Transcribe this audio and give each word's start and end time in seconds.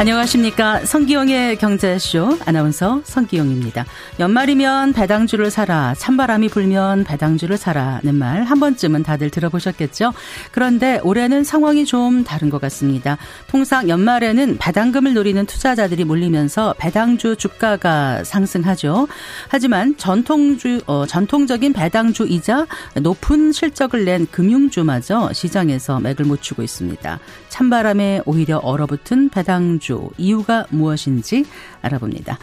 안녕하십니까. 0.00 0.86
성기영의 0.86 1.56
경제쇼 1.58 2.38
아나운서 2.46 3.02
성기영입니다. 3.04 3.84
연말이면 4.18 4.94
배당주를 4.94 5.50
사라, 5.50 5.94
찬바람이 5.94 6.48
불면 6.48 7.04
배당주를 7.04 7.58
사라는 7.58 8.14
말 8.14 8.44
한 8.50 8.58
번쯤은 8.58 9.02
다들 9.02 9.28
들어보셨겠죠? 9.28 10.14
그런데 10.52 11.00
올해는 11.04 11.44
상황이 11.44 11.84
좀 11.84 12.24
다른 12.24 12.48
것 12.48 12.60
같습니다. 12.62 13.18
통상 13.46 13.90
연말에는 13.90 14.56
배당금을 14.58 15.12
노리는 15.12 15.44
투자자들이 15.44 16.04
몰리면서 16.04 16.74
배당주 16.78 17.36
주가가 17.36 18.24
상승하죠. 18.24 19.06
하지만 19.48 19.96
전통주, 19.98 20.80
어, 20.86 21.04
전통적인 21.06 21.74
배당주이자 21.74 22.66
높은 23.02 23.52
실적을 23.52 24.06
낸 24.06 24.26
금융주마저 24.30 25.32
시장에서 25.34 26.00
맥을 26.00 26.24
못 26.24 26.40
추고 26.40 26.62
있습니다. 26.62 27.20
찬바람에 27.50 28.22
오히려 28.24 28.56
얼어붙은 28.58 29.28
배당주 29.28 30.08
이유가 30.16 30.66
무엇인지 30.70 31.44
알아봅니다. 31.82 32.38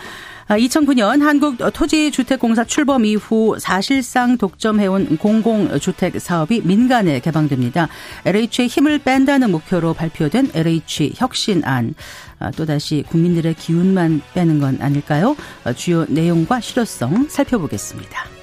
2009년 0.49 1.21
아, 1.21 1.25
한국토지주택공사 1.25 2.63
출범 2.63 3.03
이후 3.05 3.57
사실상 3.59 4.37
독점해온 4.37 5.17
공공주택 5.17 6.21
사업이 6.21 6.61
민간에 6.63 7.19
개방됩니다. 7.19 7.89
LH의 8.25 8.67
힘을 8.67 8.99
뺀다는 8.99 9.51
목표로 9.51 9.93
발표된 9.93 10.51
LH 10.53 11.13
혁신안. 11.15 11.95
아, 12.39 12.51
또다시 12.51 13.03
국민들의 13.09 13.55
기운만 13.55 14.21
빼는 14.33 14.59
건 14.59 14.77
아닐까요? 14.79 15.35
아, 15.63 15.73
주요 15.73 16.05
내용과 16.05 16.61
실효성 16.61 17.27
살펴보겠습니다. 17.29 18.36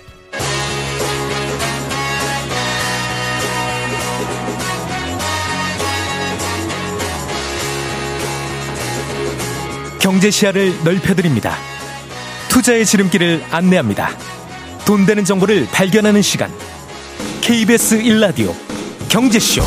경제 10.05 10.30
시야를 10.30 10.84
넓혀드립니다. 10.84 11.52
투자의 12.50 12.84
지름길을 12.84 13.41
안내합니다. 13.50 14.08
돈 14.86 15.06
되는 15.06 15.24
정보를 15.24 15.64
발견하는 15.72 16.20
시간. 16.20 16.50
KBS 17.41 18.02
1라디오 18.02 18.52
경제쇼. 19.11 19.62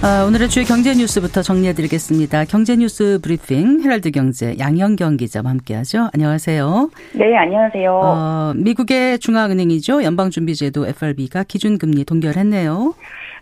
아, 0.00 0.24
오늘의 0.26 0.48
주요 0.48 0.64
경제 0.64 0.94
뉴스부터 0.94 1.42
정리해드리겠습니다. 1.42 2.46
경제 2.46 2.74
뉴스 2.74 3.18
브리핑 3.22 3.82
헤럴드 3.84 4.12
경제 4.12 4.56
양영경 4.58 5.18
기자와 5.18 5.50
함께하죠. 5.50 6.08
안녕하세요. 6.14 6.88
네, 7.12 7.36
안녕하세요. 7.36 7.92
어, 7.92 8.52
미국의 8.56 9.18
중앙은행이죠. 9.18 10.04
연방준비제도 10.04 10.86
FRB가 10.86 11.42
기준금리 11.42 12.06
동결했네요. 12.06 12.94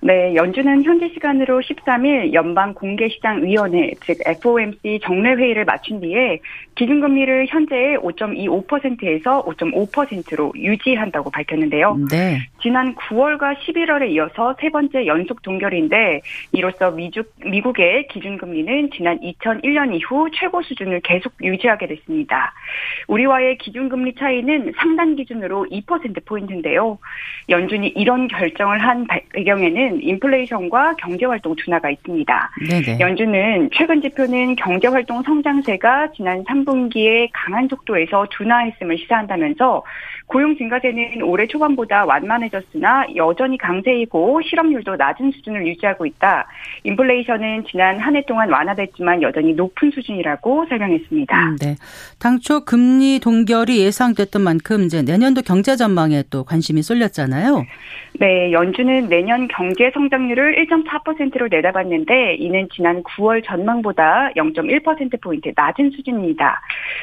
네, 0.06 0.36
연준은 0.36 0.84
현지 0.84 1.08
시간으로 1.14 1.60
13일 1.60 2.32
연방 2.32 2.74
공개시장위원회, 2.74 3.90
즉 4.04 4.18
FOMC 4.24 5.00
정례회의를 5.02 5.64
마친 5.64 5.98
뒤에 6.00 6.38
기준금리를 6.76 7.46
현재의 7.48 7.98
5.25%에서 7.98 9.44
5.5%로 9.44 10.52
유지한다고 10.54 11.32
밝혔는데요. 11.32 11.98
네. 12.08 12.38
지난 12.62 12.94
9월과 12.94 13.56
11월에 13.58 14.10
이어서 14.10 14.54
세 14.60 14.68
번째 14.68 15.06
연속 15.06 15.42
동결인데 15.42 16.20
이로써 16.52 16.92
미국, 16.92 17.32
미국의 17.44 18.06
기준금리는 18.06 18.90
지난 18.94 19.18
2001년 19.18 19.92
이후 19.92 20.28
최고 20.32 20.62
수준을 20.62 21.00
계속 21.00 21.32
유지하게 21.42 21.88
됐습니다. 21.88 22.52
우리와의 23.08 23.58
기준금리 23.58 24.14
차이는 24.14 24.72
상단 24.76 25.16
기준으로 25.16 25.66
2%포인트인데요. 25.72 26.98
연준이 27.48 27.88
이런 27.88 28.28
결정을 28.28 28.78
한 28.78 29.06
배경에는 29.32 29.95
인플레이션과 30.02 30.96
경제활동 30.96 31.54
둔화가 31.56 31.90
있습니다. 31.90 32.50
네네. 32.68 33.00
연준은 33.00 33.70
최근 33.72 34.00
지표는 34.00 34.56
경제활동 34.56 35.22
성장세가 35.22 36.12
지난 36.12 36.44
3분기에 36.44 37.30
강한 37.32 37.68
속도에서 37.68 38.26
둔화했음을 38.30 38.98
시사한다면서 38.98 39.82
고용 40.26 40.56
증가세는 40.56 41.22
올해 41.22 41.46
초반보다 41.46 42.04
완만해졌으나 42.04 43.06
여전히 43.14 43.56
강세이고 43.56 44.42
실업률도 44.42 44.96
낮은 44.96 45.30
수준을 45.30 45.66
유지하고 45.66 46.04
있다. 46.06 46.46
인플레이션은 46.84 47.64
지난 47.70 47.98
한 48.00 48.16
해 48.16 48.22
동안 48.26 48.50
완화됐지만 48.50 49.20
여전히 49.20 49.52
높은 49.52 49.90
수준이라고 49.90 50.64
설명했습니다. 50.70 51.48
음, 51.48 51.56
네. 51.56 51.76
당초 52.18 52.64
금리 52.64 53.20
동결이 53.20 53.78
예상됐던 53.84 54.40
만큼 54.40 54.84
이제 54.84 55.02
내년도 55.02 55.42
경제 55.42 55.76
전망에 55.76 56.24
또 56.30 56.44
관심이 56.44 56.80
쏠렸잖아요. 56.82 57.64
네, 58.18 58.50
연준은 58.52 59.10
내년 59.10 59.46
경제 59.48 59.90
성장률을 59.92 60.56
1.4%로 60.66 61.48
내다봤는데 61.48 62.36
이는 62.36 62.66
지난 62.74 63.02
9월 63.02 63.44
전망보다 63.44 64.30
0.1%포인트 64.34 65.52
낮은 65.54 65.90
수준입니다. 65.90 66.62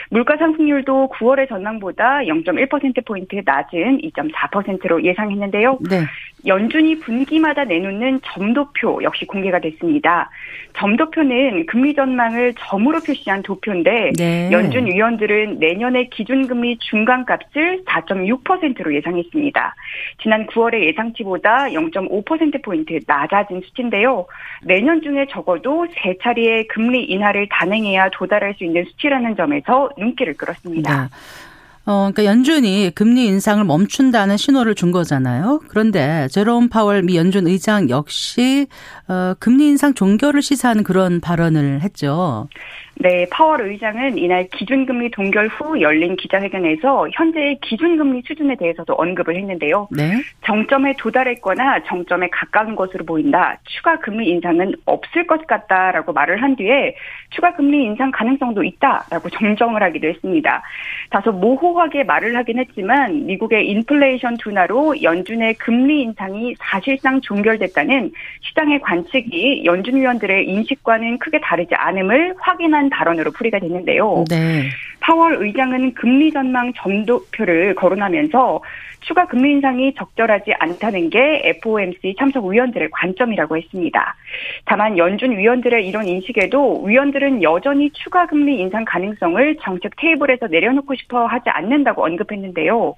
물가 0.10 0.36
상승률도 0.38 1.10
9월의 1.14 1.48
전망보다 1.50 2.22
0.1% 2.22 3.06
포인트 3.14 3.40
낮은 3.46 4.00
2.4%로 4.00 5.04
예상했는데요. 5.04 5.78
네. 5.88 6.02
연준이 6.46 7.00
분기마다 7.00 7.64
내놓는 7.64 8.22
점도표 8.24 9.02
역시 9.04 9.26
공개가 9.26 9.60
됐습니다. 9.60 10.30
점도표는 10.76 11.68
금리 11.68 11.94
전망을 11.94 12.56
점으로 12.58 13.00
표시한 13.02 13.44
도표인데 13.44 14.14
네. 14.18 14.52
연준 14.52 14.88
위원들은 14.88 15.60
내년의 15.60 16.10
기준금리 16.10 16.80
중간값을 16.80 17.84
4.6%로 17.86 18.96
예상했습니다. 18.96 19.76
지난 20.22 20.48
9월의 20.48 20.84
예상치보다 20.88 21.68
0.5%포인트 21.68 23.00
낮아진 23.08 23.62
수치인데요. 23.62 24.26
내년 24.64 25.02
중에 25.04 25.28
적어도 25.30 25.86
세 26.02 26.16
차례의 26.22 26.68
금리 26.68 27.04
인하를 27.04 27.48
단행해야 27.50 28.10
도달할 28.10 28.56
수 28.56 28.64
있는 28.64 28.84
수치라는 28.86 29.36
점에서 29.36 29.92
눈길을 29.98 30.34
끌었습니다. 30.34 31.04
네. 31.04 31.53
어, 31.86 32.12
그러니까 32.14 32.26
연준이 32.26 32.92
금리 32.96 33.26
인상을 33.26 33.64
멈춘다는 33.66 34.38
신호를 34.38 34.74
준 34.74 34.92
거잖아요. 34.92 35.60
그런데 35.68 36.28
제롬 36.32 36.70
파월 36.70 37.04
미 37.04 37.18
연준 37.18 37.46
의장 37.46 37.90
역시 37.90 38.68
어, 39.08 39.34
금리 39.40 39.68
인상 39.68 39.94
종결을 39.94 40.42
시사하는 40.42 40.84
그런 40.84 41.20
발언을 41.20 41.82
했죠. 41.82 42.48
네, 42.96 43.26
파월 43.32 43.62
의장은 43.62 44.18
이날 44.18 44.48
기준금리 44.50 45.12
동결 45.12 45.48
후 45.48 45.82
열린 45.82 46.16
기자회견에서 46.16 47.10
현재의 47.14 47.60
기준금리 47.62 48.22
수준에 48.26 48.56
대해서도 48.56 48.94
언급을 48.94 49.36
했는데요. 49.36 49.88
네. 49.92 50.22
정점에 50.46 50.94
도달했거나 50.98 51.84
정점에 51.84 52.30
가까운 52.30 52.76
것으로 52.76 53.04
보인다. 53.06 53.58
추가 53.64 53.98
금리 54.00 54.30
인상은 54.30 54.74
없을 54.86 55.26
것 55.26 55.46
같다라고 55.48 56.14
말을 56.14 56.42
한 56.42 56.56
뒤에 56.56 56.96
추가 57.32 57.54
금리 57.56 57.84
인상 57.84 58.12
가능성도 58.12 58.64
있다라고 58.64 59.30
정정을 59.30 59.82
하기도 59.82 60.08
했습니다. 60.08 60.62
다소 61.10 61.32
모호하게 61.32 62.04
말을 62.04 62.36
하긴 62.38 62.60
했지만 62.60 63.26
미국의 63.26 63.68
인플레이션 63.70 64.38
둔화로 64.38 65.02
연준의 65.02 65.56
금리 65.56 66.04
인상이 66.04 66.56
사실상 66.60 67.20
종결됐다는 67.22 68.12
시장의 68.42 68.82
관측이 68.82 69.66
연준 69.66 69.96
위원들의 69.96 70.48
인식과는 70.48 71.18
크게 71.18 71.40
다르지 71.42 71.74
않음을 71.76 72.36
확인한 72.38 72.83
한 72.84 72.90
발언으로 72.90 73.32
풀이가 73.32 73.60
됐는데요. 73.60 74.26
네. 74.30 74.70
파월 75.00 75.38
의장은 75.42 75.94
금리 75.96 76.32
전망 76.32 76.72
점도표를 76.74 77.76
거론하면서 77.76 78.62
추가 79.02 79.28
금리 79.28 79.52
인상이 79.52 79.94
적절하지 79.96 80.54
않다는 80.60 81.10
게 81.10 81.42
FOMC 81.44 82.16
참석 82.18 82.46
위원들의 82.46 82.90
관점이라고 82.92 83.58
했습니다. 83.58 84.16
다만 84.64 84.98
연준 84.98 85.38
위원들의 85.38 85.86
이런 85.86 86.08
인식에도 86.08 86.84
위원들은 86.84 87.44
여전히 87.44 87.92
추가 87.92 88.26
금리 88.28 88.60
인상 88.60 88.86
가능성을 88.86 89.58
정책 89.62 89.92
테이블에서 89.98 90.48
내려놓고 90.48 90.96
싶어 90.96 91.26
하지 91.26 91.50
않는다고 91.50 92.06
언급했는데요. 92.06 92.96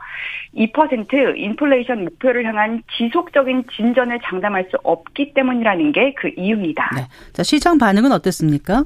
2% 0.56 1.38
인플레이션 1.38 2.04
목표를 2.04 2.46
향한 2.46 2.84
지속적인 2.98 3.64
진전을 3.76 4.20
장담할 4.24 4.68
수 4.70 4.78
없기 4.84 5.34
때문이라는 5.34 5.92
게 5.92 6.16
그 6.16 6.32
이유입니다. 6.36 6.90
네. 6.96 7.02
자, 7.34 7.44
시장 7.44 7.78
반응은 7.78 8.12
어땠습니까? 8.12 8.86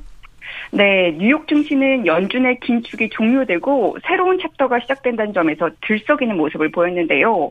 네, 0.72 1.16
뉴욕 1.18 1.48
증시는 1.48 2.06
연준의 2.06 2.60
긴축이 2.60 3.10
종료되고 3.10 3.98
새로운 4.06 4.40
챕터가 4.40 4.80
시작된다는 4.82 5.34
점에서 5.34 5.70
들썩이는 5.82 6.38
모습을 6.38 6.72
보였는데요. 6.72 7.50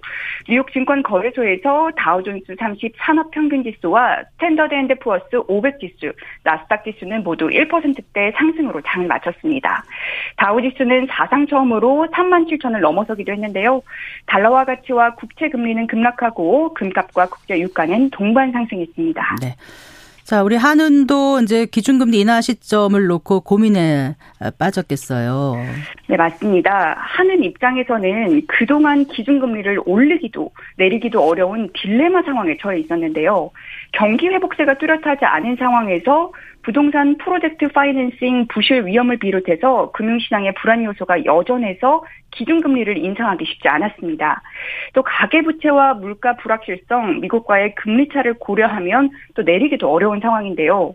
뉴욕 0.49 0.73
증권 0.73 1.03
거래소에서 1.03 1.91
다우존스 1.97 2.55
30 2.59 2.95
산업 2.99 3.31
평균 3.31 3.65
지수와 3.65 4.23
스탠더드 4.35 4.75
앤드 4.75 4.95
푸어스 5.01 5.43
500 5.47 5.81
지수, 5.81 6.13
나스닥 6.45 6.85
지수는 6.85 7.25
모두 7.25 7.49
1%대 7.49 8.33
상승으로 8.37 8.81
장을 8.83 9.07
마쳤습니다. 9.07 9.85
다우 10.37 10.63
지수는 10.63 11.07
사상 11.11 11.47
처음으로 11.47 12.07
3만 12.13 12.49
7천을 12.49 12.81
넘어서기도 12.81 13.33
했는데요. 13.33 13.83
달러화 14.27 14.65
가치와 14.65 15.15
국채 15.15 15.49
금리는 15.49 15.87
급락하고 15.87 16.75
금값과 16.75 17.27
국제 17.27 17.59
유가는 17.59 18.11
동반 18.11 18.53
상승했습니다. 18.53 19.37
네. 19.43 19.55
자, 20.29 20.43
우리 20.43 20.57
한은도 20.57 21.41
이제 21.41 21.65
기준금리 21.65 22.21
인하 22.21 22.43
시점을 22.43 23.07
놓고 23.07 23.41
고민에 23.41 24.15
빠졌겠어요. 24.59 25.55
네, 26.07 26.19
맞습니다. 26.19 26.97
한은 26.99 27.45
입장에서는 27.45 28.43
그동안 28.47 29.07
기준금리를 29.07 29.81
올리기도 29.87 30.51
내리기도 30.77 31.23
어려운 31.23 31.71
딜레마 31.73 32.21
상황에 32.25 32.59
처해 32.61 32.79
있었는데요. 32.81 33.51
경기 33.93 34.29
회복세가 34.29 34.77
뚜렷하지 34.77 35.25
않은 35.25 35.57
상황에서 35.57 36.31
부동산 36.63 37.17
프로젝트 37.19 37.69
파이낸싱 37.69 38.49
부실 38.49 38.87
위험을 38.87 39.19
비롯해서 39.19 39.91
금융시장의 39.93 40.55
불안 40.55 40.85
요소가 40.85 41.25
여전해서 41.25 42.05
기준금리를 42.33 42.99
인상하기 42.99 43.45
쉽지 43.45 43.69
않았습니다. 43.69 44.43
또 44.93 45.03
가계부채와 45.03 45.95
물가 45.95 46.37
불확실성, 46.37 47.21
미국과의 47.21 47.75
금리 47.75 48.09
차를 48.09 48.35
고려하면 48.35 49.11
또 49.35 49.43
내리기도 49.43 49.91
어려운 49.91 50.21
상황인데요. 50.21 50.95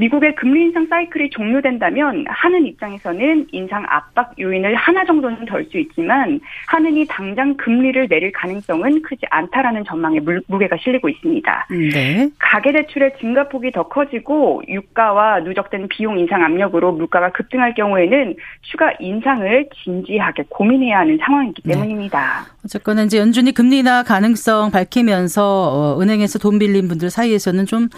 미국의 0.00 0.34
금리 0.34 0.62
인상 0.62 0.86
사이클이 0.86 1.28
종료된다면 1.30 2.24
하는 2.26 2.66
입장에서는 2.66 3.48
인상 3.52 3.84
압박 3.86 4.34
요인을 4.38 4.74
하나 4.74 5.04
정도는 5.04 5.44
덜 5.44 5.60
수 5.70 5.78
있지만 5.78 6.40
하는이 6.68 7.06
당장 7.06 7.54
금리를 7.58 8.08
내릴 8.08 8.32
가능성은 8.32 9.02
크지 9.02 9.26
않다라는 9.28 9.84
전망에 9.84 10.18
무게가 10.46 10.76
실리고 10.82 11.10
있습니다. 11.10 11.66
네. 11.92 12.30
가계 12.38 12.72
대출의 12.72 13.12
증가폭이 13.20 13.72
더 13.72 13.82
커지고 13.88 14.62
유가와 14.66 15.40
누적된 15.40 15.88
비용 15.88 16.18
인상 16.18 16.42
압력으로 16.42 16.92
물가가 16.92 17.30
급등할 17.30 17.74
경우에는 17.74 18.36
추가 18.62 18.92
인상을 18.98 19.68
진지하게 19.84 20.44
고민해야 20.48 21.00
하는 21.00 21.18
상황이기 21.22 21.62
네. 21.66 21.74
때문입니다. 21.74 22.46
네. 22.46 22.50
어쨌거나 22.64 23.02
이제 23.02 23.18
연준이 23.18 23.52
금리 23.52 23.80
인하 23.80 24.02
가능성 24.02 24.70
밝히면서 24.70 25.42
어, 25.42 26.00
은행에서 26.00 26.38
돈 26.38 26.58
빌린 26.58 26.88
분들 26.88 27.10
사이에서는 27.10 27.66
좀 27.66 27.88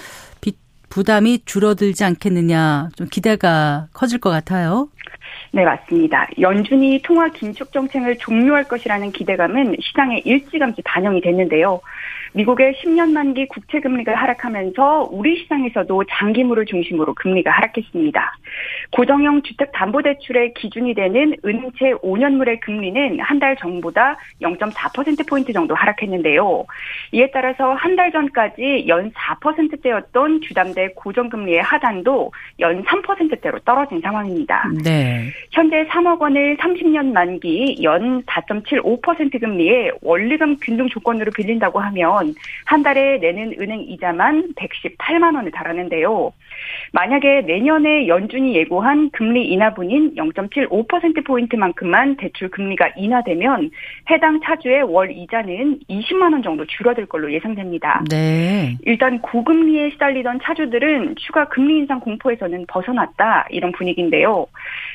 부담이 0.93 1.41
줄어들지 1.47 2.05
않겠느냐 2.05 2.91
좀 2.97 3.09
기대가 3.09 3.89
커질 3.95 4.19
것 4.19 4.29
같아요. 4.29 4.91
네, 5.53 5.65
맞습니다. 5.65 6.29
연준이 6.41 7.01
통화 7.03 7.29
긴축 7.29 7.73
정책을 7.73 8.17
종료할 8.19 8.65
것이라는 8.65 9.13
기대감은 9.13 9.77
시장에 9.81 10.23
일찌감치 10.25 10.83
반영이 10.83 11.21
됐는데요. 11.21 11.81
미국의 12.35 12.73
10년 12.83 13.13
만기 13.13 13.47
국채 13.49 13.79
금리가 13.81 14.15
하락하면서 14.15 15.09
우리 15.13 15.37
시장에서도 15.43 16.05
장기물을 16.09 16.65
중심으로 16.65 17.13
금리가 17.15 17.51
하락했습니다. 17.51 18.37
고정형 18.93 19.43
주택담보대출의 19.43 20.55
기준이 20.55 20.95
되는 20.95 21.37
은채 21.45 21.93
5년물의 22.03 22.61
금리는 22.61 23.21
한 23.21 23.43
달 23.43 23.57
전보다 23.57 24.17
0.4%포인트 24.41 25.53
정도 25.53 25.75
하락했는데요. 25.75 26.65
이에 27.11 27.29
따라서 27.33 27.75
한 27.75 27.97
달 27.97 28.13
전까지 28.13 28.85
연 28.89 29.11
4%대였던 29.11 30.43
주담대 30.43 30.91
고정금리의 30.95 31.61
하단도 31.61 32.33
연 32.61 32.83
3%대로 32.85 33.59
떨어진 33.65 34.01
상황입니다. 34.01 34.71
네. 34.85 35.02
현재 35.51 35.85
3억 35.87 36.21
원을 36.21 36.57
30년 36.57 37.13
만기 37.13 37.79
연 37.83 38.23
4.75% 38.23 39.41
금리의 39.41 39.93
원리금 40.03 40.57
균등 40.61 40.89
조건으로 40.89 41.31
빌린다고 41.33 41.79
하면 41.79 42.35
한 42.65 42.83
달에 42.83 43.19
내는 43.19 43.55
은행 43.61 43.83
이자만 43.83 44.55
118만 44.55 45.35
원을 45.35 45.51
달하는데요. 45.51 46.33
만약에 46.93 47.43
내년에 47.43 48.09
연준이 48.09 48.55
예고한 48.57 49.11
금리 49.11 49.47
인하분인 49.49 50.15
0.75%포인트만큼만 50.15 52.17
대출 52.17 52.49
금리가 52.51 52.93
인하되면 52.97 53.71
해당 54.11 54.41
차주의 54.45 54.83
월 54.83 55.11
이자는 55.11 55.81
20만 55.89 56.33
원 56.33 56.43
정도 56.43 56.67
줄어들 56.67 57.07
걸로 57.07 57.33
예상됩니다. 57.33 58.05
네. 58.11 58.77
일단 58.83 59.21
고금리에 59.21 59.91
시달리던 59.91 60.41
차주들은 60.43 61.15
추가 61.17 61.49
금리 61.49 61.79
인상 61.79 62.01
공포에서는 62.01 62.67
벗어났다 62.69 63.47
이런 63.51 63.73
분위기인데요. 63.73 64.47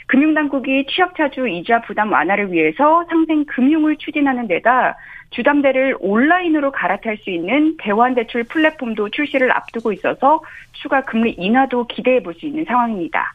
금융당국이 0.07 0.86
취약차주 0.89 1.48
이자 1.50 1.81
부담 1.81 2.12
완화를 2.12 2.51
위해서 2.51 3.06
상생 3.09 3.45
금융을 3.45 3.98
추진하는 3.98 4.48
데다 4.48 4.98
주담대를 5.31 5.98
온라인으로 6.00 6.71
갈아탈 6.71 7.18
수 7.18 7.30
있는 7.30 7.75
대환대출 7.77 8.45
플랫폼도 8.45 9.09
출시를 9.09 9.51
앞두고 9.51 9.92
있어서 9.92 10.42
추가 10.71 11.01
금리 11.01 11.31
인하도 11.31 11.88
기대해 11.88 12.24
볼 12.24 12.33
수 12.39 12.45
있는 12.45 12.63
상황입니다. 12.65 13.33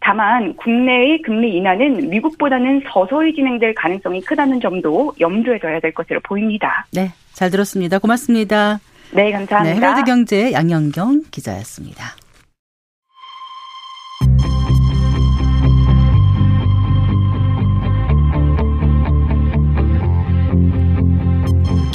다만 0.00 0.54
국내의 0.56 1.22
금리 1.22 1.56
인하는 1.56 2.08
미국보다는 2.10 2.82
서서히 2.92 3.34
진행될 3.34 3.74
가능성이 3.74 4.20
크다는 4.20 4.60
점도 4.60 5.12
염두에 5.18 5.58
둬야 5.58 5.80
될 5.80 5.92
것으로 5.92 6.20
보입니다. 6.20 6.86
네, 6.92 7.10
잘 7.32 7.50
들었습니다. 7.50 7.98
고맙습니다. 7.98 8.78
네, 9.12 9.32
감사합니다. 9.32 9.74
네, 9.74 9.76
헤럴드 9.76 10.04
경제 10.04 10.52
양영경 10.52 11.22
기자였습니다. 11.30 12.21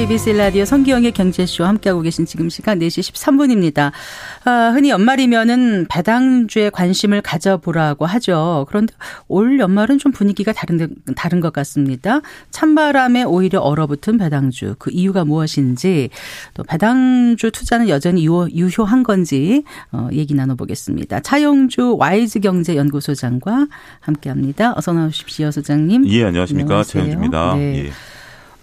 KBS 0.00 0.30
라디오 0.30 0.64
성기영의 0.64 1.12
경제쇼 1.12 1.62
함께하고 1.66 2.00
계신 2.00 2.24
지금 2.24 2.48
시간 2.48 2.78
4시 2.78 3.12
13분입니다. 3.12 3.92
아, 4.46 4.70
흔히 4.72 4.88
연말이면은 4.88 5.88
배당주에 5.90 6.70
관심을 6.70 7.20
가져보라고 7.20 8.06
하죠. 8.06 8.64
그런데 8.70 8.94
올 9.28 9.60
연말은 9.60 9.98
좀 9.98 10.10
분위기가 10.10 10.54
다른, 10.54 10.96
다른 11.16 11.40
것 11.40 11.52
같습니다. 11.52 12.22
찬바람에 12.50 13.24
오히려 13.24 13.60
얼어붙은 13.60 14.16
배당주. 14.16 14.76
그 14.78 14.90
이유가 14.90 15.26
무엇인지 15.26 16.08
또 16.54 16.62
배당주 16.62 17.50
투자는 17.50 17.90
여전히 17.90 18.24
유효, 18.24 18.84
한 18.84 19.02
건지 19.02 19.64
어, 19.92 20.08
얘기 20.12 20.32
나눠보겠습니다. 20.32 21.20
차용주 21.20 21.96
와이즈 21.98 22.40
경제연구소장과 22.40 23.66
함께합니다. 24.00 24.72
어서 24.78 24.94
나오십시오, 24.94 25.50
소장님. 25.50 26.08
예, 26.08 26.24
안녕하십니까. 26.24 26.84
차용주입니다. 26.84 27.56
네. 27.56 27.84
예. 27.84 27.90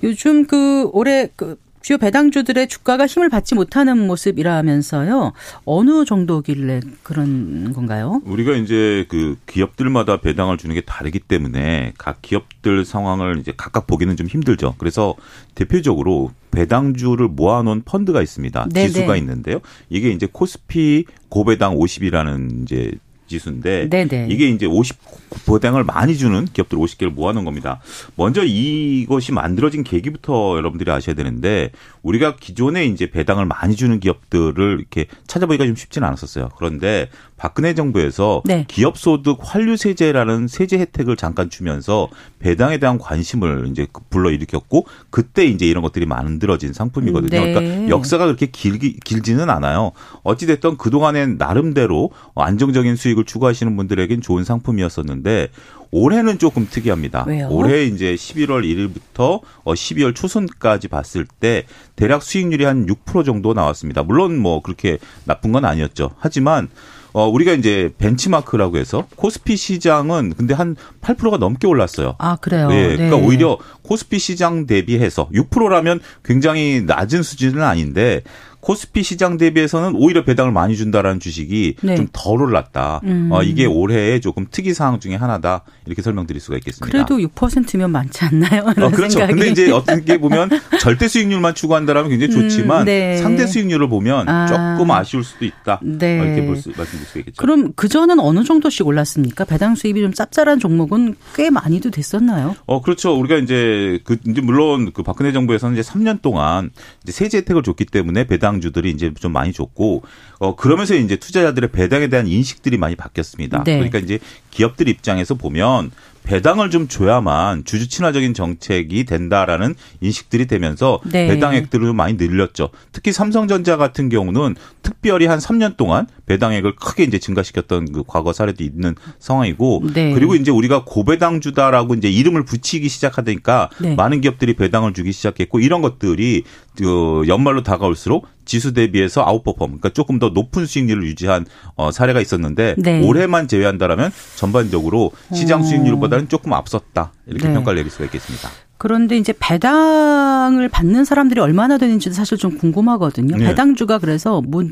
요즘 0.03 0.45
그 0.45 0.89
올해 0.93 1.29
그 1.35 1.57
주요 1.87 1.97
배당주들의 1.97 2.67
주가가 2.67 3.05
힘을 3.07 3.29
받지 3.29 3.55
못하는 3.55 4.07
모습이라면서요. 4.07 5.31
어느 5.63 6.03
정도길래 6.03 6.81
그런 7.01 7.71
건가요? 7.71 8.21
우리가 8.25 8.57
이제 8.57 9.05
그 9.07 9.37
기업들마다 9.45 10.19
배당을 10.19 10.57
주는 10.57 10.75
게 10.75 10.81
다르기 10.81 11.19
때문에 11.19 11.93
각 11.97 12.21
기업들 12.21 12.83
상황을 12.83 13.37
이제 13.39 13.53
각각 13.55 13.87
보기는 13.87 14.17
좀 14.17 14.27
힘들죠. 14.27 14.75
그래서 14.77 15.15
대표적으로 15.55 16.31
배당주를 16.51 17.29
모아놓은 17.29 17.83
펀드가 17.85 18.21
있습니다. 18.21 18.67
네네. 18.73 18.87
지수가 18.89 19.15
있는데요. 19.15 19.59
이게 19.89 20.09
이제 20.09 20.27
코스피 20.29 21.05
고배당 21.29 21.77
50이라는 21.77 22.63
이제 22.63 22.91
지수인데 23.27 23.89
네네. 23.89 24.27
이게 24.29 24.47
이제 24.49 24.65
50보당을 24.65 25.85
많이 25.85 26.17
주는 26.17 26.45
기업들 26.45 26.77
50개를 26.77 27.11
모아놓은 27.11 27.45
겁니다. 27.45 27.79
먼저 28.15 28.43
이것이 28.43 29.31
만들어진 29.31 29.83
계기부터 29.83 30.57
여러분들이 30.57 30.89
아셔야 30.91 31.15
되는데 31.15 31.71
우리가 32.01 32.37
기존에 32.37 32.85
이제 32.85 33.09
배당을 33.09 33.45
많이 33.45 33.75
주는 33.75 33.99
기업들을 33.99 34.77
이렇게 34.79 35.05
찾아보기가 35.27 35.65
좀 35.65 35.75
쉽지는 35.75 36.07
않았었어요. 36.07 36.49
그런데 36.57 37.09
박근혜 37.35 37.75
정부에서 37.75 38.41
네. 38.45 38.65
기업 38.67 38.97
소득 38.97 39.37
환류 39.41 39.77
세제라는 39.77 40.47
세제 40.47 40.79
혜택을 40.79 41.15
잠깐 41.17 41.49
주면서 41.49 42.09
배당에 42.39 42.79
대한 42.79 42.97
관심을 42.97 43.67
이제 43.69 43.85
불러일으켰고 44.09 44.87
그때 45.09 45.45
이제 45.45 45.65
이런 45.67 45.83
것들이 45.83 46.05
만들어진 46.05 46.73
상품이거든요. 46.73 47.39
네. 47.39 47.53
그러니까 47.53 47.89
역사가 47.89 48.25
그렇게 48.25 48.47
길기, 48.47 48.99
길지는 49.03 49.49
않아요. 49.49 49.91
어찌됐든 50.23 50.77
그동안엔 50.77 51.37
나름대로 51.37 52.09
안정적인 52.35 52.95
수익 52.95 53.16
을 53.17 53.25
추구하시는 53.25 53.75
분들에겐 53.75 54.21
좋은 54.21 54.43
상품이었었는데 54.43 55.49
올해는 55.91 56.37
조금 56.39 56.67
특이합니다. 56.69 57.25
왜요? 57.27 57.47
올해 57.49 57.85
이제 57.85 58.13
11월 58.15 58.63
1일부터 58.63 59.41
12월 59.63 60.09
어, 60.09 60.13
초순까지 60.13 60.87
봤을 60.87 61.25
때 61.39 61.65
대략 61.95 62.23
수익률이 62.23 62.65
한 62.65 62.85
6% 62.85 63.25
정도 63.25 63.53
나왔습니다. 63.53 64.03
물론 64.03 64.37
뭐 64.37 64.61
그렇게 64.61 64.97
나쁜 65.25 65.51
건 65.51 65.65
아니었죠. 65.65 66.11
하지만 66.19 66.69
어, 67.13 67.27
우리가 67.27 67.53
이제 67.53 67.91
벤치마크라고 67.97 68.77
해서 68.77 69.07
코스피 69.15 69.57
시장은 69.57 70.33
근데 70.37 70.53
한 70.53 70.75
8%가 71.01 71.37
넘게 71.37 71.65
올랐어요. 71.65 72.15
아, 72.19 72.35
그래요? 72.35 72.69
예. 72.71 72.95
그러니까 72.95 73.17
네. 73.17 73.25
오히려 73.25 73.57
코스피 73.81 74.19
시장 74.19 74.67
대비해서 74.67 75.27
6%라면 75.33 75.99
굉장히 76.23 76.83
낮은 76.85 77.23
수준은 77.23 77.63
아닌데 77.63 78.21
코스피 78.67 79.01
시장 79.01 79.37
대비해서는 79.37 79.95
오히려 79.95 80.25
배당을 80.25 80.51
많이 80.51 80.75
준다라는 80.75 81.21
주식이 81.21 81.75
네. 81.83 81.95
좀덜 81.95 82.41
올랐다. 82.41 82.99
음. 83.05 83.29
어, 83.31 83.41
이게 83.41 83.65
올해의 83.65 84.19
조금 84.19 84.45
특이 84.51 84.73
사항 84.73 84.99
중에 84.99 85.15
하나다. 85.15 85.63
이렇게 85.85 86.01
설명드릴 86.01 86.41
수가 86.41 86.57
있겠습니다. 86.57 86.91
그래도 86.91 87.17
6%면 87.17 87.89
많지 87.89 88.25
않나요? 88.25 88.63
어, 88.67 88.89
그렇죠. 88.91 89.19
생각이. 89.19 89.33
근데 89.33 89.47
이제 89.51 89.71
어떻게 89.71 90.17
보면 90.17 90.49
절대 90.81 91.07
수익률만 91.07 91.55
추구한다라면 91.55 92.09
굉장히 92.09 92.33
좋지만 92.33 92.81
음, 92.81 92.85
네. 92.87 93.15
상대 93.15 93.47
수익률을 93.47 93.87
보면 93.87 94.27
아. 94.27 94.47
조금 94.47 94.91
아쉬울 94.91 95.23
수도 95.23 95.45
있다. 95.45 95.79
네. 95.81 96.17
이렇게 96.17 96.45
볼 96.45 96.57
수, 96.57 96.67
말씀드릴 96.75 97.05
수 97.05 97.19
있겠죠. 97.19 97.37
그럼 97.37 97.71
그 97.73 97.87
전은 97.87 98.19
어느 98.19 98.43
정도씩 98.43 98.85
올랐습니까? 98.85 99.45
배당 99.45 99.75
수입이 99.75 100.01
좀 100.01 100.11
짭짤한 100.11 100.59
종목은 100.59 101.15
꽤 101.35 101.49
많이도 101.49 101.91
됐었나요? 101.91 102.57
어, 102.65 102.81
그렇죠. 102.81 103.17
우리가 103.17 103.37
이제 103.37 104.01
그 104.03 104.17
이제 104.27 104.41
물론 104.41 104.91
그 104.91 105.03
박근혜 105.03 105.31
정부에서는 105.31 105.77
이제 105.79 105.89
3년 105.89 106.21
동안 106.21 106.71
이제 107.03 107.13
세제 107.13 107.37
혜택을 107.37 107.63
줬기 107.63 107.85
때문에 107.85 108.27
배당 108.27 108.56
주들이 108.61 108.91
이제 108.91 109.11
좀 109.19 109.33
많이 109.33 109.53
줬고 109.53 110.03
어 110.39 110.55
그러면서 110.55 110.95
이제 110.95 111.15
투자자들의 111.15 111.71
배당에 111.71 112.07
대한 112.07 112.27
인식들이 112.27 112.77
많이 112.77 112.95
바뀌었습니다. 112.95 113.63
네. 113.63 113.73
그러니까 113.73 113.99
이제 113.99 114.19
기업들 114.51 114.87
입장에서 114.87 115.35
보면 115.35 115.91
배당을 116.27 116.69
좀 116.69 116.87
줘야만 116.87 117.63
주주 117.63 117.87
친화적인 117.87 118.33
정책이 118.33 119.05
된다라는 119.05 119.75
인식들이 120.01 120.45
되면서 120.45 120.99
네. 121.05 121.27
배당액들을 121.27 121.93
많이 121.93 122.15
늘렸죠. 122.15 122.69
특히 122.91 123.13
삼성전자 123.13 123.77
같은 123.77 124.09
경우는 124.09 124.55
특별히 124.83 125.25
한 125.25 125.39
3년 125.39 125.77
동안 125.77 126.05
배당액을 126.25 126.75
크게 126.75 127.03
이제 127.03 127.17
증가시켰던 127.17 127.93
그 127.93 128.03
과거 128.05 128.33
사례도 128.33 128.63
있는 128.63 128.95
상황이고 129.19 129.83
네. 129.93 130.13
그리고 130.13 130.35
이제 130.35 130.51
우리가 130.51 130.83
고배당주다라고 130.83 131.93
이제 131.95 132.09
이름을 132.09 132.43
붙이기 132.43 132.89
시작하니까 132.89 133.69
네. 133.79 133.95
많은 133.95 134.19
기업들이 134.19 134.53
배당을 134.53 134.93
주기 134.93 135.13
시작했고 135.13 135.61
이런 135.61 135.81
것들이 135.81 136.43
그 136.75 137.23
연말로 137.27 137.63
다가올수록 137.63 138.27
지수 138.47 138.73
대비해서 138.73 139.21
아웃퍼폼, 139.23 139.67
그러니까 139.67 139.89
조금 139.89 140.17
더 140.17 140.29
높은 140.29 140.65
수익률을 140.65 141.03
유지한 141.03 141.45
어, 141.75 141.91
사례가 141.91 142.19
있었는데 142.21 142.75
네. 142.79 143.03
올해만 143.03 143.47
제외한다라면 143.47 144.11
전반적으로 144.35 145.11
시장 145.33 145.61
수익률보다는 145.63 146.29
조금 146.29 146.53
앞섰다 146.53 147.11
이렇게 147.27 147.47
네. 147.47 147.53
평가를 147.53 147.77
내릴 147.77 147.91
수가 147.91 148.05
있겠습니다. 148.05 148.49
그런데 148.77 149.17
이제 149.17 149.33
배당을 149.39 150.69
받는 150.69 151.03
사람들이 151.05 151.39
얼마나 151.41 151.77
되는지도 151.77 152.13
사실 152.13 152.37
좀 152.37 152.57
궁금하거든요. 152.57 153.37
네. 153.37 153.45
배당주가 153.45 153.97
그래서 153.97 154.41
뭐 154.41 154.63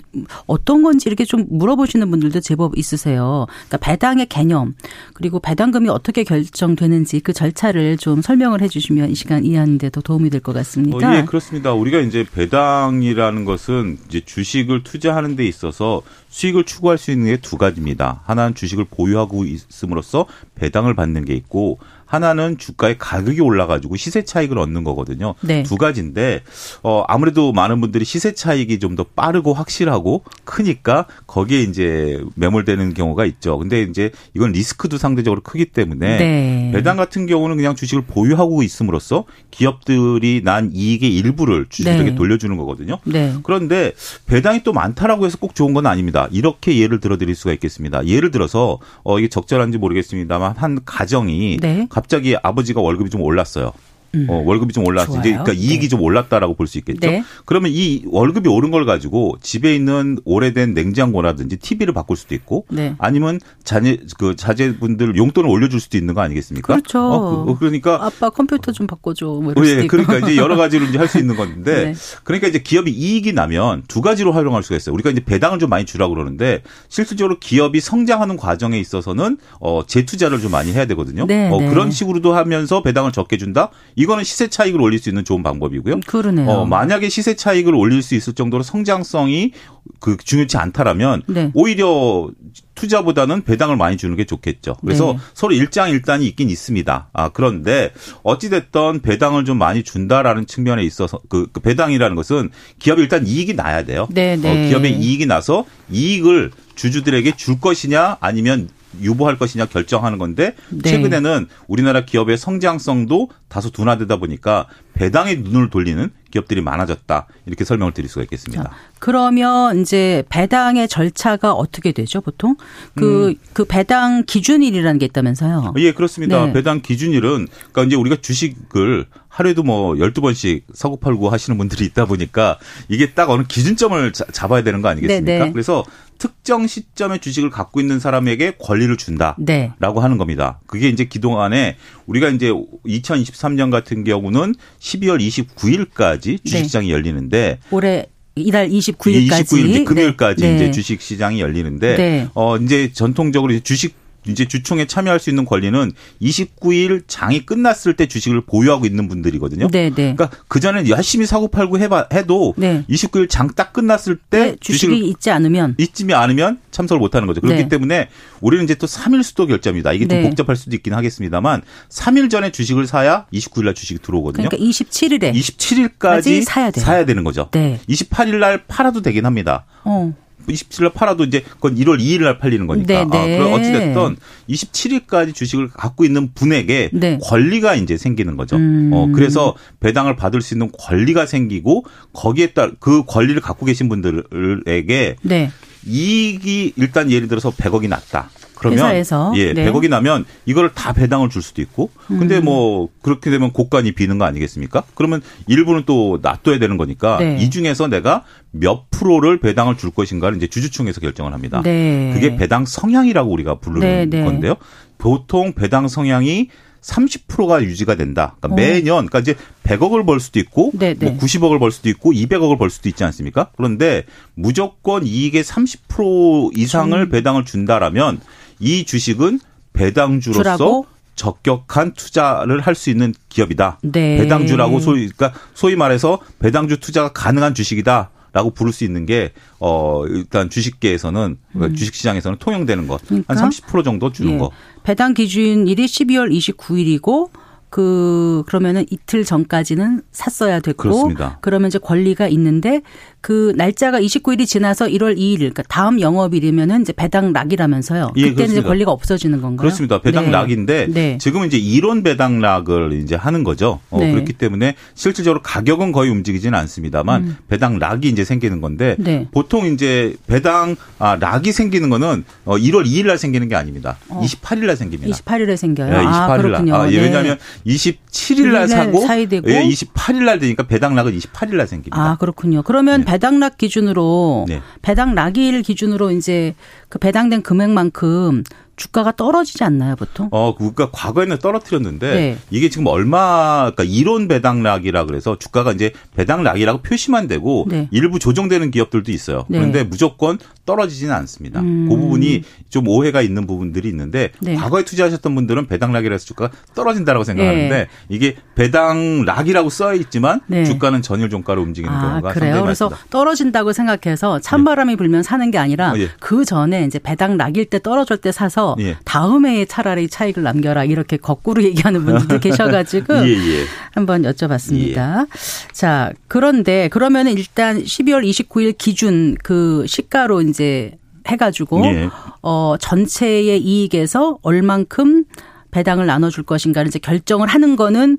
어떤 0.45 0.83
건지 0.83 1.09
이렇게 1.09 1.25
좀 1.25 1.45
물어보시는 1.49 2.09
분들도 2.11 2.39
제법 2.41 2.77
있으세요. 2.77 3.47
그러니까 3.67 3.77
배당의 3.77 4.27
개념 4.27 4.75
그리고 5.13 5.39
배당금이 5.39 5.89
어떻게 5.89 6.23
결정되는지 6.23 7.19
그 7.21 7.33
절차를 7.33 7.97
좀 7.97 8.21
설명을 8.21 8.61
해주시면 8.61 9.09
이 9.09 9.15
시간 9.15 9.43
이해하는데 9.43 9.89
더 9.89 10.01
도움이 10.01 10.29
될 10.29 10.41
것 10.41 10.53
같습니다. 10.53 11.09
어, 11.11 11.15
예, 11.15 11.23
그렇습니다. 11.23 11.73
우리가 11.73 11.99
이제 11.99 12.23
배당이라는 12.31 13.45
것은 13.45 13.97
이제 14.07 14.21
주식을 14.23 14.83
투자하는 14.83 15.35
데 15.35 15.45
있어서 15.47 16.01
수익을 16.29 16.65
추구할 16.65 16.97
수 16.97 17.11
있는 17.11 17.27
게 17.27 17.37
두 17.41 17.57
가지입니다. 17.57 18.21
하나는 18.25 18.55
주식을 18.55 18.85
보유하고 18.85 19.45
있음으로써 19.45 20.25
배당을 20.55 20.93
받는 20.95 21.25
게 21.25 21.33
있고 21.33 21.79
하나는 22.15 22.57
주가의 22.57 22.97
가격이 22.97 23.41
올라가지고 23.41 23.95
시세 23.97 24.23
차익을 24.23 24.57
얻는 24.57 24.83
거거든요. 24.83 25.35
네. 25.41 25.61
두 25.63 25.75
가지인데 25.77 26.41
어 26.81 27.03
아무래도 27.07 27.51
많은 27.53 27.81
분들이 27.81 28.03
시세 28.05 28.33
차익이 28.33 28.79
좀 28.79 28.95
더 28.95 29.03
빠르고 29.03 29.53
확실하고 29.53 30.23
크니까 30.45 31.05
거기에 31.27 31.61
이제 31.63 32.23
매몰되는 32.35 32.93
경우가 32.93 33.25
있죠. 33.25 33.57
근데 33.57 33.81
이제 33.81 34.11
이건 34.33 34.53
리스크도 34.53 34.97
상대적으로 34.97 35.41
크기 35.41 35.65
때문에 35.65 36.17
네. 36.17 36.71
배당 36.73 36.95
같은 36.95 37.25
경우는 37.25 37.57
그냥 37.57 37.75
주식을 37.75 38.03
보유하고 38.05 38.63
있음으로써 38.63 39.25
기업들이 39.51 40.41
난 40.43 40.71
이익의 40.73 41.13
일부를 41.13 41.65
주주들에게 41.69 42.11
네. 42.11 42.15
돌려주는 42.15 42.55
거거든요. 42.55 42.99
네. 43.03 43.33
그런데 43.43 43.91
배당이 44.27 44.63
또 44.63 44.71
많다라고 44.71 45.25
해서 45.25 45.37
꼭 45.37 45.55
좋은 45.55 45.73
건 45.73 45.85
아닙니다. 45.87 46.29
이렇게 46.31 46.77
예를 46.77 46.99
들어 47.01 47.17
드릴 47.17 47.35
수가 47.35 47.51
있겠습니다. 47.53 48.05
예를 48.07 48.31
들어서 48.31 48.79
어 49.03 49.19
이게 49.19 49.27
적절한지 49.27 49.77
모르겠습니다만 49.77 50.53
한 50.55 50.79
가정이 50.85 51.57
네. 51.61 51.87
갑자기 52.05 52.35
아버지가 52.43 52.81
월급이 52.81 53.09
좀 53.09 53.21
올랐어요. 53.21 53.73
음. 54.15 54.27
어, 54.29 54.41
월급이 54.45 54.73
좀 54.73 54.85
올랐어. 54.87 55.19
이제 55.19 55.29
그러니까 55.31 55.53
이익이 55.53 55.79
네. 55.81 55.87
좀 55.87 56.01
올랐다라고 56.01 56.55
볼 56.55 56.65
수 56.67 56.77
있겠죠. 56.79 57.07
네. 57.07 57.23
그러면 57.45 57.71
이 57.73 58.03
월급이 58.07 58.49
오른 58.49 58.71
걸 58.71 58.85
가지고 58.85 59.35
집에 59.41 59.75
있는 59.75 60.17
오래된 60.25 60.73
냉장고라든지 60.73 61.57
TV를 61.57 61.93
바꿀 61.93 62.17
수도 62.17 62.33
있고 62.33 62.65
네. 62.69 62.95
아니면 62.97 63.39
자녀 63.63 63.95
그 64.17 64.35
자제분들 64.35 65.15
용돈을 65.15 65.49
올려줄 65.49 65.79
수도 65.79 65.97
있는 65.97 66.13
거 66.15 66.21
아니겠습니까? 66.21 66.73
그렇죠. 66.73 66.99
어, 66.99 67.55
그, 67.57 67.65
러니까 67.65 68.03
아빠 68.03 68.29
컴퓨터 68.29 68.71
좀 68.71 68.87
바꿔줘. 68.87 69.25
뭐 69.25 69.53
이럴 69.55 69.67
예, 69.83 69.87
그러니까 69.87 70.17
이제 70.19 70.35
여러 70.37 70.55
가지로 70.57 70.85
이제 70.85 70.97
할 70.97 71.07
수 71.07 71.19
있는 71.19 71.35
건데 71.35 71.85
네. 71.85 71.93
그러니까 72.23 72.47
이제 72.47 72.59
기업이 72.59 72.89
이익이 72.91 73.33
나면 73.33 73.83
두 73.87 74.01
가지로 74.01 74.31
활용할 74.31 74.63
수가 74.63 74.75
있어요. 74.77 74.93
우리가 74.95 75.11
이제 75.11 75.23
배당을 75.23 75.59
좀 75.59 75.69
많이 75.69 75.85
주라고 75.85 76.13
그러는데 76.15 76.63
실질적으로 76.89 77.37
기업이 77.39 77.79
성장하는 77.79 78.37
과정에 78.37 78.79
있어서는 78.79 79.37
어 79.59 79.83
재투자를 79.85 80.39
좀 80.39 80.51
많이 80.51 80.73
해야 80.73 80.85
되거든요. 80.87 81.25
네, 81.27 81.49
어, 81.51 81.57
네. 81.59 81.69
그런 81.69 81.91
식으로도 81.91 82.33
하면서 82.33 82.81
배당을 82.81 83.11
적게 83.11 83.37
준다. 83.37 83.69
이 83.95 84.04
거는 84.05 84.23
시세 84.23 84.47
차익을 84.47 84.81
올릴 84.81 84.99
수 84.99 85.09
있는 85.09 85.23
좋은 85.23 85.43
방법이고요. 85.43 86.01
그러네요. 86.05 86.49
어, 86.49 86.65
만약에 86.65 87.09
시세 87.09 87.35
차익을 87.35 87.73
올릴 87.75 88.01
수 88.01 88.15
있을 88.15 88.33
정도로 88.33 88.63
성장성이 88.63 89.51
그 89.99 90.17
중요치 90.17 90.57
않다라면 90.57 91.23
네. 91.27 91.51
오히려 91.53 92.29
투자보다는 92.73 93.43
배당을 93.43 93.77
많이 93.77 93.97
주는 93.97 94.15
게 94.15 94.25
좋겠죠. 94.25 94.75
그래서 94.81 95.13
네. 95.13 95.19
서로 95.33 95.53
일장일단이 95.53 96.25
있긴 96.27 96.49
있습니다. 96.49 97.09
아, 97.13 97.29
그런데 97.29 97.91
어찌됐던 98.23 99.01
배당을 99.01 99.45
좀 99.45 99.57
많이 99.57 99.83
준다라는 99.83 100.47
측면에 100.47 100.83
있어서 100.83 101.19
그, 101.29 101.47
그 101.51 101.59
배당이라는 101.59 102.15
것은 102.15 102.49
기업이 102.79 103.01
일단 103.01 103.25
이익이 103.25 103.53
나야 103.53 103.83
돼요. 103.83 104.07
네, 104.11 104.35
네. 104.35 104.49
어, 104.65 104.69
기업의 104.69 104.93
이익이 104.99 105.25
나서 105.25 105.65
이익을 105.89 106.51
주주들에게 106.75 107.35
줄 107.37 107.59
것이냐 107.59 108.17
아니면 108.19 108.69
유보할 109.01 109.37
것이냐 109.37 109.65
결정하는 109.65 110.17
건데 110.17 110.55
네. 110.69 110.89
최근에는 110.89 111.47
우리나라 111.67 112.05
기업의 112.05 112.37
성장성도 112.37 113.29
다소 113.47 113.69
둔화되다 113.69 114.17
보니까 114.17 114.67
배당에 114.93 115.35
눈을 115.35 115.69
돌리는 115.69 116.09
기업들이 116.31 116.61
많아졌다 116.61 117.27
이렇게 117.45 117.63
설명을 117.63 117.93
드릴 117.93 118.09
수가 118.09 118.23
있겠습니다. 118.23 118.63
자, 118.63 118.71
그러면 118.99 119.81
이제 119.81 120.23
배당의 120.29 120.87
절차가 120.87 121.53
어떻게 121.53 121.91
되죠 121.91 122.21
보통 122.21 122.55
그그 122.95 123.27
음. 123.29 123.35
그 123.53 123.65
배당 123.65 124.23
기준일이라는 124.25 124.99
게 124.99 125.05
있다면서요? 125.05 125.73
예 125.77 125.93
그렇습니다. 125.93 126.45
네. 126.47 126.53
배당 126.53 126.81
기준일은 126.81 127.47
그러니까 127.71 127.83
이제 127.83 127.95
우리가 127.95 128.17
주식을 128.21 129.05
하루에도 129.35 129.63
뭐 129.63 129.95
12번씩 129.95 130.61
사고 130.73 130.95
팔고 130.95 131.29
하시는 131.29 131.57
분들이 131.57 131.83
있다 131.83 132.05
보니까 132.05 132.57
이게 132.87 133.11
딱 133.11 133.29
어느 133.29 133.43
기준점을 133.45 134.13
잡아야 134.13 134.63
되는 134.63 134.81
거 134.81 134.87
아니겠습니까? 134.87 135.25
네네. 135.25 135.45
네. 135.45 135.51
그래서 135.51 135.83
특정 136.17 136.65
시점에 136.65 137.17
주식을 137.17 137.49
갖고 137.49 137.81
있는 137.81 137.99
사람에게 137.99 138.53
권리를 138.59 138.95
준다라고 138.95 139.43
네. 139.45 139.71
하는 139.77 140.17
겁니다. 140.17 140.61
그게 140.67 140.87
이제 140.87 141.03
그동안에 141.03 141.75
우리가 142.05 142.29
이제 142.29 142.49
2023년 142.87 143.71
같은 143.71 144.05
경우는 144.05 144.55
12월 144.79 145.19
29일까지 145.19 146.41
주식시장이 146.45 146.87
네. 146.87 146.93
열리는데 146.93 147.59
올해 147.71 148.05
이달 148.35 148.69
29일까지 148.69 149.43
29일 149.43 149.85
금요일까지 149.85 150.43
네. 150.43 150.55
이제 150.55 150.71
주식 150.71 151.01
시장이 151.01 151.41
열리는데 151.41 151.97
네. 151.97 152.29
어 152.35 152.55
이제 152.55 152.93
전통적으로 152.93 153.59
주식 153.59 154.04
이제 154.27 154.45
주총에 154.45 154.85
참여할 154.85 155.19
수 155.19 155.29
있는 155.29 155.45
권리는 155.45 155.91
29일 156.21 157.03
장이 157.07 157.45
끝났을 157.45 157.95
때 157.95 158.07
주식을 158.07 158.41
보유하고 158.41 158.85
있는 158.85 159.07
분들이거든요. 159.07 159.67
네, 159.69 159.89
네. 159.89 160.15
그러니까 160.15 160.29
그 160.47 160.59
전에 160.59 160.87
열심히 160.89 161.25
사고 161.25 161.47
팔고 161.47 161.79
해봐 161.79 162.09
해도 162.13 162.53
네. 162.57 162.83
29일 162.89 163.29
장 163.29 163.45
딱 163.55 163.71
끝났을 163.71 164.17
때 164.17 164.37
네, 164.51 164.55
주식이 164.59 165.07
있지 165.07 165.31
않으면 165.31 165.75
있지 165.77 166.05
않으면 166.13 166.59
참석을 166.71 166.99
못 166.99 167.15
하는 167.15 167.25
거죠. 167.27 167.39
그렇기 167.41 167.63
네. 167.63 167.69
때문에 167.69 168.09
우리는 168.41 168.63
이제 168.65 168.75
또 168.75 168.85
3일 168.85 169.23
수도 169.23 169.45
결제입니다. 169.47 169.93
이게 169.93 170.07
좀 170.07 170.17
네. 170.17 170.23
복잡할 170.23 170.55
수도 170.57 170.75
있긴 170.75 170.93
하겠습니다만 170.93 171.61
3일 171.89 172.29
전에 172.29 172.51
주식을 172.51 172.85
사야 172.87 173.27
29일 173.31 173.65
날 173.65 173.73
주식이 173.75 174.01
들어오거든요. 174.01 174.49
그러니까 174.49 174.69
27일에 174.69 175.33
27일까지 175.33 176.43
사야, 176.43 176.71
사야 176.71 177.05
되는 177.05 177.23
거죠. 177.23 177.49
네. 177.51 177.79
28일 177.87 178.35
날 178.37 178.65
팔아도 178.67 179.01
되긴 179.01 179.25
합니다. 179.25 179.65
어. 179.83 180.13
27일 180.47 180.93
팔아도 180.93 181.23
이제 181.23 181.41
그건 181.41 181.75
1월 181.75 181.99
2일 181.99 182.23
날 182.23 182.39
팔리는 182.39 182.65
거니까. 182.67 183.05
네, 183.05 183.05
네. 183.05 183.35
아, 183.35 183.37
그럼 183.37 183.53
어찌 183.53 183.71
됐든 183.71 184.17
27일까지 184.49 185.33
주식을 185.33 185.69
갖고 185.69 186.05
있는 186.05 186.33
분에게 186.33 186.89
네. 186.93 187.19
권리가 187.21 187.75
이제 187.75 187.97
생기는 187.97 188.37
거죠. 188.37 188.55
음. 188.57 188.91
어, 188.93 189.07
그래서 189.13 189.55
배당을 189.79 190.15
받을 190.15 190.41
수 190.41 190.53
있는 190.53 190.71
권리가 190.77 191.25
생기고 191.25 191.85
거기에 192.13 192.47
따라 192.47 192.71
그 192.79 193.03
권리를 193.05 193.39
갖고 193.41 193.65
계신 193.65 193.89
분들에게 193.89 195.15
네. 195.21 195.51
이익이 195.85 196.73
일단 196.75 197.11
예를 197.11 197.27
들어서 197.27 197.51
100억이 197.51 197.87
났다. 197.87 198.29
그러면 198.55 198.79
회사에서. 198.79 199.33
예, 199.35 199.53
네. 199.53 199.71
100억이 199.71 199.89
나면 199.89 200.25
이걸 200.45 200.73
다 200.73 200.93
배당을 200.93 201.29
줄 201.29 201.41
수도 201.41 201.61
있고. 201.61 201.89
근데 202.07 202.37
음. 202.37 202.45
뭐 202.45 202.89
그렇게 203.01 203.29
되면 203.29 203.51
고간이 203.51 203.93
비는 203.93 204.17
거 204.17 204.25
아니겠습니까? 204.25 204.83
그러면 204.93 205.21
일부는 205.47 205.83
또 205.85 206.19
놔둬야 206.21 206.59
되는 206.59 206.77
거니까 206.77 207.17
네. 207.19 207.37
이 207.39 207.49
중에서 207.49 207.87
내가 207.87 208.23
몇 208.51 208.89
프로를 208.89 209.39
배당을 209.39 209.77
줄 209.77 209.91
것인가를 209.91 210.37
이제 210.37 210.47
주주총회에서 210.47 211.01
결정을 211.01 211.33
합니다. 211.33 211.61
네. 211.63 212.11
그게 212.13 212.35
배당 212.35 212.65
성향이라고 212.65 213.31
우리가 213.31 213.55
부르는 213.55 213.81
네, 213.81 214.05
네. 214.05 214.23
건데요. 214.23 214.55
보통 214.97 215.53
배당 215.53 215.87
성향이 215.87 216.49
30%가 216.85 217.63
유지가 217.63 217.95
된다. 217.95 218.35
그러니까 218.39 218.61
매년 218.61 219.07
그러니까 219.07 219.19
이제 219.19 219.35
100억을 219.63 220.05
벌 220.05 220.19
수도 220.19 220.39
있고 220.39 220.71
네네. 220.77 220.95
뭐 220.99 221.17
90억을 221.17 221.59
벌 221.59 221.71
수도 221.71 221.89
있고 221.89 222.11
200억을 222.11 222.59
벌 222.59 222.69
수도 222.69 222.89
있지 222.89 223.03
않습니까? 223.03 223.49
그런데 223.57 224.03
무조건 224.35 225.05
이익의 225.05 225.43
30% 225.43 226.55
이상을 226.57 226.97
음. 226.97 227.09
배당을 227.09 227.45
준다라면 227.45 228.19
이 228.59 228.85
주식은 228.85 229.39
배당주로서 229.73 230.41
주라고? 230.41 230.85
적격한 231.15 231.93
투자를 231.93 232.59
할 232.61 232.75
수 232.75 232.89
있는 232.89 233.13
기업이다. 233.29 233.79
네. 233.83 234.17
배당주라고 234.17 234.79
소위 234.79 235.07
그러니까 235.09 235.39
소위 235.53 235.75
말해서 235.75 236.19
배당주 236.39 236.79
투자가 236.79 237.13
가능한 237.13 237.53
주식이다. 237.53 238.11
라고 238.33 238.49
부를 238.49 238.73
수 238.73 238.83
있는 238.83 239.05
게, 239.05 239.31
어, 239.61 240.03
일단 240.07 240.49
주식계에서는, 240.49 241.37
음. 241.55 241.73
주식시장에서는 241.73 242.37
통용되는 242.37 242.85
것. 242.85 242.99
그러니까? 243.07 243.33
한30% 243.33 243.85
정도 243.85 244.11
주는 244.11 244.33
예. 244.33 244.37
거. 244.37 244.51
배당 244.83 245.13
기준일이 245.13 245.85
12월 245.85 246.29
29일이고, 246.37 247.29
그 247.69 248.43
그러면은 248.47 248.85
이틀 248.89 249.25
전까지는 249.25 250.01
샀어야 250.11 250.59
됐고 250.59 250.83
그렇습니다. 250.83 251.39
그러면 251.41 251.67
이제 251.67 251.77
권리가 251.77 252.27
있는데 252.29 252.81
그 253.25 253.53
날짜가 253.55 253.99
29일이 253.99 254.45
지나서 254.45 254.85
1월 254.85 255.17
2일 255.17 255.37
그러니까 255.39 255.63
다음 255.67 255.99
영업일이면은 255.99 256.81
이제 256.81 256.93
배당 256.93 257.33
락이라면서요. 257.33 258.11
예, 258.17 258.29
그때는 258.29 258.51
이제 258.51 258.61
권리가 258.61 258.91
없어지는 258.91 259.41
건가요? 259.41 259.57
그렇습니다. 259.57 259.99
배당 259.99 260.25
네. 260.25 260.31
락인데 260.31 260.87
네. 260.91 261.17
지금은 261.17 261.47
이제 261.47 261.57
이론 261.57 262.03
배당 262.03 262.39
락을 262.39 262.93
이제 263.01 263.15
하는 263.15 263.43
거죠. 263.43 263.79
어, 263.89 263.99
네. 263.99 264.11
그렇기 264.11 264.33
때문에 264.33 264.75
실질적으로 264.93 265.41
가격은 265.41 265.91
거의 265.91 266.11
움직이지는 266.11 266.55
않습니다만 266.59 267.23
음. 267.23 267.37
배당 267.47 267.79
락이 267.79 268.09
이제 268.09 268.23
생기는 268.23 268.61
건데 268.61 268.95
네. 268.99 269.27
보통 269.31 269.65
이제 269.65 270.13
배당 270.27 270.75
아, 270.99 271.17
락이 271.19 271.51
생기는 271.51 271.89
거는 271.89 272.25
어, 272.45 272.57
1월 272.57 272.85
2일 272.85 273.07
날 273.07 273.17
생기는 273.17 273.49
게 273.49 273.55
아닙니다. 273.55 273.97
어. 274.07 274.21
28일 274.23 274.67
날 274.67 274.77
생깁니다. 274.77 275.17
28일에 275.17 275.57
생겨요. 275.57 275.89
네, 275.89 275.97
28일 275.97 276.53
아, 276.53 276.61
날. 276.61 276.73
아, 276.79 276.91
예, 276.91 276.97
네. 276.97 277.03
왜냐하면 277.05 277.39
27일 277.65 278.51
날 278.51 278.67
사고 278.67 279.03
예, 279.09 279.63
28일 279.63 280.25
날 280.25 280.37
되니까 280.37 280.61
배당 280.67 280.93
락은 280.93 281.17
28일 281.17 281.55
날 281.55 281.65
생깁니다. 281.65 281.99
아 281.99 282.17
그렇군요. 282.17 282.61
그러면 282.61 282.99
네. 282.99 283.14
배당락 283.15 283.57
기준으로 283.57 284.45
네. 284.49 284.61
배당락일 284.81 285.61
기준으로 285.61 286.11
이제 286.11 286.53
그 286.89 286.99
배당된 286.99 287.43
금액만큼 287.43 288.43
주가가 288.75 289.13
떨어지지 289.13 289.63
않나요, 289.63 289.95
보통? 289.95 290.27
어, 290.31 290.55
그러니까 290.55 290.89
과거에는 290.91 291.37
떨어뜨렸는데 291.37 292.13
네. 292.13 292.37
이게 292.51 292.69
지금 292.69 292.87
얼마 292.87 293.71
그러니까 293.73 293.83
이론 293.83 294.27
배당락이라 294.27 295.05
그래서 295.05 295.37
주가가 295.37 295.71
이제 295.71 295.91
배당락이라고 296.15 296.81
표시만 296.81 297.27
되고 297.27 297.65
네. 297.69 297.87
일부 297.91 298.19
조정되는 298.19 298.71
기업들도 298.71 299.11
있어요. 299.11 299.45
네. 299.47 299.59
그런데 299.59 299.83
무조건 299.83 300.37
떨어지지는 300.65 301.13
않습니다. 301.13 301.61
음. 301.61 301.87
그 301.89 301.95
부분이 301.95 302.43
좀 302.69 302.87
오해가 302.87 303.21
있는 303.21 303.47
부분들이 303.47 303.87
있는데 303.89 304.31
네. 304.41 304.55
과거에 304.55 304.83
투자하셨던 304.83 305.33
분들은 305.35 305.67
배당락이라서 305.67 306.25
주가가 306.25 306.55
떨어진다라고 306.73 307.23
생각하는데 307.23 307.69
네. 307.69 307.87
이게 308.09 308.35
배당락이라고 308.55 309.69
써 309.69 309.93
있지만 309.93 310.41
네. 310.47 310.65
주가는 310.65 311.01
전일 311.01 311.29
종가로 311.29 311.61
움직이는 311.61 311.95
아, 311.95 312.01
경우가 312.01 312.33
그래요. 312.33 312.61
그래서 312.63 312.89
떨어진다고 313.09 313.71
생각해서 313.71 314.39
찬바람이 314.39 314.95
불면 314.97 315.23
사는 315.23 315.49
게 315.49 315.57
아니라 315.57 315.91
어, 315.91 315.97
예. 315.97 316.09
그 316.19 316.43
전에 316.43 316.83
이제 316.85 316.99
배당락일 316.99 317.65
때 317.65 317.79
떨어질 317.79 318.17
때 318.17 318.31
사서 318.31 318.64
예. 318.79 318.97
다음에 319.05 319.65
차라리 319.65 320.07
차익을 320.07 320.43
남겨라 320.43 320.85
이렇게 320.85 321.17
거꾸로 321.17 321.63
얘기하는 321.63 322.05
분들도 322.05 322.39
계셔가지고 322.41 323.15
예, 323.27 323.29
예. 323.29 323.65
한번 323.91 324.23
여쭤봤습니다. 324.23 325.21
예. 325.21 325.25
자 325.71 326.11
그런데 326.27 326.87
그러면은 326.89 327.33
일단 327.33 327.77
12월 327.81 328.27
29일 328.27 328.77
기준 328.77 329.35
그 329.43 329.85
시가로 329.87 330.41
이제 330.41 330.97
해가지고 331.27 331.85
예. 331.85 332.09
어 332.41 332.75
전체의 332.79 333.61
이익에서 333.61 334.39
얼만큼 334.41 335.25
배당을 335.71 336.05
나눠줄 336.05 336.43
것인가를 336.45 336.87
이제 336.87 336.99
결정을 336.99 337.47
하는 337.47 337.75
거는 337.75 338.17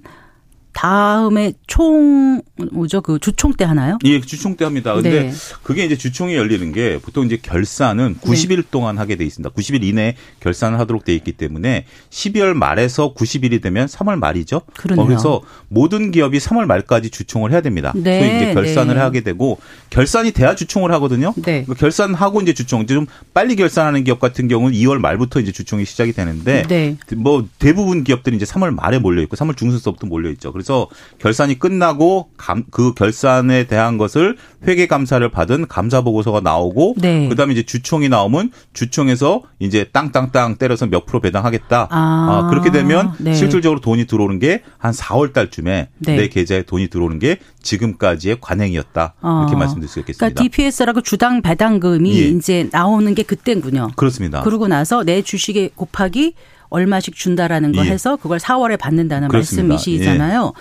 다음에 0.77 1.55
총 1.67 2.43
뭐죠 2.71 3.01
그 3.01 3.19
주총 3.19 3.55
때 3.55 3.65
하나요? 3.65 3.97
예, 4.05 4.21
주총 4.21 4.57
때 4.57 4.67
합니다. 4.67 4.93
근데 4.93 5.23
네. 5.23 5.33
그게 5.63 5.87
이제 5.87 5.97
주총이 5.97 6.35
열리는 6.35 6.71
게 6.73 6.99
보통 7.01 7.25
이제 7.25 7.39
결산은 7.41 8.17
90일 8.21 8.57
네. 8.57 8.63
동안 8.71 8.99
하게 8.99 9.17
돼 9.17 9.25
있습니다. 9.25 9.55
90일 9.55 9.83
이내에 9.85 10.17
결산을 10.41 10.79
하도록 10.81 11.03
돼 11.03 11.15
있기 11.15 11.33
때문에 11.33 11.87
12월 12.11 12.53
말에서 12.53 13.15
90일이 13.15 13.63
되면 13.63 13.87
3월 13.87 14.19
말이죠. 14.19 14.61
그러네요. 14.77 15.03
어, 15.03 15.07
그래서 15.07 15.41
모든 15.69 16.11
기업이 16.11 16.37
3월 16.37 16.67
말까지 16.67 17.09
주총을 17.09 17.53
해야 17.53 17.63
됩니다. 17.63 17.95
네. 17.97 18.21
소위 18.21 18.37
이제 18.37 18.53
결산을 18.53 18.97
네. 18.97 19.01
하게 19.01 19.21
되고 19.23 19.59
결산이 19.89 20.33
돼야 20.33 20.55
주총을 20.55 20.93
하거든요. 20.93 21.33
네. 21.37 21.65
그러니까 21.65 21.73
결산하고 21.73 22.43
이제 22.43 22.53
주총 22.53 22.87
좀 22.87 23.07
빨리 23.33 23.57
결산하는 23.57 24.05
기업 24.05 24.21
같은 24.21 24.47
경우는 24.47 24.77
2월 24.77 24.99
말부터 24.99 25.41
이제 25.41 25.53
주총이 25.53 25.87
시작이 25.87 26.13
되는데 26.13 26.65
네. 26.69 26.99
뭐 27.17 27.49
대부분 27.59 28.05
기업들이 28.05 28.37
이제 28.37 28.45
3월 28.45 28.75
말에 28.75 28.99
몰려 28.99 29.23
있고 29.23 29.37
3월 29.37 29.57
중순서부터 29.57 30.07
몰려 30.07 30.29
있죠. 30.33 30.53
그래서 30.53 30.66
그래서 30.67 30.89
결산이 31.19 31.59
끝나고 31.59 32.31
감, 32.37 32.65
그 32.71 32.93
결산에 32.95 33.65
대한 33.69 33.99
것을 33.99 34.37
회계 34.67 34.87
감사를 34.87 35.27
받은 35.31 35.69
감사 35.69 36.01
보고서가 36.01 36.41
나오고 36.41 36.97
네. 36.99 37.29
그다음에 37.29 37.53
이제 37.53 37.63
주총이 37.63 38.09
나오면 38.09 38.51
주총에서 38.73 39.43
이제 39.61 39.85
땅땅땅 39.93 40.57
때려서 40.57 40.87
몇 40.87 41.07
프로 41.07 41.21
배당하겠다. 41.21 41.89
아, 41.91 41.91
아 41.91 42.51
그렇게 42.51 42.71
되면 42.71 43.13
네. 43.19 43.35
실질적으로 43.35 43.81
돈이 43.81 44.07
들어오는 44.07 44.39
게 44.39 44.63
한 44.87 44.93
4월 44.93 45.33
달쯤에 45.33 45.89
네. 45.99 46.17
내 46.17 46.29
계좌에 46.29 46.63
돈이 46.63 46.89
들어오는 46.89 47.19
게 47.19 47.39
지금까지의 47.63 48.39
관행이었다. 48.41 49.15
이렇게 49.21 49.55
아. 49.55 49.59
말씀드릴 49.59 49.89
수 49.89 49.99
있겠습니다. 50.01 50.35
그러니까 50.35 50.43
DPS라고 50.43 51.01
주당 51.01 51.43
배당금이 51.43 52.19
예. 52.19 52.29
이제 52.29 52.69
나오는 52.73 53.15
게 53.15 53.23
그때군요. 53.23 53.89
그렇습니다. 53.97 54.43
그러고 54.43 54.69
나서 54.69 55.03
내 55.05 55.23
주식에 55.23 55.71
곱하기 55.75 56.35
얼마씩 56.69 57.15
준다라는 57.15 57.73
거 57.73 57.85
예. 57.87 57.91
해서 57.91 58.17
그걸 58.17 58.39
4월에 58.39 58.79
받는다는 58.79 59.29
그렇습니다. 59.29 59.75
말씀이시잖아요. 59.75 60.53
예. 60.55 60.61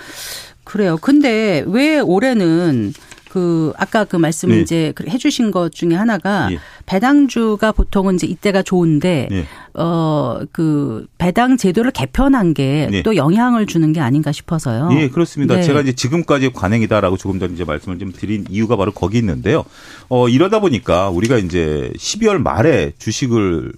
그래요. 0.64 0.98
근데 0.98 1.64
왜 1.68 2.00
올해는 2.00 2.94
그 3.36 3.74
아까 3.76 4.06
그 4.06 4.16
말씀 4.16 4.48
네. 4.48 4.62
이제 4.62 4.94
그 4.96 5.04
해주신 5.10 5.52
것 5.52 5.74
중에 5.74 5.94
하나가 5.94 6.50
예. 6.54 6.60
배당주가 6.86 7.74
보통은 7.74 8.16
이제 8.16 8.26
이때가 8.26 8.64
좋은데 8.64 9.28
예. 9.30 9.46
어그 9.74 11.08
배당 11.18 11.58
제도를 11.58 11.92
개편한 11.92 12.54
게또 12.54 12.94
예. 12.94 13.02
네. 13.04 13.16
영향을 13.18 13.66
주는 13.66 13.92
게 13.92 14.00
아닌가 14.00 14.32
싶어서요. 14.32 14.88
예, 14.94 15.10
그렇습니다. 15.10 15.56
네. 15.56 15.64
제가 15.64 15.82
이제 15.82 15.92
지금까지 15.92 16.54
관행이다라고 16.54 17.18
조금 17.18 17.38
전에 17.38 17.54
이제 17.54 17.66
말씀을 17.66 18.00
좀 18.00 18.14
드린 18.14 18.46
이유가 18.50 18.78
바로 18.78 18.94
거기 18.94 19.18
있는데요. 19.18 19.66
어 20.08 20.30
이러다 20.30 20.62
보니까 20.62 21.10
우리가 21.10 21.38
이제 21.38 21.92
12월 21.98 22.38
말에 22.38 22.94
주식을 22.98 23.74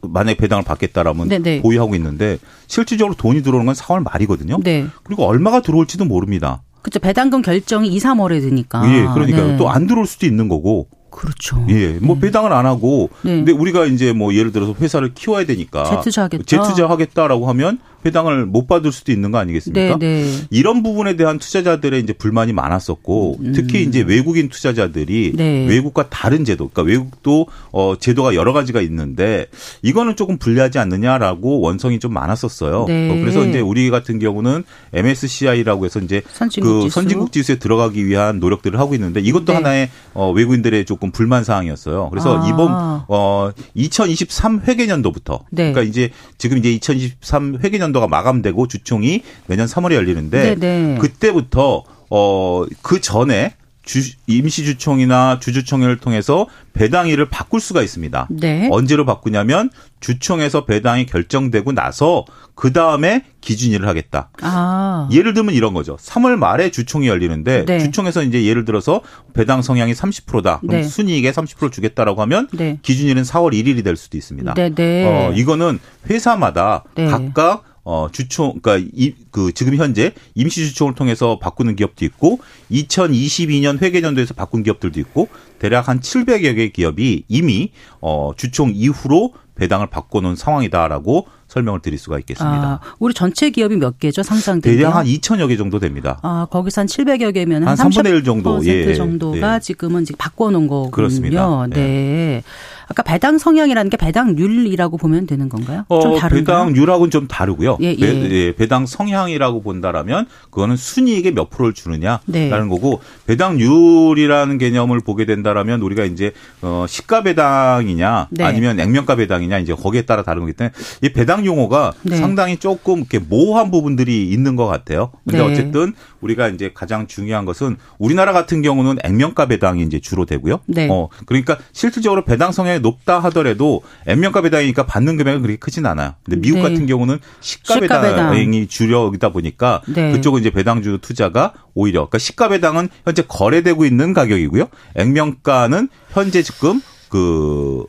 만약에 0.00 0.36
배당을 0.36 0.64
받겠다라면 0.64 1.28
네네. 1.28 1.42
네. 1.42 1.62
보유하고 1.62 1.94
있는데 1.96 2.38
실질적으로 2.66 3.14
돈이 3.14 3.42
들어오는 3.42 3.66
건 3.66 3.74
4월 3.74 4.02
말이거든요. 4.02 4.58
네. 4.62 4.86
그리고 5.02 5.24
얼마가 5.26 5.62
들어올지도 5.62 6.04
모릅니다. 6.04 6.62
그렇죠. 6.82 6.98
배당금 6.98 7.42
결정이 7.42 7.88
2, 7.88 7.98
3월에 7.98 8.40
되니까. 8.40 8.82
예, 8.92 9.06
그러니까 9.14 9.42
네. 9.42 9.56
또안 9.56 9.86
들어올 9.86 10.06
수도 10.06 10.26
있는 10.26 10.48
거고. 10.48 10.88
그렇죠. 11.10 11.64
예, 11.68 11.98
뭐 12.00 12.16
네. 12.16 12.22
배당을 12.22 12.52
안 12.52 12.64
하고, 12.64 13.10
네. 13.20 13.36
근데 13.36 13.52
우리가 13.52 13.84
이제 13.84 14.12
뭐 14.12 14.34
예를 14.34 14.50
들어서 14.50 14.74
회사를 14.80 15.12
키워야 15.14 15.44
되니까 15.44 15.84
재투자하겠다. 15.84 16.44
재투자하겠다라고 16.46 17.48
하면 17.50 17.78
배당을 18.02 18.46
못 18.46 18.66
받을 18.66 18.92
수도 18.92 19.12
있는 19.12 19.30
거 19.30 19.38
아니겠습니까? 19.38 19.98
네, 19.98 20.22
네. 20.22 20.46
이런 20.50 20.82
부분에 20.82 21.16
대한 21.16 21.38
투자자들의 21.38 22.00
이제 22.00 22.12
불만이 22.12 22.52
많았었고 22.52 23.38
음. 23.40 23.52
특히 23.54 23.82
이제 23.82 24.00
외국인 24.00 24.48
투자자들이 24.48 25.32
네. 25.36 25.66
외국과 25.66 26.08
다른 26.08 26.44
제도, 26.44 26.68
그러니까 26.68 26.90
외국도 26.90 27.46
어 27.70 27.94
제도가 27.98 28.34
여러 28.34 28.52
가지가 28.52 28.80
있는데 28.82 29.46
이거는 29.82 30.16
조금 30.16 30.38
불리하지 30.38 30.78
않느냐라고 30.78 31.60
원성이 31.60 32.00
좀 32.00 32.12
많았었어요. 32.12 32.86
네. 32.88 33.10
어, 33.10 33.14
그래서 33.20 33.46
이제 33.46 33.60
우리 33.60 33.90
같은 33.90 34.18
경우는 34.18 34.64
MSCI라고 34.92 35.84
해서 35.84 36.00
이제 36.00 36.22
선진국 36.32 36.84
그 36.84 36.90
선진국 36.90 37.32
지수에 37.32 37.56
들어가기 37.56 38.04
위한 38.06 38.40
노력들을 38.40 38.78
하고 38.78 38.94
있는데 38.94 39.20
이것도 39.20 39.46
네. 39.46 39.54
하나의 39.54 39.90
어 40.14 40.32
외국인들의 40.32 40.84
조금 40.84 41.12
불만 41.12 41.44
사항이었어요. 41.44 42.10
그래서 42.10 42.42
아. 42.42 42.48
이번 42.48 43.06
어2023 43.06 44.66
회계년도부터 44.66 45.44
그러니까 45.50 45.82
이제 45.82 46.10
지금 46.38 46.58
이제 46.58 46.72
2023 46.72 47.60
회계년 47.62 47.91
연도가 47.92 48.08
마감되고 48.08 48.66
주총이 48.66 49.22
내년 49.46 49.66
3월에 49.66 49.94
열리는데 49.94 50.56
네네. 50.56 50.98
그때부터 50.98 51.84
어 52.10 52.66
그 52.82 53.00
전에 53.00 53.54
주, 53.84 54.00
임시주총이나 54.28 55.40
주주총회를 55.40 55.98
통해서 55.98 56.46
배당일을 56.72 57.28
바꿀 57.28 57.60
수가 57.60 57.82
있습니다. 57.82 58.28
네. 58.30 58.68
언제로 58.70 59.04
바꾸냐면 59.04 59.70
주총에서 59.98 60.66
배당이 60.66 61.06
결정되고 61.06 61.72
나서 61.72 62.24
그 62.54 62.72
다음에 62.72 63.24
기준일을 63.40 63.88
하겠다. 63.88 64.30
아. 64.40 65.08
예를 65.10 65.34
들면 65.34 65.54
이런 65.54 65.74
거죠. 65.74 65.96
3월 65.96 66.36
말에 66.36 66.70
주총이 66.70 67.08
열리는데 67.08 67.64
네. 67.64 67.78
주총에서 67.80 68.22
이제 68.22 68.44
예를 68.44 68.64
들어서 68.64 69.00
배당 69.32 69.62
성향이 69.62 69.94
30%다. 69.94 70.60
그럼 70.60 70.76
네. 70.76 70.82
순이익에 70.84 71.32
30% 71.32 71.72
주겠다라고 71.72 72.22
하면 72.22 72.48
네. 72.52 72.78
기준일은 72.82 73.22
4월 73.22 73.52
1일이 73.52 73.82
될 73.82 73.96
수도 73.96 74.16
있습니다. 74.16 74.54
네, 74.54 74.70
네. 74.70 75.04
어, 75.06 75.32
이거는 75.32 75.80
회사마다 76.08 76.84
네. 76.94 77.06
각각 77.06 77.64
어, 77.84 78.08
주총, 78.12 78.60
그러니까 78.60 78.88
이, 78.94 79.14
그 79.30 79.52
지금 79.52 79.74
현재 79.76 80.12
임시주총을 80.34 80.94
통해서 80.94 81.38
바꾸는 81.38 81.76
기업도 81.76 82.04
있고 82.04 82.38
2022년 82.70 83.80
회계년도에서 83.82 84.34
바꾼 84.34 84.62
기업들도 84.62 85.00
있고 85.00 85.28
대략 85.58 85.88
한 85.88 86.00
700여 86.00 86.56
개 86.56 86.68
기업이 86.68 87.24
이미 87.28 87.72
어, 88.00 88.32
주총 88.36 88.72
이후로 88.74 89.34
배당을 89.54 89.88
바꿔놓은 89.88 90.36
상황이다라고 90.36 91.26
설명을 91.52 91.80
드릴 91.80 91.98
수가 91.98 92.18
있겠습니다. 92.20 92.80
아, 92.82 92.94
우리 92.98 93.12
전체 93.12 93.50
기업이 93.50 93.76
몇 93.76 93.98
개죠? 93.98 94.22
상장된 94.22 94.74
대략 94.74 94.96
한 94.96 95.06
2천여 95.06 95.48
개 95.48 95.56
정도 95.56 95.78
됩니다. 95.78 96.18
아, 96.22 96.46
거기서 96.50 96.82
한 96.82 96.86
700여 96.88 97.34
개면 97.34 97.68
한 97.68 97.76
3분의 97.76 98.06
1 98.06 98.24
정도 98.24 98.64
예, 98.64 98.94
정도가 98.94 99.56
예. 99.56 99.60
지금은 99.60 100.04
지금 100.06 100.16
바꿔 100.18 100.50
놓은 100.50 100.66
거군요. 100.66 100.90
그렇습니다. 100.90 101.66
네. 101.68 101.76
네. 101.76 102.42
아까 102.88 103.02
배당 103.02 103.38
성향이라는 103.38 103.90
게 103.90 103.96
배당률이라고 103.96 104.98
보면 104.98 105.26
되는 105.26 105.48
건가요? 105.48 105.84
어, 105.88 106.00
좀 106.00 106.18
다른가요? 106.18 106.44
배당률하고는 106.44 107.10
좀 107.10 107.26
다르고요. 107.26 107.78
예, 107.80 107.96
예. 107.98 108.54
배, 108.54 108.54
예, 108.58 108.66
당 108.66 108.86
성향이라고 108.86 109.62
본다라면 109.62 110.26
그거는 110.50 110.76
순이익에 110.76 111.32
몇 111.32 111.48
프로를 111.50 111.72
주느냐라는 111.74 112.20
네. 112.26 112.50
거고 112.50 113.00
배당률이라는 113.26 114.58
개념을 114.58 115.00
보게 115.00 115.24
된다라면 115.24 115.80
우리가 115.80 116.04
이제 116.04 116.32
어, 116.60 116.84
시가 116.88 117.22
배당이냐 117.22 118.28
네. 118.30 118.44
아니면 118.44 118.78
액면가 118.78 119.16
배당이냐 119.16 119.58
이제 119.58 119.74
거기에 119.74 120.02
따라 120.02 120.22
다른 120.22 120.40
거기 120.40 120.52
때문에 120.52 120.74
이 121.02 121.12
배당 121.12 121.41
용어가 121.46 121.92
네. 122.02 122.16
상당히 122.16 122.56
조금 122.56 122.98
이렇게 122.98 123.18
모호한 123.18 123.70
부분들이 123.70 124.28
있는 124.28 124.56
것 124.56 124.66
같아요. 124.66 125.12
근데 125.24 125.38
네. 125.38 125.44
어쨌든 125.44 125.94
우리가 126.20 126.48
이제 126.48 126.70
가장 126.72 127.06
중요한 127.06 127.44
것은 127.44 127.76
우리나라 127.98 128.32
같은 128.32 128.62
경우는 128.62 128.98
액면가 129.04 129.46
배당이 129.46 129.82
이제 129.82 130.00
주로 130.00 130.24
되고요. 130.24 130.60
네. 130.66 130.88
어, 130.90 131.08
그러니까 131.26 131.58
실질적으로 131.72 132.24
배당 132.24 132.52
성향이 132.52 132.80
높다 132.80 133.20
하더라도 133.20 133.82
액면가 134.06 134.42
배당이니까 134.42 134.86
받는 134.86 135.16
금액은 135.16 135.42
그렇게 135.42 135.58
크진 135.58 135.86
않아요. 135.86 136.14
근데 136.24 136.40
미국 136.40 136.56
네. 136.58 136.62
같은 136.62 136.86
경우는 136.86 137.18
시가, 137.40 137.74
시가 137.74 138.00
배당이 138.00 138.66
주력이다 138.66 139.30
보니까 139.30 139.82
네. 139.88 140.12
그쪽은 140.12 140.40
이제 140.40 140.50
배당주 140.50 140.98
투자가 141.02 141.54
오히려 141.74 142.00
그러니까 142.00 142.18
시가 142.18 142.48
배당은 142.48 142.88
현재 143.04 143.22
거래되고 143.26 143.84
있는 143.84 144.12
가격이고요. 144.12 144.68
액면가는 144.94 145.88
현재 146.10 146.42
지금 146.42 146.80
그 147.08 147.84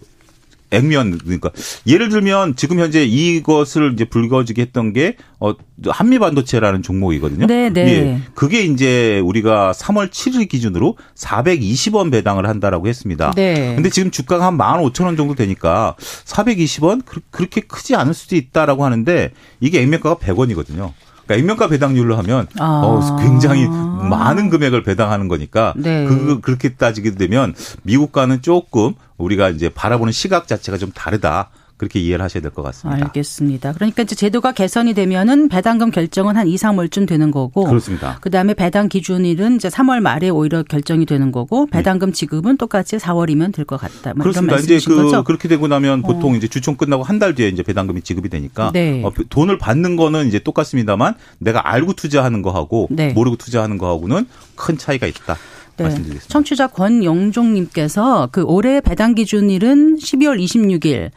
액면 0.73 1.17
그러니까 1.17 1.51
예를 1.87 2.09
들면 2.09 2.55
지금 2.55 2.79
현재 2.79 3.03
이것을 3.03 3.93
이제 3.93 4.05
불거지게 4.05 4.61
했던 4.61 4.93
게 4.93 5.17
어, 5.39 5.53
한미 5.87 6.19
반도체라는 6.19 6.81
종목이거든요. 6.81 7.47
네, 7.47 7.69
네. 7.69 7.81
예. 7.81 8.21
그게 8.33 8.61
이제 8.63 9.19
우리가 9.19 9.73
3월 9.73 10.09
7일 10.09 10.47
기준으로 10.49 10.97
420원 11.15 12.11
배당을 12.11 12.47
한다라고 12.47 12.87
했습니다. 12.87 13.31
네. 13.35 13.75
근데 13.75 13.89
지금 13.89 14.09
주가가 14.11 14.45
한 14.45 14.57
15,000원 14.57 15.17
정도 15.17 15.35
되니까 15.35 15.95
420원 16.25 17.03
그렇게 17.31 17.61
크지 17.61 17.95
않을 17.95 18.13
수도 18.13 18.35
있다라고 18.35 18.85
하는데 18.85 19.31
이게 19.59 19.81
액면가가 19.81 20.15
100원이거든요. 20.15 20.93
그러니까 21.25 21.35
액면가 21.35 21.67
배당률로 21.67 22.15
하면 22.17 22.47
아. 22.59 22.81
어, 22.83 23.17
굉장히 23.17 23.67
많은 23.67 24.49
금액을 24.49 24.83
배당하는 24.83 25.27
거니까 25.27 25.73
네. 25.75 26.05
그 26.05 26.39
그렇게 26.41 26.75
따지게 26.75 27.15
되면 27.15 27.53
미국과는 27.83 28.41
조금 28.41 28.93
우리가 29.17 29.49
이제 29.49 29.69
바라보는 29.69 30.11
시각 30.11 30.47
자체가 30.47 30.77
좀 30.77 30.91
다르다. 30.91 31.49
그렇게 31.83 31.99
이해를 31.99 32.23
하셔야 32.23 32.41
될 32.41 32.51
것 32.51 32.61
같습니다. 32.63 33.05
알겠습니다. 33.05 33.73
그러니까 33.73 34.03
이제 34.03 34.15
제도가 34.15 34.51
개선이 34.53 34.93
되면은 34.93 35.49
배당금 35.49 35.91
결정은 35.91 36.37
한 36.37 36.47
2, 36.47 36.55
3월쯤 36.55 37.07
되는 37.07 37.31
거고. 37.31 37.65
그렇습니다. 37.65 38.17
그다음에 38.21 38.53
배당 38.53 38.87
기준일은 38.89 39.55
이제 39.57 39.67
3월 39.69 39.99
말에 39.99 40.29
오히려 40.29 40.63
결정이 40.63 41.05
되는 41.05 41.31
거고 41.31 41.65
배당금 41.67 42.13
지급은 42.13 42.57
똑같이 42.57 42.97
4월이면 42.97 43.53
될 43.53 43.65
것 43.65 43.77
같다. 43.77 44.13
뭐 44.13 44.23
그렇습니다. 44.23 44.57
이제 44.57 44.79
그 44.85 44.95
거죠? 44.95 45.23
그렇게 45.23 45.47
되고 45.47 45.67
나면 45.67 45.99
어. 46.03 46.07
보통 46.07 46.33
어. 46.33 46.35
이제 46.35 46.47
주총 46.47 46.75
끝나고 46.75 47.03
한 47.03 47.19
달 47.19 47.35
뒤에 47.35 47.47
이제 47.49 47.63
배당금이 47.63 48.01
지급이 48.01 48.27
되니까 48.29 48.71
네. 48.73 49.01
어, 49.03 49.11
돈을 49.29 49.57
받는 49.57 49.95
거는 49.95 50.27
이제 50.27 50.39
똑같습니다만 50.39 51.13
내가 51.39 51.71
알고 51.73 51.93
투자하는 51.93 52.41
거하고 52.41 52.87
네. 52.91 53.13
모르고 53.13 53.35
투자하는 53.37 53.77
거하고는 53.77 54.25
큰 54.55 54.77
차이가 54.77 55.07
있다. 55.07 55.37
네. 55.77 55.83
말씀드리겠습니다. 55.83 56.31
청취자 56.31 56.67
권영종님께서 56.67 58.29
그 58.31 58.41
올해 58.43 58.81
배당 58.81 59.15
기준일은 59.15 59.97
12월 59.97 60.43
26일 60.43 61.09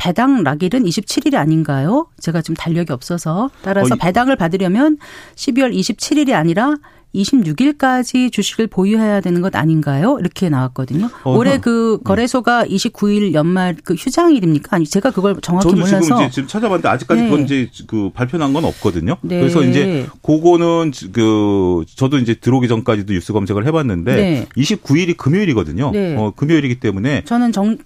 배당 0.00 0.42
락일은 0.42 0.84
27일이 0.84 1.34
아닌가요? 1.34 2.06
제가 2.20 2.40
지금 2.40 2.56
달력이 2.56 2.90
없어서 2.90 3.50
따라서 3.60 3.94
어, 3.94 3.98
배당을 4.00 4.36
받으려면 4.36 4.96
12월 5.36 5.74
27일이 5.74 6.32
아니라 6.32 6.76
26일까지 7.14 8.32
주식을 8.32 8.68
보유해야 8.68 9.20
되는 9.20 9.42
것 9.42 9.54
아닌가요? 9.56 10.16
이렇게 10.20 10.48
나왔거든요. 10.48 11.10
어, 11.24 11.36
올해 11.36 11.58
그 11.58 11.98
네. 11.98 12.04
거래소가 12.04 12.64
29일 12.64 13.34
연말 13.34 13.76
그 13.82 13.94
휴장일입니까? 13.94 14.76
아니 14.76 14.86
제가 14.86 15.10
그걸 15.10 15.36
정확히 15.42 15.64
저도 15.64 15.76
몰라서 15.76 16.00
지금 16.00 16.16
이제 16.22 16.30
지금 16.30 16.48
찾아봤는데 16.48 16.88
아직까지 16.88 17.22
네. 17.22 17.28
그건 17.28 17.44
이제 17.44 17.68
그 17.86 18.10
발표난 18.14 18.52
건 18.52 18.64
없거든요. 18.64 19.16
네. 19.22 19.40
그래서 19.40 19.62
이제 19.62 20.06
그거는 20.22 20.92
그 21.12 21.84
저도 21.96 22.18
이제 22.18 22.34
들어오기 22.34 22.68
전까지도 22.68 23.12
뉴스 23.12 23.32
검색을 23.32 23.66
해봤는데 23.66 24.14
네. 24.14 24.46
29일이 24.56 25.16
금요일이거든요. 25.16 25.90
네. 25.90 26.16
어, 26.16 26.32
금요일이기 26.34 26.80
때문에 26.80 27.24
저는 27.24 27.52
정 27.52 27.76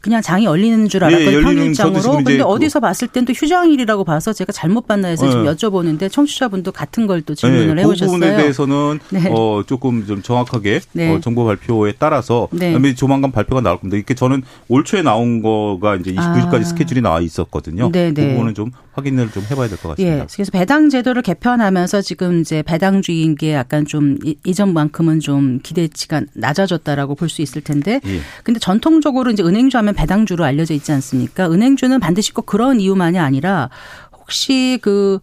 그 0.00 0.10
그냥 0.10 0.22
장이 0.22 0.44
열리는 0.44 0.88
줄 0.88 1.04
알았거든요. 1.04 1.38
예, 1.38 1.42
평일장으로. 1.42 2.16
근데 2.16 2.38
그 2.38 2.42
어디서 2.44 2.80
봤을 2.80 3.06
땐 3.08 3.24
또 3.24 3.32
휴장일이라고 3.32 4.02
봐서 4.04 4.32
제가 4.32 4.50
잘못 4.52 4.86
봤나 4.86 5.08
해서 5.08 5.26
네. 5.26 5.30
지금 5.30 5.44
여쭤보는데 5.44 6.10
청취자분도 6.10 6.72
같은 6.72 7.06
걸 7.06 7.20
또 7.20 7.34
질문을 7.34 7.76
네, 7.76 7.82
해오셨어요. 7.82 8.06
그 8.08 8.18
부분에 8.18 8.36
대해서는 8.36 8.98
네. 9.10 9.28
어, 9.30 9.62
조금 9.66 10.06
좀 10.06 10.22
정확하게 10.22 10.80
네. 10.92 11.14
어, 11.14 11.20
정보 11.20 11.44
발표에 11.44 11.92
따라서 11.98 12.48
네. 12.50 12.94
조만간 12.94 13.30
발표가 13.30 13.60
나올 13.60 13.78
겁니다. 13.78 13.96
이렇게 13.98 14.14
저는 14.14 14.42
올 14.68 14.84
초에 14.84 15.02
나온 15.02 15.42
거가 15.42 15.96
이제 15.96 16.12
29일까지 16.12 16.60
아. 16.60 16.64
스케줄이 16.64 17.00
나와 17.02 17.20
있었거든요. 17.20 17.90
네, 17.92 18.12
그 18.14 18.26
부분은 18.26 18.54
좀 18.54 18.70
확인을 18.94 19.30
좀 19.30 19.44
해봐야 19.50 19.68
될 19.68 19.76
것 19.78 19.90
같습니다. 19.90 20.18
예. 20.22 20.26
그래서 20.32 20.50
배당 20.50 20.88
제도를 20.88 21.22
개편하면서 21.22 22.00
지금 22.02 22.40
이제 22.40 22.62
배당주의인 22.62 23.36
게 23.36 23.52
약간 23.52 23.84
좀 23.86 24.16
이전만큼은 24.44 25.20
좀 25.20 25.60
기대치가 25.62 26.22
낮아졌다라고 26.34 27.14
볼 27.14 27.28
수 27.30 27.42
있을 27.42 27.60
텐데, 27.62 28.00
예. 28.06 28.20
근데 28.42 28.58
전통적으로 28.58 29.30
이제 29.30 29.42
은행주 29.44 29.76
하면 29.78 29.89
배당주로 29.94 30.44
알려져 30.44 30.74
있지 30.74 30.92
않습니까? 30.92 31.50
은행주는 31.50 31.98
반드시 32.00 32.32
꼭 32.32 32.46
그런 32.46 32.80
이유만이 32.80 33.18
아니라 33.18 33.70
혹시 34.12 34.78
그 34.82 35.20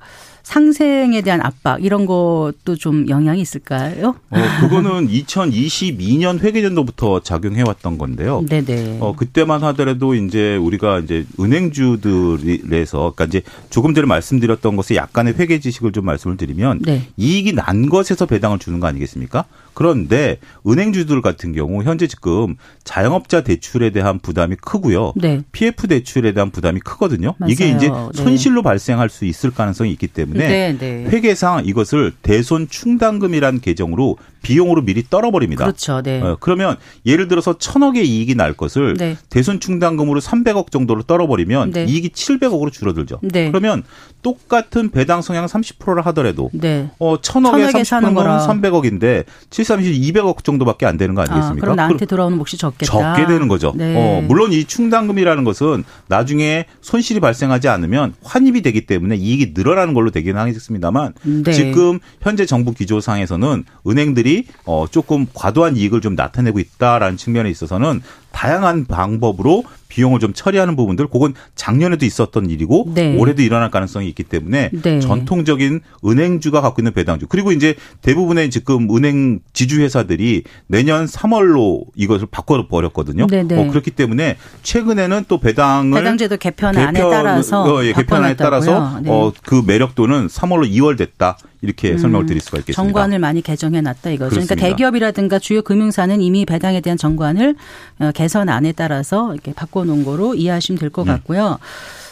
상생에 0.48 1.22
대한 1.24 1.42
압박 1.42 1.84
이런 1.84 2.06
것도 2.06 2.78
좀 2.80 3.10
영향이 3.10 3.42
있을까요? 3.42 4.16
어, 4.30 4.38
그거는 4.62 5.10
2022년 5.10 6.40
회계연도부터 6.40 7.20
작용해 7.20 7.64
왔던 7.68 7.98
건데요. 7.98 8.46
네네. 8.48 9.00
어, 9.02 9.14
그때만 9.14 9.62
하더라도 9.64 10.16
이제 10.16 10.56
우리가 10.56 11.00
이제 11.00 11.26
은행주들에서 11.38 13.12
그러니까 13.14 13.26
이제 13.26 13.42
조금 13.70 13.94
전에 13.94 14.08
말씀드렸던 14.08 14.78
것에 14.78 14.96
약간의 14.96 15.34
회계 15.38 15.60
지식을 15.60 15.92
좀 15.92 16.06
말씀을 16.06 16.38
드리면 16.38 16.80
네. 16.84 17.10
이익이 17.18 17.52
난 17.52 17.90
것에서 17.90 18.26
배당을 18.26 18.58
주는 18.60 18.80
거 18.80 18.88
아니겠습니까? 18.88 19.44
그런데 19.78 20.40
은행주들 20.66 21.22
같은 21.22 21.54
경우 21.54 21.84
현재 21.84 22.08
지금 22.08 22.56
자영업자 22.84 23.42
대출에 23.42 23.92
대한 23.92 24.18
부담이 24.18 24.56
크고요. 24.56 25.13
네. 25.16 25.44
PF 25.52 25.88
대출에 25.88 26.32
대한 26.32 26.50
부담이 26.50 26.80
크거든요. 26.80 27.36
맞아요. 27.38 27.52
이게 27.52 27.70
이제 27.70 27.88
네. 27.88 28.10
손실로 28.16 28.62
네. 28.62 28.63
발생할 28.63 29.08
수 29.10 29.26
있을 29.26 29.52
가능성이 29.52 29.92
있기 29.92 30.08
때문에 30.08 30.48
네, 30.48 30.78
네. 30.80 31.06
회계상 31.06 31.68
이것을 31.68 32.12
대손 32.24 32.70
충당금이란 32.70 33.60
계정으로 33.60 34.18
비용으로 34.41 34.82
미리 34.82 35.04
떨어버립니다. 35.08 35.65
그렇죠. 35.65 36.02
네. 36.02 36.21
어, 36.21 36.38
그러면 36.39 36.78
예를 37.06 37.28
들어서 37.28 37.58
천억의 37.58 38.08
이익이 38.08 38.36
날 38.36 38.54
것을 38.54 38.95
네. 38.97 39.17
대손 39.30 39.60
충당금으로 39.60 40.19
300억 40.19 40.71
정도로 40.71 41.04
떨어버리면 41.04 41.71
네. 41.71 41.86
이익이 41.86 42.10
700억으로 42.10 42.71
줄어들죠. 42.71 43.19
네. 43.23 43.50
그러면 43.50 43.84
똑같은 44.21 44.91
배당 44.91 45.21
성향 45.21 45.45
30%를 45.45 46.06
하더라도 46.08 46.50
네. 46.54 46.89
어, 47.00 47.21
천억에 47.21 47.67
30%는 47.67 48.13
300억인데 48.13 49.26
7, 49.50 49.65
30, 49.65 49.93
200억 50.15 50.43
정도밖에 50.43 50.86
안 50.86 50.97
되는 50.97 51.15
거 51.15 51.21
아니겠습니까? 51.21 51.58
아, 51.58 51.62
그럼 51.62 51.76
나한테 51.76 52.06
들어오는 52.06 52.38
몫이 52.38 52.58
적겠다. 52.58 52.91
적게 52.91 53.26
되는 53.26 53.47
거죠. 53.47 53.73
네. 53.76 53.93
어, 53.95 54.21
물론 54.28 54.52
이 54.52 54.65
충당금이라는 54.65 55.43
것은 55.43 55.84
나중에 56.08 56.65
손실이 56.82 57.19
발생하지 57.19 57.67
않으면 57.69 58.13
환입이 58.23 58.62
되기 58.62 58.86
때문에 58.86 59.15
이익이 59.15 59.54
늘어나는 59.56 59.93
걸로 59.93 60.12
되긴 60.12 60.38
하겠습니다만 60.38 61.13
네. 61.43 61.52
지금 61.54 62.00
현재 62.21 62.45
정부 62.45 62.73
기조상에서는 62.73 63.63
은행들이 63.88 64.27
어 64.66 64.86
조금 64.90 65.26
과도한 65.34 65.78
이익을 65.78 66.02
좀 66.02 66.16
나타내고 66.16 66.60
있다라는 66.60 67.18
측면에 67.18 67.50
있어서는 67.50 68.02
다양한 68.32 68.86
방법으로 68.86 69.63
비용을 69.88 70.20
좀 70.20 70.32
처리하는 70.34 70.76
부분들 70.76 71.08
그건 71.08 71.34
작년에도 71.56 72.06
있었던 72.06 72.50
일이고 72.50 72.92
네. 72.94 73.18
올해도 73.18 73.42
일어날 73.42 73.72
가능성이 73.72 74.08
있기 74.10 74.24
때문에 74.24 74.70
네. 74.74 75.00
전통적인 75.00 75.80
은행주가 76.06 76.62
갖고 76.62 76.82
있는 76.82 76.94
배당주 76.94 77.26
그리고 77.28 77.52
이제 77.52 77.74
대부분의 78.02 78.52
지금 78.52 78.96
은행 78.96 79.40
지주 79.54 79.82
회사들이 79.82 80.44
내년 80.68 81.06
3월로 81.06 81.86
이것을 81.96 82.28
바꿔 82.30 82.68
버렸거든요. 82.68 83.28
네, 83.28 83.44
네. 83.44 83.58
어, 83.58 83.70
그렇기 83.70 83.92
때문에 83.92 84.38
최근에는 84.62 85.26
또 85.28 85.40
배당을 85.40 86.00
배당제도 86.00 86.38
개편안에 86.38 87.00
따라서 87.00 87.63
어, 87.63 87.84
예, 87.84 87.94
개편안에 87.94 88.36
따라서 88.36 89.00
네. 89.02 89.10
어, 89.10 89.32
그 89.44 89.63
매력도는 89.66 90.28
3월로 90.28 90.70
2월 90.72 90.98
됐다. 90.98 91.38
이렇게 91.62 91.91
음, 91.91 91.98
설명을 91.98 92.26
드릴 92.26 92.41
수가 92.41 92.60
있겠습니다. 92.60 92.82
정관을 92.82 93.20
많이 93.20 93.41
개정해 93.41 93.82
놨다 93.82 94.12
이거죠. 94.12 94.30
그러니까 94.30 94.30
그렇습니다. 94.30 94.56
그러니까 94.56 94.76
대기업이라든가 94.76 95.39
주요 95.39 95.62
금융사는 95.62 96.22
이미 96.22 96.46
배당에 96.46 96.82
대한 96.82 96.98
정관을 96.98 97.56
어, 98.00 98.12
개선안에 98.13 98.74
따라서 98.74 99.34
이렇게 99.34 99.54
바꿔놓은 99.54 100.04
거로 100.04 100.36
이해하시면 100.36 100.80
될것 100.80 101.06
네. 101.06 101.13
같고요. 101.13 101.58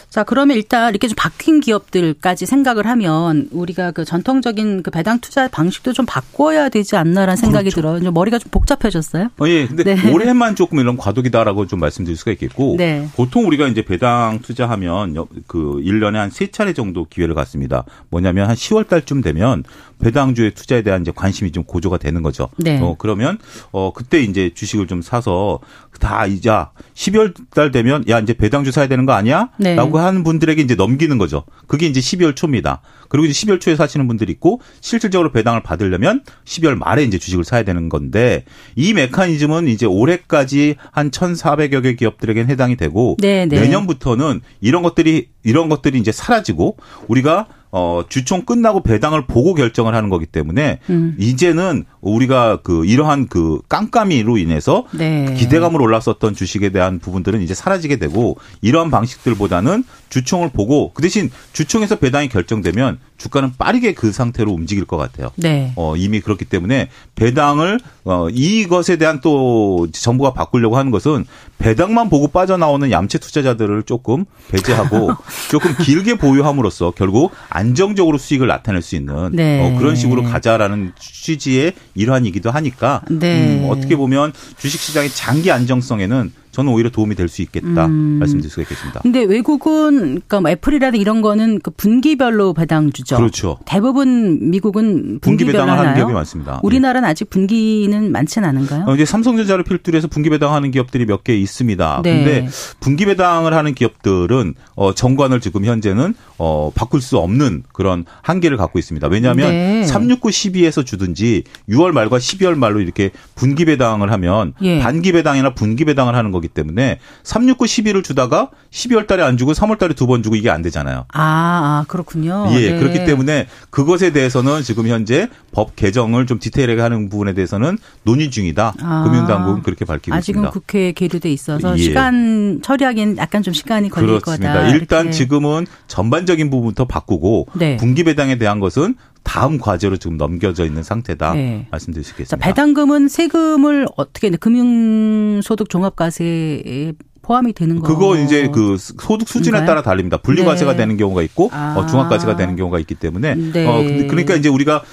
자, 0.08 0.24
그러면 0.24 0.56
일단 0.56 0.90
이렇게 0.90 1.08
좀 1.08 1.14
바뀐 1.16 1.60
기업들까지 1.60 2.46
생각을 2.46 2.86
하면 2.86 3.48
우리가 3.50 3.90
그 3.90 4.04
전통적인 4.04 4.82
그 4.82 4.90
배당 4.90 5.18
투자 5.20 5.46
방식도 5.48 5.92
좀 5.92 6.06
바꿔야 6.06 6.68
되지 6.70 6.96
않나라는 6.96 7.36
생각이 7.36 7.70
그렇죠. 7.70 7.98
들어요. 7.98 8.12
머리가 8.12 8.38
좀 8.38 8.50
복잡해졌어요. 8.50 9.28
어, 9.38 9.48
예. 9.48 9.66
근데 9.66 9.94
네. 9.94 10.12
올해만 10.12 10.54
조금 10.56 10.78
이런 10.78 10.96
과도기다라고 10.96 11.66
좀 11.66 11.80
말씀드릴 11.80 12.16
수가 12.16 12.30
있겠고 12.32 12.76
네. 12.78 13.06
보통 13.14 13.46
우리가 13.46 13.66
이제 13.68 13.82
배당 13.82 14.38
투자하면 14.40 15.26
그 15.46 15.82
1년에 15.84 16.14
한 16.14 16.30
세 16.30 16.46
차례 16.50 16.72
정도 16.74 17.04
기회를 17.04 17.34
갖습니다. 17.34 17.84
뭐냐면 18.10 18.48
한 18.48 18.56
10월 18.56 18.88
달쯤 18.88 19.22
되면 19.22 19.64
배당주의 19.98 20.52
투자에 20.52 20.82
대한 20.82 21.02
이제 21.02 21.12
관심이 21.14 21.52
좀 21.52 21.64
고조가 21.64 21.98
되는 21.98 22.22
거죠. 22.22 22.48
네. 22.58 22.78
어, 22.80 22.96
그러면 22.98 23.38
어 23.72 23.92
그때 23.92 24.20
이제 24.20 24.50
주식을 24.54 24.86
좀 24.86 25.02
사서 25.02 25.60
다 25.98 26.26
이제 26.26 26.50
12월 26.94 27.34
달 27.50 27.70
되면 27.70 28.04
야 28.08 28.18
이제 28.18 28.34
배당주 28.34 28.70
사야 28.70 28.86
되는 28.86 29.06
거 29.06 29.12
아니야? 29.12 29.50
네. 29.58 29.74
라고 29.74 29.98
하는 29.98 30.24
분들에게 30.24 30.60
이제 30.60 30.74
넘기는 30.74 31.16
거죠. 31.18 31.44
그게 31.66 31.86
이제 31.86 32.00
12월 32.00 32.36
초입니다. 32.36 32.82
그리고 33.08 33.26
이제 33.26 33.46
12월 33.46 33.60
초에 33.60 33.76
사시는 33.76 34.06
분들이 34.06 34.32
있고 34.32 34.60
실질적으로 34.80 35.32
배당을 35.32 35.62
받으려면 35.62 36.22
12월 36.44 36.76
말에 36.76 37.02
이제 37.04 37.18
주식을 37.18 37.44
사야 37.44 37.62
되는 37.62 37.88
건데 37.88 38.44
이 38.74 38.92
메커니즘은 38.92 39.68
이제 39.68 39.86
올해까지 39.86 40.76
한 40.92 41.10
1,400여 41.10 41.82
개 41.82 41.94
기업들에게는 41.94 42.50
해당이 42.50 42.76
되고 42.76 43.16
네, 43.20 43.46
네. 43.46 43.60
내년부터는 43.60 44.40
이런 44.60 44.82
것들이 44.82 45.28
이런 45.42 45.68
것들이 45.68 45.98
이제 45.98 46.12
사라지고 46.12 46.76
우리가 47.08 47.46
어, 47.78 48.04
주총 48.08 48.46
끝나고 48.46 48.82
배당을 48.82 49.26
보고 49.26 49.52
결정을 49.52 49.94
하는 49.94 50.08
거기 50.08 50.24
때문에 50.24 50.78
음. 50.88 51.14
이제는 51.18 51.84
우리가 52.00 52.60
그 52.62 52.86
이러한 52.86 53.28
그 53.28 53.60
깜깜이로 53.68 54.38
인해서 54.38 54.86
네. 54.92 55.34
기대감을 55.36 55.82
올랐었던 55.82 56.34
주식에 56.34 56.70
대한 56.70 57.00
부분들은 57.00 57.42
이제 57.42 57.52
사라지게 57.52 57.96
되고 57.96 58.38
이러한 58.62 58.90
방식들보다는 58.90 59.84
주총을 60.08 60.52
보고 60.54 60.92
그 60.94 61.02
대신 61.02 61.30
주총에서 61.52 61.96
배당이 61.96 62.30
결정되면 62.30 62.98
주가는 63.18 63.52
빠르게 63.58 63.92
그 63.92 64.12
상태로 64.12 64.52
움직일 64.52 64.84
것 64.84 64.96
같아요. 64.96 65.30
네. 65.36 65.72
어, 65.76 65.96
이미 65.96 66.20
그렇기 66.20 66.44
때문에 66.44 66.88
배당을 67.14 67.80
어, 68.04 68.28
이것에 68.30 68.96
대한 68.96 69.20
또 69.20 69.86
정부가 69.92 70.32
바꾸려고 70.32 70.76
하는 70.76 70.90
것은 70.90 71.26
배당만 71.58 72.08
보고 72.08 72.28
빠져나오는 72.28 72.90
얌체 72.90 73.18
투자자들을 73.18 73.82
조금 73.82 74.24
배제하고 74.48 75.10
조금 75.50 75.74
길게 75.82 76.16
보유함으로써 76.16 76.92
결국 76.92 77.32
안 77.48 77.65
정적으로 77.74 78.18
수익을 78.18 78.46
나타낼 78.46 78.82
수 78.82 78.96
있는 78.96 79.32
네. 79.32 79.60
어, 79.60 79.78
그런 79.78 79.96
식으로 79.96 80.22
가자라는 80.22 80.92
취지의 80.98 81.72
일환이기도 81.94 82.50
하니까 82.50 83.02
네. 83.10 83.60
음, 83.60 83.68
어떻게 83.70 83.96
보면 83.96 84.32
주식시장의 84.58 85.10
장기 85.10 85.50
안정성에는 85.50 86.32
저는 86.56 86.72
오히려 86.72 86.88
도움이 86.88 87.14
될 87.14 87.28
수 87.28 87.42
있겠다 87.42 87.86
음. 87.86 88.16
말씀드릴 88.20 88.48
수가 88.48 88.62
있겠습니다. 88.62 89.00
근데 89.00 89.24
외국은 89.24 89.98
그러니까 89.98 90.40
뭐 90.40 90.50
애플이라든 90.50 90.98
이런 90.98 91.20
거는 91.20 91.58
그 91.60 91.70
분기별로 91.72 92.54
배당 92.54 92.92
주죠. 92.92 93.16
그렇죠. 93.16 93.58
대부분 93.66 94.50
미국은 94.50 95.18
분기 95.20 95.44
배당을 95.44 95.76
하는 95.76 95.94
기업이 95.96 96.12
많습니다. 96.12 96.60
우리나라는 96.62 97.06
네. 97.06 97.10
아직 97.10 97.28
분기는 97.28 98.10
많지는 98.12 98.48
않은가요? 98.48 98.84
어, 98.86 98.94
이제 98.94 99.04
삼성전자를 99.04 99.64
필두로 99.64 99.96
해서 99.98 100.06
분기 100.08 100.30
배당하는 100.30 100.70
기업들이 100.70 101.04
몇 101.04 101.24
개 101.24 101.34
있습니다. 101.36 102.00
네. 102.04 102.24
근데 102.24 102.48
분기 102.78 103.04
배당을 103.06 103.52
하는 103.52 103.74
기업들은 103.74 104.54
어 104.76 104.94
정관을 104.94 105.40
지금 105.40 105.64
현재는 105.64 106.14
어 106.38 106.70
바꿀 106.74 107.00
수 107.00 107.18
없는 107.18 107.64
그런 107.72 108.04
한계를 108.22 108.56
갖고 108.56 108.78
있습니다. 108.78 109.08
왜냐하면 109.08 109.50
네. 109.50 109.84
369 109.84 110.28
12에서 110.28 110.86
주든지 110.86 111.42
6월 111.68 111.90
말과 111.90 112.18
12월 112.18 112.54
말로 112.54 112.80
이렇게 112.80 113.10
분기 113.34 113.64
배당을 113.64 114.12
하면 114.12 114.52
예. 114.62 114.78
반기 114.78 115.10
배당이나 115.12 115.54
분기 115.54 115.84
배당을 115.84 116.14
하는 116.14 116.30
거기 116.30 116.45
거기 116.46 116.48
때문에 116.48 116.98
369 117.24 117.66
12를 117.66 118.04
주다가 118.04 118.50
12월 118.70 119.06
달에 119.06 119.22
안 119.22 119.36
주고 119.36 119.52
3월 119.52 119.78
달에 119.78 119.94
두 119.94 120.06
번 120.06 120.22
주고 120.22 120.36
이게 120.36 120.50
안 120.50 120.62
되잖아요. 120.62 121.04
아, 121.12 121.20
아 121.20 121.84
그렇군요. 121.88 122.46
예, 122.52 122.72
네. 122.72 122.78
그렇기 122.78 123.04
때문에 123.04 123.48
그것에 123.70 124.12
대해서는 124.12 124.62
지금 124.62 124.86
현재 124.86 125.28
법 125.50 125.74
개정을 125.74 126.26
좀 126.26 126.38
디테일하게 126.38 126.80
하는 126.80 127.08
부분에 127.08 127.34
대해서는 127.34 127.76
논의 128.04 128.30
중이다. 128.30 128.74
아, 128.80 129.02
금융당국은 129.04 129.62
그렇게 129.62 129.84
밝히고 129.84 130.14
아직은 130.14 130.42
있습니다. 130.42 130.48
아직은 130.48 130.50
국회에 130.52 130.92
계류돼 130.92 131.32
있어서 131.32 131.76
예. 131.76 131.82
시간 131.82 132.60
처리하기엔 132.62 133.16
약간 133.16 133.42
좀 133.42 133.52
시간이 133.52 133.88
걸릴 133.88 134.20
그렇습니다. 134.20 134.52
거다. 134.52 134.68
일단 134.68 135.06
이렇게. 135.06 135.16
지금은 135.16 135.66
전반적인 135.88 136.48
부분부터 136.50 136.84
바꾸고 136.84 137.48
네. 137.54 137.76
분기 137.78 138.04
배당에 138.04 138.38
대한 138.38 138.60
것은 138.60 138.94
다음 139.26 139.58
과제로 139.58 139.96
지금 139.96 140.16
넘겨져 140.16 140.64
있는 140.64 140.84
상태다 140.84 141.34
네. 141.34 141.66
말씀드릴 141.72 142.04
수 142.04 142.12
있겠습니다. 142.12 142.36
배당금은 142.46 143.08
세금을 143.08 143.86
어떻게 143.96 144.30
금융소득 144.30 145.68
종합과세에 145.68 146.92
포함이 147.22 147.52
되는 147.52 147.80
거. 147.80 147.88
그거 147.88 148.16
이제 148.16 148.48
그 148.48 148.76
소득 148.78 149.28
수준에 149.28 149.64
따라 149.64 149.82
달립니다. 149.82 150.16
분리과세가 150.18 150.72
네. 150.72 150.78
되는 150.78 150.96
경우가 150.96 151.22
있고 151.22 151.50
아. 151.52 151.74
어, 151.76 151.86
중앙과세가 151.86 152.36
되는 152.36 152.54
경우가 152.54 152.78
있기 152.78 152.94
때문에 152.94 153.34
네. 153.34 153.66
어 153.66 153.82
그러니까 154.08 154.36
이제 154.36 154.48
우리가 154.48 154.84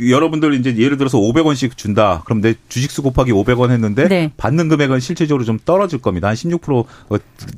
여러분들 0.00 0.54
이제 0.54 0.74
예를 0.78 0.96
들어서 0.96 1.18
500원씩 1.18 1.76
준다. 1.76 2.22
그럼 2.24 2.40
내 2.40 2.54
주식수 2.70 3.02
곱하기 3.02 3.32
500원 3.32 3.70
했는데 3.70 4.08
네. 4.08 4.32
받는 4.38 4.70
금액은 4.70 5.00
실질적으로 5.00 5.44
좀 5.44 5.58
떨어질 5.62 6.00
겁니다. 6.00 6.28
한 6.28 6.34
16% 6.34 6.86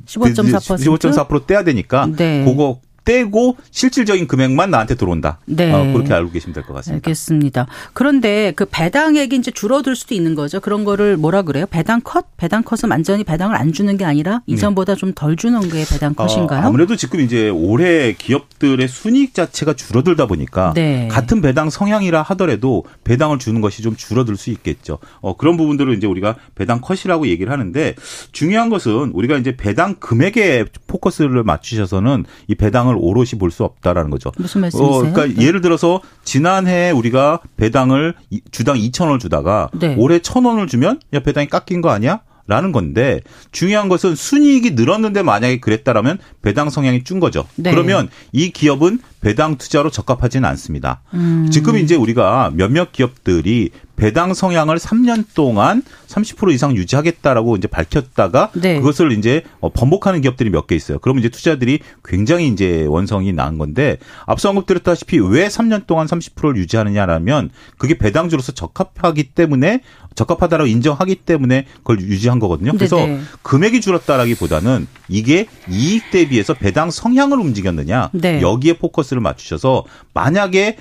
15.4% 0.05 0.99
15.4% 0.99 1.47
떼야 1.47 1.63
되니까 1.63 2.09
네. 2.17 2.43
그거 2.43 2.81
떼고 3.05 3.55
실질적인 3.71 4.27
금액만 4.27 4.71
나한테 4.71 4.95
들어온다. 4.95 5.39
네. 5.45 5.71
어, 5.71 5.93
그렇게 5.93 6.13
알고 6.13 6.31
계시면 6.31 6.53
될 6.53 6.63
것 6.63 6.73
같습니다. 6.73 7.07
알겠습니다. 7.07 7.67
그런데 7.93 8.51
그 8.55 8.65
배당액이 8.69 9.35
이제 9.35 9.51
줄어들 9.51 9.95
수도 9.95 10.15
있는 10.15 10.35
거죠. 10.35 10.59
그런 10.59 10.83
거를 10.83 11.15
뭐라 11.17 11.43
그래요? 11.43 11.65
배당 11.69 12.01
컷? 12.01 12.25
배당 12.37 12.63
컷은 12.63 12.89
완전히 12.89 13.23
배당을 13.23 13.55
안 13.55 13.71
주는 13.71 13.95
게 13.97 14.03
아니라 14.05 14.41
이전보다 14.47 14.95
네. 14.95 14.99
좀덜 14.99 15.35
주는 15.35 15.61
게 15.61 15.85
배당 15.89 16.13
컷인가요? 16.15 16.61
어, 16.61 16.67
아무래도 16.67 16.95
지금 16.95 17.19
이제 17.21 17.49
올해 17.49 18.13
기업들의 18.13 18.87
순이익 18.87 19.33
자체가 19.33 19.73
줄어들다 19.73 20.25
보니까 20.25 20.73
네. 20.75 21.07
같은 21.09 21.41
배당 21.41 21.69
성향이라 21.69 22.21
하더라도 22.23 22.85
배당을 23.03 23.37
주는 23.39 23.61
것이 23.61 23.81
좀 23.83 23.95
줄어들 23.95 24.35
수 24.35 24.49
있겠죠. 24.49 24.97
어, 25.21 25.37
그런 25.37 25.57
부분들을 25.57 25.93
이제 25.95 26.07
우리가 26.07 26.35
배당 26.55 26.81
컷이라고 26.81 27.27
얘기를 27.27 27.51
하는데 27.51 27.93
중요한 28.31 28.69
것은 28.69 29.11
우리가 29.13 29.37
이제 29.37 29.55
배당 29.55 29.95
금액에 29.99 30.65
포커스를 30.87 31.43
맞추셔서는 31.43 32.25
이 32.47 32.55
배당을 32.55 32.94
배당을 32.95 32.97
오롯이 32.99 33.31
볼 33.39 33.51
수 33.51 33.63
없다라는 33.63 34.09
거죠. 34.09 34.31
무슨 34.37 34.61
말씀이세요? 34.61 34.89
어, 34.89 34.99
그러니까 34.99 35.27
네. 35.27 35.45
예를 35.45 35.61
들어서 35.61 36.01
지난해 36.23 36.91
우리가 36.91 37.39
배당을 37.57 38.15
주당 38.51 38.75
2,000원을 38.77 39.19
주다가 39.19 39.69
네. 39.73 39.95
올해 39.97 40.17
1,000원을 40.19 40.67
주면 40.67 40.99
야 41.13 41.19
배당이 41.19 41.47
깎인 41.47 41.81
거 41.81 41.89
아니야? 41.89 42.21
라는 42.47 42.71
건데 42.71 43.21
중요한 43.51 43.89
것은 43.89 44.13
순이익이 44.15 44.71
늘었는데 44.71 45.23
만약에 45.23 45.59
그랬다라면 45.59 46.19
배당 46.43 46.69
성향이 46.69 47.03
준 47.03 47.19
거죠. 47.19 47.47
네. 47.55 47.71
그러면 47.71 48.07
이 48.33 48.51
기업은 48.51 48.99
배당 49.21 49.55
투자로 49.57 49.89
적합하지는 49.89 50.47
않습니다. 50.49 51.01
음. 51.15 51.47
지금 51.51 51.77
이제 51.77 51.95
우리가 51.95 52.51
몇몇 52.53 52.91
기업들이 52.91 53.71
배당 53.95 54.33
성향을 54.33 54.77
3년 54.77 55.25
동안 55.33 55.81
30% 56.07 56.51
이상 56.53 56.75
유지하겠다라고 56.75 57.55
이제 57.55 57.67
밝혔다가 57.67 58.51
네. 58.53 58.77
그것을 58.79 59.11
이제 59.13 59.43
어, 59.61 59.69
번복하는 59.69 60.21
기업들이 60.21 60.49
몇 60.49 60.65
개 60.67 60.75
있어요. 60.75 60.97
그러면 60.99 61.19
이제 61.19 61.29
투자들이 61.29 61.79
굉장히 62.03 62.47
이제 62.47 62.85
원성이 62.89 63.33
난 63.33 63.57
건데 63.59 63.97
앞서 64.25 64.49
언급드렸다시피 64.49 65.19
왜 65.19 65.47
3년 65.47 65.85
동안 65.85 66.07
30%를 66.07 66.57
유지하느냐라면 66.57 67.51
그게 67.77 67.97
배당주로서 67.97 68.51
적합하기 68.53 69.23
때문에 69.35 69.81
적합하다라고 70.15 70.67
인정하기 70.67 71.15
때문에 71.15 71.65
그걸 71.77 71.99
유지한 72.01 72.39
거거든요. 72.39 72.71
그래서 72.71 72.95
네네. 72.95 73.19
금액이 73.43 73.81
줄었다라기보다는 73.81 74.87
이게 75.09 75.47
이익 75.69 76.09
대비해서 76.11 76.53
배당 76.53 76.89
성향을 76.89 77.37
움직였느냐 77.39 78.09
네. 78.13 78.41
여기에 78.41 78.77
포커스를 78.77 79.21
맞추셔서 79.21 79.83
만약에 80.13 80.77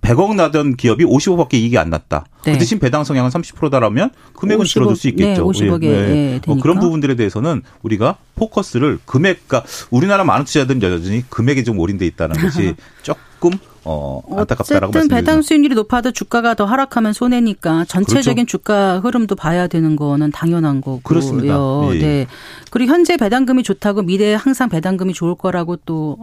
100억 0.00 0.34
나던 0.34 0.76
기업이 0.76 1.04
55밖에 1.04 1.54
이익이 1.54 1.78
안 1.78 1.90
났다. 1.90 2.24
네. 2.44 2.52
그 2.52 2.58
대신 2.58 2.78
배당 2.78 3.04
성향은 3.04 3.30
30%다라면 3.30 4.10
금액은 4.34 4.64
50억, 4.64 4.68
줄어들 4.68 4.96
수 4.96 5.08
있겠죠. 5.08 5.52
네, 5.52 5.60
50억에 5.60 5.84
예, 5.84 5.88
네. 5.88 6.40
뭐 6.46 6.58
그런 6.58 6.78
부분들에 6.80 7.16
대해서는 7.16 7.62
우리가 7.82 8.16
포커스를 8.36 8.98
금액, 9.04 9.48
과 9.48 9.62
우리나라 9.90 10.24
많은 10.24 10.44
투자들은 10.44 10.82
여전히 10.82 11.24
금액에 11.28 11.64
좀 11.64 11.78
올인돼 11.78 12.06
있다는 12.06 12.36
것이 12.36 12.74
조금 13.02 13.52
어, 13.84 14.22
안타깝다라고 14.36 14.90
어쨌든 14.90 15.08
배당 15.08 15.42
수익률이 15.42 15.74
높아도 15.74 16.12
주가가 16.12 16.54
더 16.54 16.64
하락하면 16.66 17.12
손해니까 17.12 17.86
전체적인 17.86 18.44
그렇죠. 18.44 18.58
주가 18.58 19.00
흐름도 19.00 19.36
봐야 19.36 19.66
되는 19.66 19.96
거는 19.96 20.32
당연한 20.32 20.80
거고요. 20.80 21.00
그렇습니다. 21.02 21.56
예. 21.94 21.98
네. 21.98 22.26
그리고 22.70 22.92
현재 22.92 23.16
배당금이 23.16 23.62
좋다고 23.62 24.02
미래에 24.02 24.34
항상 24.34 24.68
배당금이 24.68 25.14
좋을 25.14 25.34
거라고 25.34 25.76
또 25.84 26.18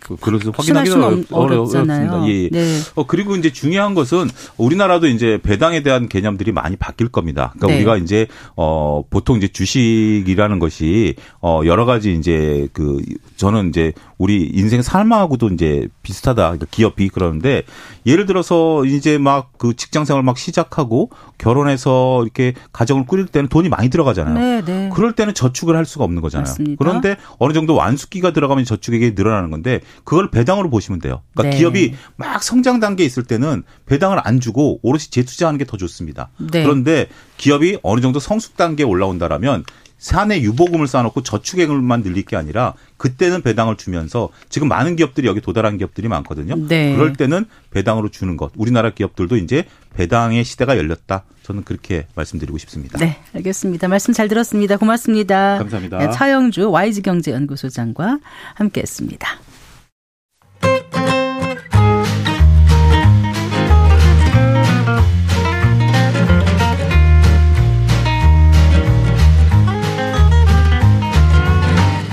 그, 0.00 0.16
그래서 0.16 0.52
확인하기가 0.54 1.22
어렵습니다. 1.30 2.28
예. 2.28 2.48
네. 2.50 2.78
어 2.94 3.06
그리고 3.06 3.36
이제 3.36 3.52
중요한 3.52 3.94
것은 3.94 4.28
우리나라도 4.56 5.06
이제 5.06 5.38
배당에 5.42 5.82
대한 5.82 6.08
개념들이 6.08 6.52
많이 6.52 6.76
바뀔 6.76 7.08
겁니다. 7.08 7.52
그러니까 7.56 7.66
네. 7.66 7.76
우리가 7.76 7.96
이제 7.96 8.26
어 8.56 9.02
보통 9.08 9.36
이제 9.36 9.48
주식이라는 9.48 10.58
것이 10.58 11.14
어 11.40 11.62
여러 11.64 11.84
가지 11.84 12.14
이제 12.14 12.68
그 12.72 13.00
저는 13.36 13.68
이제 13.68 13.92
우리 14.18 14.50
인생 14.52 14.82
삶하고도 14.82 15.48
이제 15.50 15.88
비슷하다. 16.02 16.42
그러니까 16.42 16.66
기업이 16.70 17.08
그러는데 17.08 17.62
예를 18.06 18.26
들어서 18.26 18.84
이제 18.84 19.18
막 19.18 19.56
그 19.58 19.74
직장 19.74 20.04
생활 20.04 20.22
막 20.22 20.38
시작하고 20.38 21.10
결혼해서 21.38 22.22
이렇게 22.22 22.54
가정을 22.72 23.06
꾸릴 23.06 23.26
때는 23.26 23.48
돈이 23.48 23.68
많이 23.68 23.88
들어가잖아요. 23.88 24.34
네, 24.34 24.64
네. 24.64 24.90
그럴 24.92 25.12
때는 25.12 25.34
저축을 25.34 25.76
할 25.76 25.84
수가 25.84 26.04
없는 26.04 26.22
거잖아요. 26.22 26.44
맞습니다. 26.48 26.76
그런데 26.78 27.16
어느 27.38 27.52
정도 27.52 27.74
완숙기가 27.74 28.32
들어가면 28.32 28.64
저축액이 28.64 29.12
늘어나는 29.14 29.50
건데 29.50 29.80
그걸 30.04 30.30
배당으로 30.30 30.70
보시면 30.70 31.00
돼요. 31.00 31.22
그러니까 31.34 31.54
네. 31.54 31.58
기업이 31.58 31.94
막 32.16 32.42
성장 32.42 32.80
단계에 32.80 33.06
있을 33.06 33.24
때는 33.24 33.62
배당을 33.86 34.20
안 34.24 34.40
주고 34.40 34.78
오롯이 34.82 35.04
재투자하는 35.10 35.58
게 35.58 35.66
더 35.66 35.76
좋습니다. 35.76 36.28
네. 36.38 36.62
그런데 36.62 37.08
기업이 37.38 37.78
어느 37.82 38.00
정도 38.00 38.20
성숙 38.20 38.56
단계에 38.56 38.86
올라온다라면 38.86 39.64
사내 39.98 40.40
유보금을 40.40 40.86
쌓아놓고 40.86 41.22
저축액을만 41.22 42.02
늘릴 42.02 42.24
게 42.24 42.36
아니라 42.36 42.74
그때는 42.96 43.42
배당을 43.42 43.76
주면서 43.76 44.28
지금 44.48 44.68
많은 44.68 44.96
기업들이 44.96 45.26
여기 45.26 45.40
도달한 45.40 45.78
기업들이 45.78 46.08
많거든요. 46.08 46.56
네. 46.68 46.94
그럴 46.94 47.14
때는 47.14 47.46
배당으로 47.70 48.10
주는 48.10 48.36
것. 48.36 48.52
우리나라 48.56 48.90
기업들도 48.90 49.36
이제 49.36 49.64
배당의 49.94 50.44
시대가 50.44 50.76
열렸다. 50.76 51.24
저는 51.42 51.64
그렇게 51.64 52.06
말씀드리고 52.14 52.58
싶습니다. 52.58 52.98
네, 52.98 53.18
알겠습니다. 53.34 53.88
말씀 53.88 54.12
잘 54.12 54.28
들었습니다. 54.28 54.76
고맙습니다. 54.76 55.58
감사합니다. 55.58 55.98
네, 55.98 56.10
차영주 56.10 56.70
YG경제연구소장과 56.70 58.18
함께했습니다. 58.54 59.28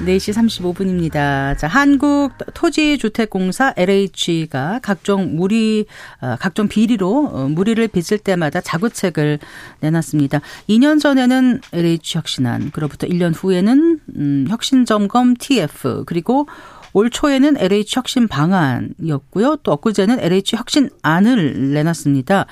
4시 0.00 0.32
35분입니다. 0.32 1.56
자, 1.58 1.68
한국 1.68 2.32
토지주택공사 2.54 3.74
LH가 3.76 4.80
각종 4.82 5.36
무리, 5.36 5.86
어, 6.20 6.36
각종 6.40 6.68
비리로 6.68 7.30
어, 7.32 7.48
무리를 7.48 7.86
빚을 7.88 8.18
때마다 8.18 8.60
자구책을 8.60 9.38
내놨습니다. 9.80 10.40
2년 10.68 11.00
전에는 11.00 11.60
LH 11.72 12.18
혁신안, 12.18 12.70
그로부터 12.70 13.06
1년 13.06 13.32
후에는 13.36 14.00
음, 14.16 14.46
혁신점검 14.48 15.36
TF, 15.38 16.04
그리고 16.06 16.46
올 16.92 17.10
초에는 17.10 17.56
LH 17.58 17.96
혁신 17.96 18.26
방안이었고요. 18.26 19.58
또 19.62 19.72
엊그제는 19.72 20.18
LH 20.20 20.56
혁신안을 20.56 21.72
내놨습니다. 21.72 22.46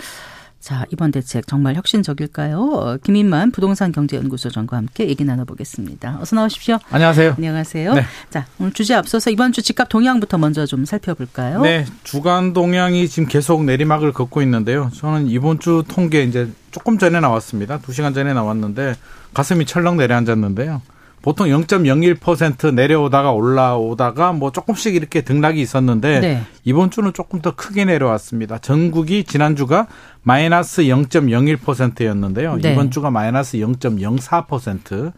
자, 0.60 0.84
이번 0.90 1.12
대책 1.12 1.46
정말 1.46 1.76
혁신적일까요? 1.76 2.58
어, 2.60 2.96
김인만 2.96 3.52
부동산 3.52 3.92
경제연구소장과 3.92 4.76
함께 4.76 5.08
얘기 5.08 5.24
나눠보겠습니다. 5.24 6.18
어서 6.20 6.34
나오십시오. 6.34 6.78
안녕하세요. 6.90 7.34
안녕하세요. 7.36 7.94
네. 7.94 8.02
자, 8.28 8.44
오늘 8.58 8.72
주제 8.72 8.94
앞서서 8.94 9.30
이번 9.30 9.52
주 9.52 9.62
집값 9.62 9.88
동향부터 9.88 10.36
먼저 10.36 10.66
좀 10.66 10.84
살펴볼까요? 10.84 11.62
네, 11.62 11.86
주간 12.02 12.52
동향이 12.52 13.08
지금 13.08 13.28
계속 13.28 13.64
내리막을 13.64 14.12
걷고 14.12 14.42
있는데요. 14.42 14.90
저는 14.94 15.28
이번 15.28 15.60
주 15.60 15.84
통계 15.86 16.24
이제 16.24 16.50
조금 16.72 16.98
전에 16.98 17.20
나왔습니다. 17.20 17.78
두 17.78 17.92
시간 17.92 18.12
전에 18.12 18.34
나왔는데 18.34 18.96
가슴이 19.34 19.64
철렁 19.64 19.96
내려앉았는데요. 19.96 20.82
보통 21.22 21.48
0.01% 21.48 22.74
내려오다가 22.74 23.32
올라오다가 23.32 24.32
뭐 24.32 24.52
조금씩 24.52 24.94
이렇게 24.94 25.22
등락이 25.22 25.60
있었는데 25.60 26.20
네. 26.20 26.42
이번 26.64 26.90
주는 26.90 27.12
조금 27.12 27.40
더 27.40 27.54
크게 27.54 27.84
내려왔습니다. 27.84 28.58
전국이 28.58 29.24
지난주가 29.24 29.86
마이너스 30.22 30.82
0.01%였는데요. 30.82 32.56
네. 32.56 32.72
이번 32.72 32.90
주가 32.90 33.10
마이너스 33.10 33.58
0.04%. 33.58 35.12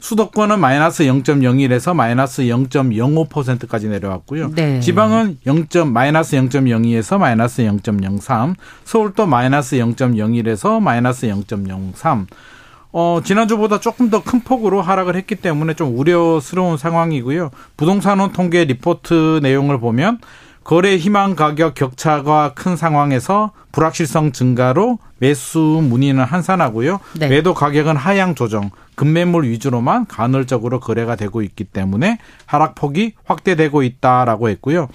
수도권은 0.00 0.60
마이너스 0.60 1.04
0.01에서 1.04 1.94
마이너스 1.94 2.42
0.05%까지 2.42 3.88
내려왔고요. 3.88 4.52
네. 4.54 4.80
지방은 4.80 5.38
0. 5.46 5.66
마이너스 5.92 6.36
0.02에서 6.36 7.18
마이너스 7.18 7.62
0.03, 7.62 8.54
서울도 8.84 9.26
마이너스 9.26 9.76
0.01에서 9.76 10.80
마이너스 10.80 11.26
0.03. 11.26 12.26
어, 12.92 13.20
지난주보다 13.22 13.80
조금 13.80 14.10
더 14.10 14.22
큰 14.22 14.40
폭으로 14.40 14.80
하락을 14.82 15.16
했기 15.16 15.34
때문에 15.34 15.74
좀 15.74 15.98
우려스러운 15.98 16.76
상황이고요. 16.78 17.50
부동산원 17.76 18.32
통계 18.32 18.64
리포트 18.64 19.40
내용을 19.42 19.78
보면 19.78 20.18
거래 20.64 20.96
희망 20.96 21.34
가격 21.34 21.74
격차가 21.74 22.52
큰 22.54 22.76
상황에서 22.76 23.52
불확실성 23.72 24.32
증가로 24.32 24.98
매수 25.18 25.58
문의는 25.58 26.24
한산하고요. 26.24 27.00
네. 27.18 27.28
매도 27.28 27.54
가격은 27.54 27.96
하향 27.96 28.34
조정, 28.34 28.70
급매물 28.94 29.48
위주로만 29.48 30.06
간헐적으로 30.06 30.78
거래가 30.80 31.16
되고 31.16 31.40
있기 31.42 31.64
때문에 31.64 32.18
하락폭이 32.46 33.14
확대되고 33.24 33.82
있다라고 33.82 34.48
했고요. 34.50 34.88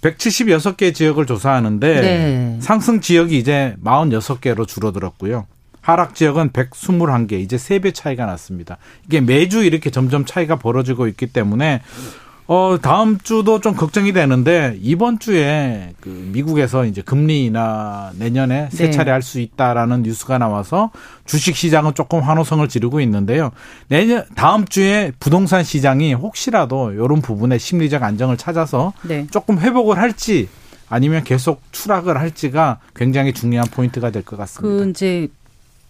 176개 0.00 0.92
지역을 0.94 1.26
조사하는데 1.26 2.00
네. 2.00 2.58
상승 2.60 3.00
지역이 3.00 3.38
이제 3.38 3.74
46개로 3.84 4.66
줄어들었고요. 4.66 5.46
하락 5.84 6.14
지역은 6.14 6.50
121개, 6.50 7.32
이제 7.34 7.56
3배 7.56 7.92
차이가 7.94 8.24
났습니다. 8.24 8.78
이게 9.06 9.20
매주 9.20 9.62
이렇게 9.62 9.90
점점 9.90 10.24
차이가 10.24 10.56
벌어지고 10.56 11.06
있기 11.08 11.26
때문에 11.26 11.82
어, 12.46 12.76
다음 12.80 13.18
주도 13.18 13.60
좀 13.60 13.74
걱정이 13.74 14.12
되는데 14.14 14.78
이번 14.80 15.18
주에 15.18 15.92
그 16.00 16.08
미국에서 16.32 16.86
이제 16.86 17.02
금리나 17.02 18.12
내년에 18.18 18.68
세 18.70 18.86
네. 18.86 18.90
차례 18.90 19.04
네. 19.06 19.10
할수 19.12 19.40
있다라는 19.40 20.02
뉴스가 20.02 20.38
나와서 20.38 20.90
주식 21.26 21.54
시장은 21.54 21.94
조금 21.94 22.20
환호성을 22.20 22.66
지르고 22.68 23.00
있는데요. 23.02 23.50
내년 23.88 24.24
다음 24.36 24.66
주에 24.66 25.12
부동산 25.20 25.64
시장이 25.64 26.14
혹시라도 26.14 26.92
이런 26.92 27.20
부분에 27.20 27.58
심리적 27.58 28.02
안정을 28.02 28.38
찾아서 28.38 28.94
네. 29.02 29.26
조금 29.30 29.58
회복을 29.58 29.98
할지 29.98 30.48
아니면 30.88 31.24
계속 31.24 31.62
추락을 31.72 32.18
할지가 32.18 32.78
굉장히 32.94 33.32
중요한 33.34 33.66
포인트가 33.70 34.10
될 34.10 34.22
것 34.22 34.36
같습니다. 34.38 34.84
그 34.84 34.90
이제 34.90 35.28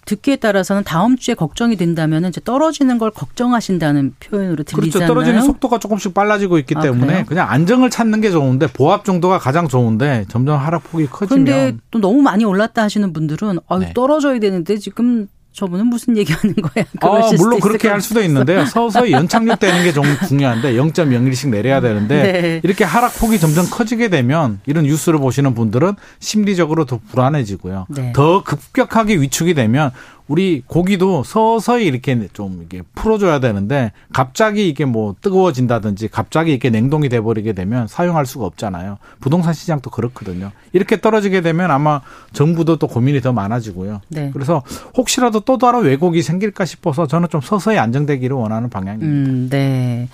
듣기에 0.06 0.36
따라서는 0.36 0.84
다음 0.84 1.16
주에 1.16 1.34
걱정이 1.34 1.76
된다면 1.76 2.24
이제 2.26 2.40
떨어지는 2.44 2.98
걸 2.98 3.10
걱정하신다는 3.10 4.14
표현으로 4.20 4.62
들리잖아요. 4.64 4.90
그렇죠. 4.90 5.06
떨어지는 5.06 5.42
속도가 5.42 5.78
조금씩 5.78 6.14
빨라지고 6.14 6.58
있기 6.58 6.74
아, 6.76 6.80
때문에 6.80 7.06
그래요? 7.06 7.24
그냥 7.26 7.50
안정을 7.50 7.90
찾는 7.90 8.20
게 8.20 8.30
좋은데 8.30 8.66
보합 8.68 9.04
정도가 9.04 9.38
가장 9.38 9.68
좋은데 9.68 10.26
점점 10.28 10.58
하락폭이 10.58 11.06
커지면 11.06 11.44
그런데 11.44 11.76
또 11.90 11.98
너무 12.00 12.22
많이 12.22 12.44
올랐다 12.44 12.82
하시는 12.82 13.12
분들은 13.12 13.58
아, 13.68 13.78
네. 13.78 13.92
떨어져야 13.94 14.38
되는데 14.38 14.76
지금 14.76 15.28
저분은 15.54 15.86
무슨 15.86 16.16
얘기하는 16.16 16.54
거야? 16.56 16.84
아, 17.00 17.30
물론 17.38 17.60
그렇게 17.60 17.88
할 17.88 18.00
수도 18.00 18.20
있는데요. 18.22 18.66
서서히 18.66 19.12
연착륙되는 19.12 19.84
게 19.84 19.92
좀 19.94 20.04
중요한데 20.26 20.72
0.01씩 20.72 21.48
내려야 21.50 21.80
되는데 21.80 22.22
네. 22.32 22.60
이렇게 22.64 22.82
하락폭이 22.82 23.38
점점 23.38 23.64
커지게 23.70 24.08
되면 24.08 24.58
이런 24.66 24.84
뉴스를 24.84 25.20
보시는 25.20 25.54
분들은 25.54 25.94
심리적으로 26.18 26.84
더 26.84 26.98
불안해지고요. 27.12 27.86
네. 27.90 28.12
더 28.12 28.42
급격하게 28.42 29.20
위축이 29.20 29.54
되면 29.54 29.92
우리 30.26 30.62
고기도 30.66 31.22
서서히 31.22 31.86
이렇게 31.86 32.28
좀 32.32 32.62
이게 32.64 32.82
풀어줘야 32.94 33.40
되는데 33.40 33.92
갑자기 34.12 34.68
이게 34.68 34.84
뭐 34.84 35.14
뜨거워진다든지 35.20 36.08
갑자기 36.08 36.52
이렇게 36.52 36.70
냉동이 36.70 37.10
돼버리게 37.10 37.52
되면 37.52 37.86
사용할 37.86 38.24
수가 38.24 38.46
없잖아요. 38.46 38.98
부동산 39.20 39.52
시장도 39.52 39.90
그렇거든요. 39.90 40.50
이렇게 40.72 41.00
떨어지게 41.00 41.42
되면 41.42 41.70
아마 41.70 42.00
정부도 42.32 42.76
또 42.76 42.86
고민이 42.86 43.20
더 43.20 43.32
많아지고요. 43.32 44.00
네. 44.08 44.30
그래서 44.32 44.62
혹시라도 44.96 45.40
또 45.40 45.58
다른 45.58 45.82
왜곡이 45.82 46.22
생길까 46.22 46.64
싶어서 46.64 47.06
저는 47.06 47.28
좀 47.28 47.40
서서히 47.42 47.78
안정되기를 47.78 48.34
원하는 48.34 48.70
방향입니다. 48.70 49.30
음, 49.30 49.48
네. 49.50 50.08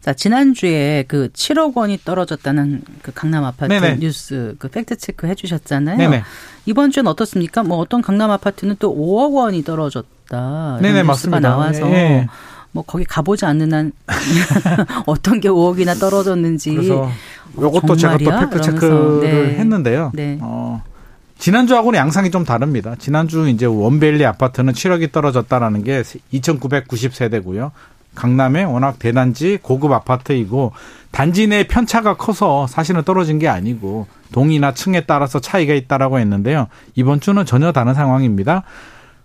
자, 0.00 0.14
지난주에 0.14 1.04
그 1.08 1.28
7억 1.32 1.76
원이 1.76 1.98
떨어졌다는 2.04 2.82
그 3.02 3.12
강남 3.14 3.44
아파트 3.44 3.70
네네. 3.72 3.98
뉴스 3.98 4.54
그 4.58 4.68
팩트 4.68 4.96
체크 4.96 5.26
해 5.26 5.34
주셨잖아요. 5.34 5.98
네네. 5.98 6.22
이번 6.64 6.90
주는 6.90 7.10
어떻습니까? 7.10 7.62
뭐 7.62 7.78
어떤 7.78 8.00
강남 8.00 8.30
아파트는 8.30 8.76
또 8.78 8.94
5억 8.94 9.34
원이 9.34 9.62
떨어졌다. 9.62 10.78
네네, 10.80 11.02
뉴스가 11.02 11.04
맞습니다. 11.04 11.40
나와서 11.40 11.90
예. 11.90 12.26
뭐 12.72 12.82
거기 12.86 13.04
가보지 13.04 13.44
않는 13.44 13.72
한 13.74 13.92
어떤 15.06 15.40
게 15.40 15.48
5억이나 15.48 15.98
떨어졌는지. 15.98 16.74
그래서 16.74 17.10
이것도 17.56 17.96
제가 17.96 18.16
또 18.16 18.30
팩트 18.30 18.60
체크를 18.62 19.20
네. 19.20 19.58
했는데요. 19.58 20.12
네. 20.14 20.38
어. 20.40 20.82
지난주하고는 21.38 21.98
양상이 21.98 22.30
좀 22.30 22.44
다릅니다. 22.44 22.94
지난주 22.98 23.48
이제 23.48 23.64
원베일리 23.66 24.24
아파트는 24.26 24.74
7억이 24.74 25.10
떨어졌다라는 25.10 25.84
게 25.84 26.02
2,990세대고요. 26.02 27.70
강남에 28.14 28.64
워낙 28.64 28.98
대단지 28.98 29.58
고급 29.62 29.92
아파트이고 29.92 30.72
단지 31.10 31.46
내 31.46 31.64
편차가 31.64 32.16
커서 32.16 32.66
사실은 32.66 33.02
떨어진 33.02 33.38
게 33.38 33.48
아니고 33.48 34.06
동이나 34.32 34.74
층에 34.74 35.02
따라서 35.06 35.40
차이가 35.40 35.74
있다라고 35.74 36.18
했는데요. 36.18 36.68
이번 36.94 37.20
주는 37.20 37.44
전혀 37.44 37.72
다른 37.72 37.94
상황입니다. 37.94 38.64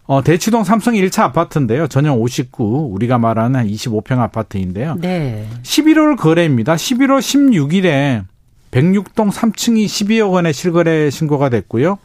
어, 0.07 0.23
대치동 0.23 0.63
삼성 0.63 0.93
1차 0.93 1.23
아파트인데요. 1.23 1.87
전용 1.87 2.21
59, 2.21 2.89
우리가 2.91 3.17
말하는 3.17 3.65
25평 3.67 4.19
아파트인데요. 4.19 4.97
네. 5.01 5.47
11월 5.63 6.15
거래입니다. 6.15 6.75
11월 6.75 7.19
16일에 7.19 8.23
106동 8.69 9.31
3층이 9.31 9.85
12억 9.85 10.31
원의 10.31 10.53
실거래 10.53 11.09
신고가 11.09 11.49
됐고요. 11.49 11.97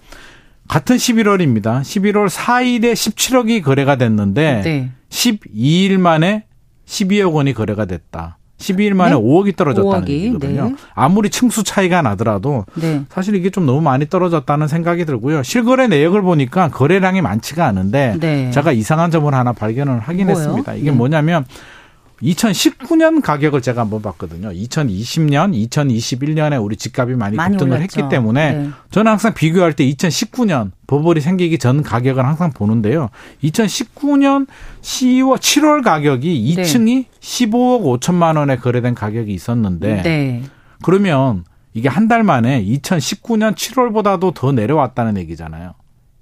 같은 0.69 0.97
11월입니다. 0.97 1.81
11월 1.83 2.29
4일에 2.29 2.93
17억이 2.93 3.63
거래가 3.63 3.97
됐는데 3.97 4.63
네. 4.63 4.91
12일 5.11 5.99
만에 5.99 6.45
12억 6.91 7.33
원이 7.33 7.55
거래가 7.55 7.85
됐다. 7.85 8.37
12일 8.59 8.93
만에 8.93 9.15
네? 9.15 9.17
5억이 9.17 9.57
떨어졌다는 9.57 10.07
5억이, 10.07 10.11
얘기거든요. 10.11 10.65
네. 10.71 10.75
아무리 10.95 11.31
층수 11.31 11.65
차이가 11.65 12.03
나더라도 12.03 12.67
네. 12.75 13.03
사실 13.09 13.35
이게 13.35 13.49
좀 13.49 13.65
너무 13.65 13.81
많이 13.81 14.07
떨어졌다는 14.07 14.69
생각이 14.69 15.07
들고요. 15.07 15.43
실거래 15.43 15.87
내역을 15.87 16.21
보니까 16.21 16.69
거래량이 16.69 17.23
많지가 17.23 17.65
않은데 17.65 18.17
네. 18.21 18.51
제가 18.51 18.73
이상한 18.73 19.11
점을 19.11 19.33
하나 19.33 19.53
발견을 19.53 20.01
하긴 20.01 20.27
뭐요? 20.27 20.37
했습니다. 20.39 20.75
이게 20.75 20.91
네. 20.91 20.97
뭐냐면 20.97 21.47
2019년 22.23 23.23
가격을 23.23 23.63
제가 23.63 23.83
한번 23.83 24.03
봤거든요. 24.03 24.51
2020년, 24.51 25.69
2021년에 25.71 26.63
우리 26.63 26.77
집값이 26.77 27.15
많이, 27.15 27.37
많이 27.37 27.57
급등을 27.57 27.79
올랐죠. 27.79 28.01
했기 28.01 28.09
때문에 28.15 28.53
네. 28.53 28.71
저는 28.91 29.11
항상 29.11 29.35
비교할 29.35 29.73
때 29.75 29.85
2019년 29.91 30.73
버블이 30.87 31.21
생기기 31.21 31.59
전 31.59 31.83
가격을 31.83 32.25
항상 32.25 32.51
보는데요. 32.53 33.09
2019년 33.43 34.47
10월 34.83 35.39
7월 35.39 35.83
가격이 35.83 36.55
2층이 36.57 36.85
네. 36.85 37.05
15억 37.21 38.01
5천만 38.01 38.37
원에 38.37 38.57
거래된 38.57 38.95
가격이 38.95 39.33
있었는데 39.33 40.03
네. 40.03 40.43
그러면 40.83 41.45
이게 41.73 41.89
한 41.89 42.09
달 42.09 42.25
만에 42.25 42.65
2019년 42.65 43.55
7월보다도 43.55 44.35
더 44.35 44.51
내려왔다는 44.53 45.17
얘기잖아요. 45.19 45.75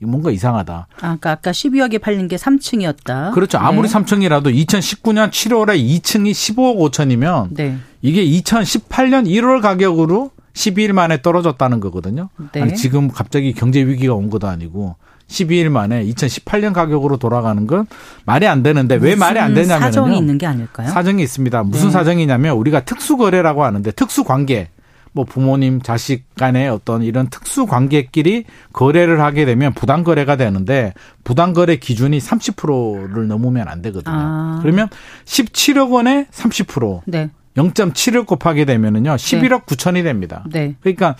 뭔가 0.07 0.31
이상하다. 0.31 0.87
아, 0.91 0.97
그러니까 0.97 1.31
아까 1.33 1.51
12억에 1.51 2.01
팔린 2.01 2.29
게 2.29 2.37
3층이었다. 2.37 3.33
그렇죠. 3.33 3.59
아무리 3.59 3.89
네. 3.89 3.95
3층이라도 3.95 4.55
2019년 4.55 5.31
7월에 5.31 5.79
2층이 5.79 6.31
15억 6.31 6.91
5천이면 6.93 7.49
네. 7.51 7.77
이게 8.03 8.25
2018년 8.25 9.27
1월 9.27 9.61
가격으로 9.61 10.31
12일 10.55 10.93
만에 10.93 11.23
떨어졌다는 11.23 11.81
거거든요. 11.81 12.29
네. 12.53 12.63
아니 12.63 12.75
지금 12.75 13.09
갑자기 13.09 13.53
경제 13.53 13.81
위기가 13.85 14.15
온 14.15 14.31
것도 14.31 14.49
아니고 14.49 14.97
12일 15.29 15.69
만에 15.69 16.05
2018년 16.07 16.73
가격으로 16.73 17.19
돌아가는 17.19 17.67
건 17.67 17.87
말이 18.25 18.47
안 18.47 18.63
되는데 18.63 18.97
왜 18.97 19.15
말이 19.15 19.39
안 19.39 19.55
되냐면요. 19.55 19.85
사정이 19.85 20.17
있는 20.19 20.39
게 20.39 20.47
아닐까요? 20.47 20.89
사정이 20.89 21.23
있습니다. 21.23 21.63
무슨 21.65 21.87
네. 21.87 21.93
사정이냐면 21.93 22.57
우리가 22.57 22.85
특수 22.85 23.17
거래라고 23.17 23.65
하는데 23.65 23.91
특수 23.93 24.25
관계 24.25 24.69
뭐 25.13 25.25
부모님 25.25 25.81
자식 25.83 26.35
간의 26.35 26.69
어떤 26.69 27.03
이런 27.03 27.29
특수 27.29 27.67
관계끼리 27.67 28.45
거래를 28.73 29.21
하게 29.21 29.45
되면 29.45 29.73
부당 29.73 30.05
거래가 30.05 30.37
되는데 30.37 30.93
부당 31.25 31.53
거래 31.53 31.77
기준이 31.77 32.19
30%를 32.19 33.27
넘으면 33.27 33.69
안 33.69 33.83
되거든요. 33.83 34.15
아. 34.17 34.59
그러면 34.63 34.89
17억 35.25 35.91
원에 35.91 36.27
30% 36.31 37.03
네. 37.07 37.31
0.7을 37.57 38.27
곱하게 38.27 38.65
되면은요 38.65 39.13
11억 39.17 39.67
네. 39.67 39.77
9천이 39.77 40.03
됩니다. 40.05 40.45
네. 40.51 40.75
그러니까 40.81 41.17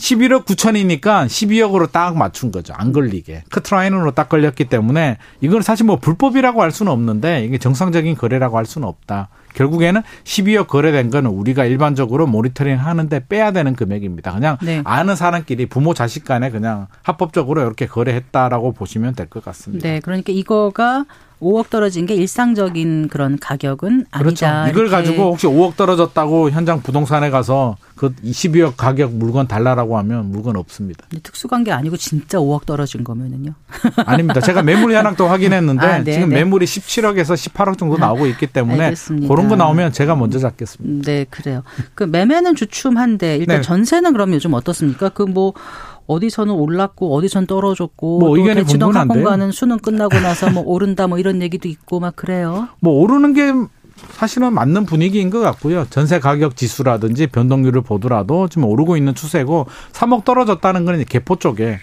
11억 0.00 0.46
9천이니까 0.46 1.26
12억으로 1.26 1.92
딱 1.92 2.16
맞춘 2.16 2.50
거죠. 2.50 2.72
안 2.74 2.92
걸리게. 2.92 3.44
커트라인으로 3.50 4.12
딱 4.12 4.28
걸렸기 4.30 4.64
때문에 4.64 5.18
이건 5.42 5.60
사실 5.60 5.84
뭐 5.84 5.96
불법이라고 5.96 6.62
할 6.62 6.70
수는 6.70 6.90
없는데 6.90 7.44
이게 7.44 7.58
정상적인 7.58 8.16
거래라고 8.16 8.56
할 8.56 8.64
수는 8.64 8.88
없다. 8.88 9.28
결국에는 9.54 10.02
12억 10.24 10.68
거래된 10.68 11.10
거는 11.10 11.30
우리가 11.30 11.66
일반적으로 11.66 12.26
모니터링 12.26 12.76
하는데 12.76 13.26
빼야 13.28 13.50
되는 13.52 13.74
금액입니다. 13.74 14.32
그냥 14.32 14.56
네. 14.62 14.80
아는 14.84 15.16
사람끼리 15.16 15.66
부모 15.66 15.92
자식 15.92 16.24
간에 16.24 16.50
그냥 16.50 16.86
합법적으로 17.02 17.60
이렇게 17.60 17.86
거래했다라고 17.86 18.72
보시면 18.72 19.14
될 19.14 19.26
것 19.30 19.44
같습니다. 19.44 19.86
네. 19.86 20.00
그러니까 20.00 20.32
이거가 20.32 21.04
5억 21.40 21.70
떨어진 21.70 22.06
게 22.06 22.14
일상적인 22.14 23.08
그런 23.08 23.38
가격은 23.38 24.06
그렇죠. 24.10 24.46
아니다. 24.46 24.68
이걸 24.68 24.88
가지고 24.88 25.32
혹시 25.32 25.46
5억 25.46 25.76
떨어졌다고 25.76 26.50
현장 26.50 26.82
부동산에 26.82 27.30
가서 27.30 27.76
그 27.96 28.14
22억 28.24 28.74
가격 28.76 29.12
물건 29.12 29.46
달라라고 29.46 29.98
하면 29.98 30.30
물건 30.30 30.56
없습니다. 30.56 31.06
특수관계 31.22 31.72
아니고 31.72 31.96
진짜 31.96 32.38
5억 32.38 32.66
떨어진 32.66 33.04
거면은요? 33.04 33.52
아닙니다. 34.06 34.40
제가 34.40 34.62
매물 34.62 34.94
현황도 34.94 35.26
확인했는데 35.26 35.86
아, 35.86 35.98
네, 36.02 36.12
지금 36.12 36.30
네. 36.30 36.36
매물이 36.36 36.66
17억에서 36.66 37.34
18억 37.34 37.78
정도 37.78 37.98
나오고 37.98 38.26
있기 38.28 38.46
때문에 38.46 38.84
알겠습니다. 38.84 39.28
그런 39.28 39.48
거 39.48 39.56
나오면 39.56 39.92
제가 39.92 40.14
먼저 40.16 40.38
잡겠습니다. 40.38 41.10
네, 41.10 41.24
그래요. 41.28 41.62
그 41.94 42.04
매매는 42.04 42.54
주춤한데 42.54 43.36
일단 43.36 43.56
네. 43.56 43.62
전세는 43.62 44.12
그럼 44.12 44.32
요즘 44.34 44.54
어떻습니까? 44.54 45.10
그뭐 45.10 45.54
어디서는 46.14 46.54
올랐고 46.54 47.14
어디선 47.14 47.46
떨어졌고 47.46 48.18
뭐 48.18 48.36
또 48.36 48.54
대치동 48.54 48.94
학원가는 48.94 49.52
수능 49.52 49.78
끝나고 49.78 50.18
나서 50.20 50.50
뭐 50.50 50.62
오른다 50.66 51.06
뭐 51.06 51.18
이런 51.18 51.42
얘기도 51.42 51.68
있고 51.68 52.00
막 52.00 52.16
그래요. 52.16 52.68
뭐 52.80 52.94
오르는 53.02 53.32
게 53.34 53.52
사실은 54.12 54.54
맞는 54.54 54.86
분위기인 54.86 55.28
것 55.30 55.40
같고요. 55.40 55.86
전세 55.90 56.18
가격 56.20 56.56
지수라든지 56.56 57.26
변동률을 57.26 57.82
보더라도 57.82 58.48
지금 58.48 58.64
오르고 58.64 58.96
있는 58.96 59.14
추세고 59.14 59.66
3억 59.92 60.24
떨어졌다는 60.24 60.84
건 60.86 61.04
개포 61.04 61.36
쪽에 61.36 61.78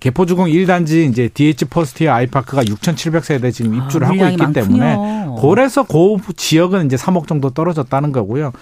개포주공 0.00 0.46
1단지 0.46 1.08
이제 1.08 1.28
디에이치 1.32 1.66
퍼스티어 1.66 2.08
아이파크가 2.10 2.64
6,700세대 2.64 3.52
지금 3.52 3.74
입주를 3.74 4.06
아, 4.06 4.10
하고 4.10 4.24
있기 4.26 4.36
많군요. 4.36 4.52
때문에 4.52 4.96
고래서 5.38 5.84
고 5.84 6.18
지역은 6.36 6.86
이제 6.86 6.96
3억 6.96 7.28
정도 7.28 7.50
떨어졌다는 7.50 8.10
거고요. 8.10 8.52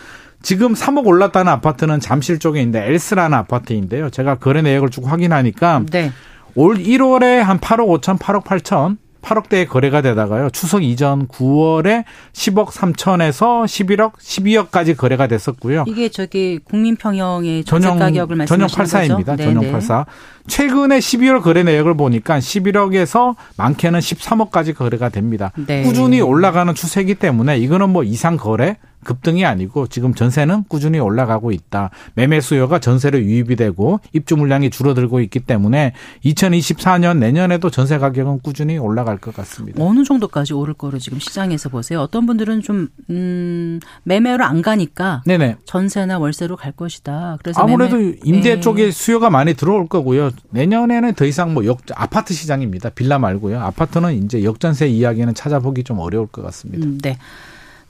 지금 0.42 0.74
3억 0.74 1.06
올랐다는 1.06 1.52
아파트는 1.52 2.00
잠실 2.00 2.38
쪽에 2.38 2.60
있는데 2.60 2.86
엘스라는 2.86 3.36
아파트인데요. 3.36 4.10
제가 4.10 4.36
거래 4.36 4.62
내역을 4.62 4.90
쭉 4.90 5.10
확인하니까 5.10 5.82
네. 5.90 6.12
올 6.54 6.76
1월에 6.76 7.38
한 7.38 7.58
8억 7.58 8.00
5천, 8.00 8.18
8억 8.18 8.44
8천 8.44 8.96
8억대의 9.22 9.68
거래가 9.68 10.00
되다가요. 10.00 10.50
추석 10.50 10.82
이전 10.82 11.28
9월에 11.28 12.04
10억 12.32 12.68
3천에서 12.68 13.64
11억, 13.64 14.14
12억까지 14.14 14.96
거래가 14.96 15.26
됐었고요. 15.26 15.84
이게 15.86 16.08
저기 16.08 16.58
국민평형의 16.64 17.64
전용 17.64 17.98
가격을 17.98 18.36
말씀하시는 18.36 18.68
전용 18.68 19.18
84입니다. 19.18 19.26
거죠? 19.26 19.44
전용 19.44 19.72
84. 19.72 20.06
최근에 20.46 20.98
12월 20.98 21.42
거래 21.42 21.62
내역을 21.62 21.96
보니까 21.96 22.38
11억에서 22.38 23.36
많게는 23.56 24.00
13억까지 24.00 24.74
거래가 24.74 25.10
됩니다. 25.10 25.52
네. 25.66 25.82
꾸준히 25.82 26.20
올라가는 26.20 26.74
추세이기 26.74 27.16
때문에 27.16 27.58
이거는 27.58 27.90
뭐 27.90 28.02
이상 28.02 28.36
거래 28.36 28.78
급등이 29.04 29.44
아니고 29.44 29.86
지금 29.86 30.14
전세는 30.14 30.64
꾸준히 30.68 30.98
올라가고 30.98 31.52
있다. 31.52 31.90
매매 32.14 32.40
수요가 32.40 32.78
전세로 32.78 33.20
유입이 33.20 33.56
되고 33.56 34.00
입주 34.12 34.36
물량이 34.36 34.70
줄어들고 34.70 35.20
있기 35.20 35.40
때문에 35.40 35.92
2024년 36.24 37.18
내년에도 37.18 37.70
전세 37.70 37.98
가격은 37.98 38.40
꾸준히 38.40 38.78
올라갈 38.78 39.18
것 39.18 39.34
같습니다. 39.34 39.82
어느 39.82 40.04
정도까지 40.04 40.54
오를 40.54 40.74
거로 40.74 40.98
지금 40.98 41.18
시장에서 41.18 41.68
보세요. 41.68 42.00
어떤 42.00 42.26
분들은 42.26 42.60
좀 42.62 42.88
음, 43.08 43.80
매매로 44.04 44.44
안 44.44 44.62
가니까 44.62 45.22
네네. 45.26 45.56
전세나 45.64 46.18
월세로 46.18 46.56
갈 46.56 46.72
것이다. 46.72 47.38
그래서 47.42 47.60
아무래도 47.60 47.96
매매, 47.96 48.16
임대 48.24 48.54
네. 48.56 48.60
쪽에 48.60 48.90
수요가 48.90 49.30
많이 49.30 49.54
들어올 49.54 49.88
거고요. 49.88 50.30
내년에는 50.50 51.14
더 51.14 51.24
이상 51.24 51.54
뭐 51.54 51.64
역, 51.64 51.80
아파트 51.94 52.34
시장입니다. 52.34 52.90
빌라 52.90 53.18
말고요. 53.18 53.60
아파트는 53.60 54.24
이제 54.24 54.44
역전세 54.44 54.88
이야기는 54.88 55.34
찾아보기 55.34 55.84
좀 55.84 55.98
어려울 55.98 56.26
것 56.26 56.42
같습니다. 56.42 56.86
음, 56.86 56.98
네. 57.02 57.18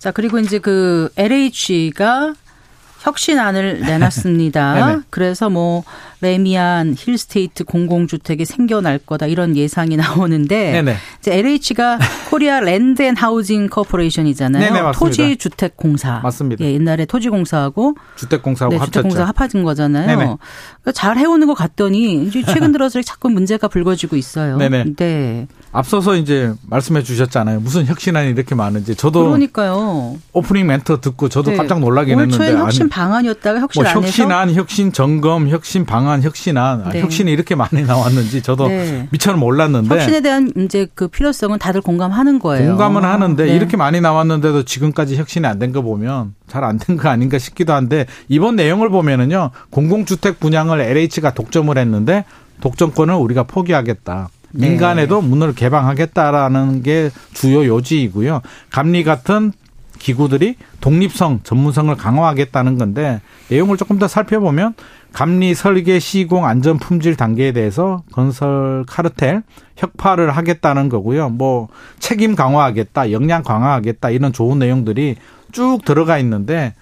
자, 0.01 0.11
그리고 0.11 0.39
이제 0.39 0.59
그 0.59 1.11
LH가 1.17 2.35
혁신안을 3.01 3.81
내놨습니다. 3.81 5.03
그래서 5.11 5.51
뭐 5.51 5.85
래미안 6.21 6.95
힐스테이트 6.97 7.65
공공주택이 7.65 8.45
생겨날 8.45 8.99
거다 8.99 9.27
이런 9.27 9.57
예상이 9.57 9.97
나오는데 9.97 10.73
네네. 10.73 10.97
이제 11.19 11.39
LH가 11.39 11.99
Korea 12.29 12.61
Land 12.61 13.03
and 13.03 13.17
Housing 13.17 13.69
Corporation이잖아요. 13.69 14.73
네네, 14.73 14.93
토지 14.95 15.37
주택 15.37 15.77
공사. 15.79 16.21
맞습니다. 16.23 16.63
예, 16.65 16.75
옛날에 16.75 17.07
토지 17.07 17.31
공사하고 17.31 17.95
주택 18.17 18.43
공사하고 18.43 18.77
네, 18.77 18.85
주택 18.85 19.03
공사 19.03 19.25
합쳐진 19.25 19.63
거잖아요. 19.65 20.17
그러니까 20.17 20.93
잘 20.93 21.17
해오는 21.17 21.47
것 21.47 21.55
같더니 21.55 22.27
이제 22.27 22.43
최근 22.43 22.73
들어서 22.73 23.01
자꾸 23.03 23.31
문제가 23.31 23.69
불거지고 23.69 24.17
있어요. 24.17 24.59
네네. 24.59 24.97
네. 24.97 25.47
앞서서 25.73 26.17
이제 26.17 26.53
말씀해 26.69 27.03
주셨잖아요. 27.03 27.61
무슨 27.61 27.87
혁신안이 27.87 28.31
이렇게 28.31 28.55
많은지. 28.55 28.95
저도 28.95 29.25
그러니까요. 29.25 30.19
오프닝 30.35 30.67
멘트 30.67 31.01
듣고 31.01 31.31
저도 31.31 31.53
네. 31.53 31.57
깜짝 31.57 31.81
놀라긴 31.81 32.21
했는데. 32.21 32.53
혁신 32.53 32.90
방안이었다가 32.91 33.61
혁신 33.61 33.83
뭐 33.83 33.91
혁신안, 33.93 34.53
혁신 34.53 34.93
점검, 34.93 35.49
혁신 35.49 35.87
방안 35.87 36.23
혁신안, 36.23 36.83
아, 36.85 36.91
네. 36.91 37.01
혁신이 37.01 37.33
이렇게 37.33 37.55
많이 37.55 37.83
나왔는지 37.83 38.43
저도 38.43 38.69
네. 38.69 39.09
미처 39.11 39.33
몰랐는데 39.33 39.95
혁신에 39.95 40.21
대한 40.21 40.53
이제 40.59 40.87
그 40.95 41.09
필요성은 41.09 41.59
다들 41.59 41.81
공감하는 41.81 42.39
거예요. 42.39 42.69
공감은 42.71 43.05
하는데 43.05 43.43
네. 43.45 43.57
이렇게 43.57 43.77
많이 43.79 44.01
나왔는데도 44.01 44.65
지금까지 44.65 45.17
혁신이 45.17 45.47
안 45.47 45.59
된 45.59 45.73
거 45.73 45.81
보면 45.81 46.35
잘 46.49 46.65
안 46.65 46.77
된 46.79 46.99
거 46.99 47.09
아닌가 47.09 47.39
싶기도 47.39 47.73
한데 47.73 48.05
이번 48.29 48.57
내용을 48.57 48.91
보면은요 48.91 49.51
공공주택 49.71 50.41
분양을 50.41 50.81
LH가 50.81 51.33
독점을 51.33 51.77
했는데 51.79 52.25
독점권을 52.61 53.15
우리가 53.15 53.45
포기하겠다. 53.45 54.29
네. 54.53 54.69
민간에도 54.69 55.23
문을 55.23 55.55
개방하겠다라는 55.55 56.83
게 56.83 57.11
주요 57.33 57.65
요지이고요. 57.65 58.43
감리 58.71 59.05
같은 59.05 59.53
기구들이 60.01 60.57
독립성, 60.81 61.41
전문성을 61.45 61.95
강화하겠다는 61.95 62.79
건데 62.79 63.21
내용을 63.49 63.77
조금 63.77 63.99
더 64.01 64.09
살펴보면 64.09 64.75
감리 65.13 65.55
설계 65.55 65.99
시공 65.99 66.47
안전 66.47 66.79
품질 66.79 67.17
단계에 67.17 67.53
대해서 67.53 68.03
건설 68.13 68.85
카르텔 68.89 69.43
혁파를 69.77 70.31
하겠다는 70.31 70.89
거고요. 70.89 71.29
뭐 71.29 71.69
책임 72.01 72.35
강화하겠다, 72.35 73.13
역량 73.13 73.43
강화하겠다 73.43 74.11
이런 74.11 74.33
좋은 74.33 74.59
내용들이 74.59 75.17
쭉 75.53 75.85
들어가 75.85 76.19
있는데 76.19 76.75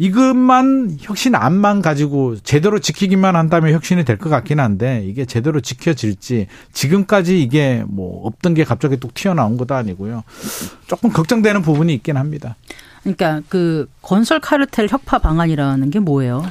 이것만 0.00 0.96
혁신 0.98 1.34
안만 1.34 1.82
가지고 1.82 2.34
제대로 2.42 2.78
지키기만 2.78 3.36
한다면 3.36 3.74
혁신이 3.74 4.06
될 4.06 4.16
것 4.16 4.30
같긴 4.30 4.58
한데 4.58 5.04
이게 5.06 5.26
제대로 5.26 5.60
지켜질지 5.60 6.46
지금까지 6.72 7.42
이게 7.42 7.84
뭐 7.86 8.26
없던 8.26 8.54
게 8.54 8.64
갑자기 8.64 8.96
뚝 8.96 9.12
튀어나온 9.12 9.58
것도 9.58 9.74
아니고요. 9.74 10.24
조금 10.86 11.10
걱정되는 11.10 11.60
부분이 11.60 11.92
있긴 11.94 12.16
합니다. 12.16 12.56
그러니까 13.02 13.42
그 13.50 13.88
건설 14.00 14.40
카르텔 14.40 14.88
혁파 14.90 15.18
방안이라는 15.18 15.90
게 15.90 15.98
뭐예요? 16.00 16.44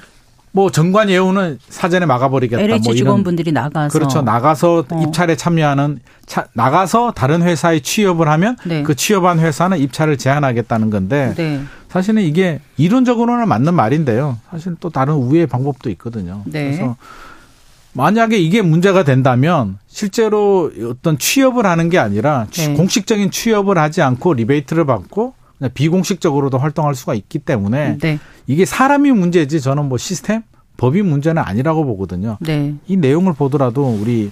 뭐 0.51 0.71
정관 0.71 1.09
예우는 1.09 1.57
사전에 1.69 2.05
막아버리겠다. 2.05 2.61
LH 2.61 2.83
뭐 2.85 2.93
직원분들이 2.95 3.51
나가서 3.51 3.93
그렇죠. 3.93 4.21
나가서 4.21 4.85
어. 4.89 5.01
입찰에 5.03 5.35
참여하는 5.35 5.99
차, 6.27 6.45
나가서 6.53 7.13
다른 7.15 7.41
회사에 7.43 7.79
취업을 7.79 8.27
하면 8.29 8.57
네. 8.65 8.83
그 8.83 8.95
취업한 8.95 9.39
회사는 9.39 9.77
입찰을 9.79 10.17
제한하겠다는 10.17 10.89
건데 10.91 11.33
네. 11.37 11.61
사실은 11.89 12.21
이게 12.21 12.61
이론적으로는 12.77 13.47
맞는 13.47 13.73
말인데요. 13.73 14.37
사실 14.49 14.75
또 14.79 14.89
다른 14.89 15.15
우회의 15.15 15.47
방법도 15.47 15.89
있거든요. 15.91 16.43
네. 16.45 16.65
그래서 16.65 16.95
만약에 17.93 18.37
이게 18.37 18.61
문제가 18.61 19.03
된다면 19.03 19.79
실제로 19.87 20.71
어떤 20.89 21.17
취업을 21.17 21.65
하는 21.65 21.89
게 21.89 21.97
아니라 21.97 22.47
네. 22.51 22.75
공식적인 22.75 23.31
취업을 23.31 23.79
하지 23.79 24.03
않고 24.03 24.35
리베이트를 24.35 24.85
받고 24.85 25.33
비공식적으로도 25.73 26.59
활동할 26.59 26.93
수가 26.95 27.15
있기 27.15 27.39
때문에 27.39 27.97
네. 27.97 28.19
이게 28.45 28.65
사람이 28.65 29.11
문제지 29.11 29.59
저는 29.59 29.89
뭐 29.89 29.97
시스템 29.97 30.43
법이 30.77 31.01
문제는 31.01 31.41
아니라고 31.41 31.83
보거든요. 31.85 32.37
네. 32.39 32.75
이 32.87 32.95
내용을 32.95 33.33
보더라도 33.33 33.89
우리 33.89 34.31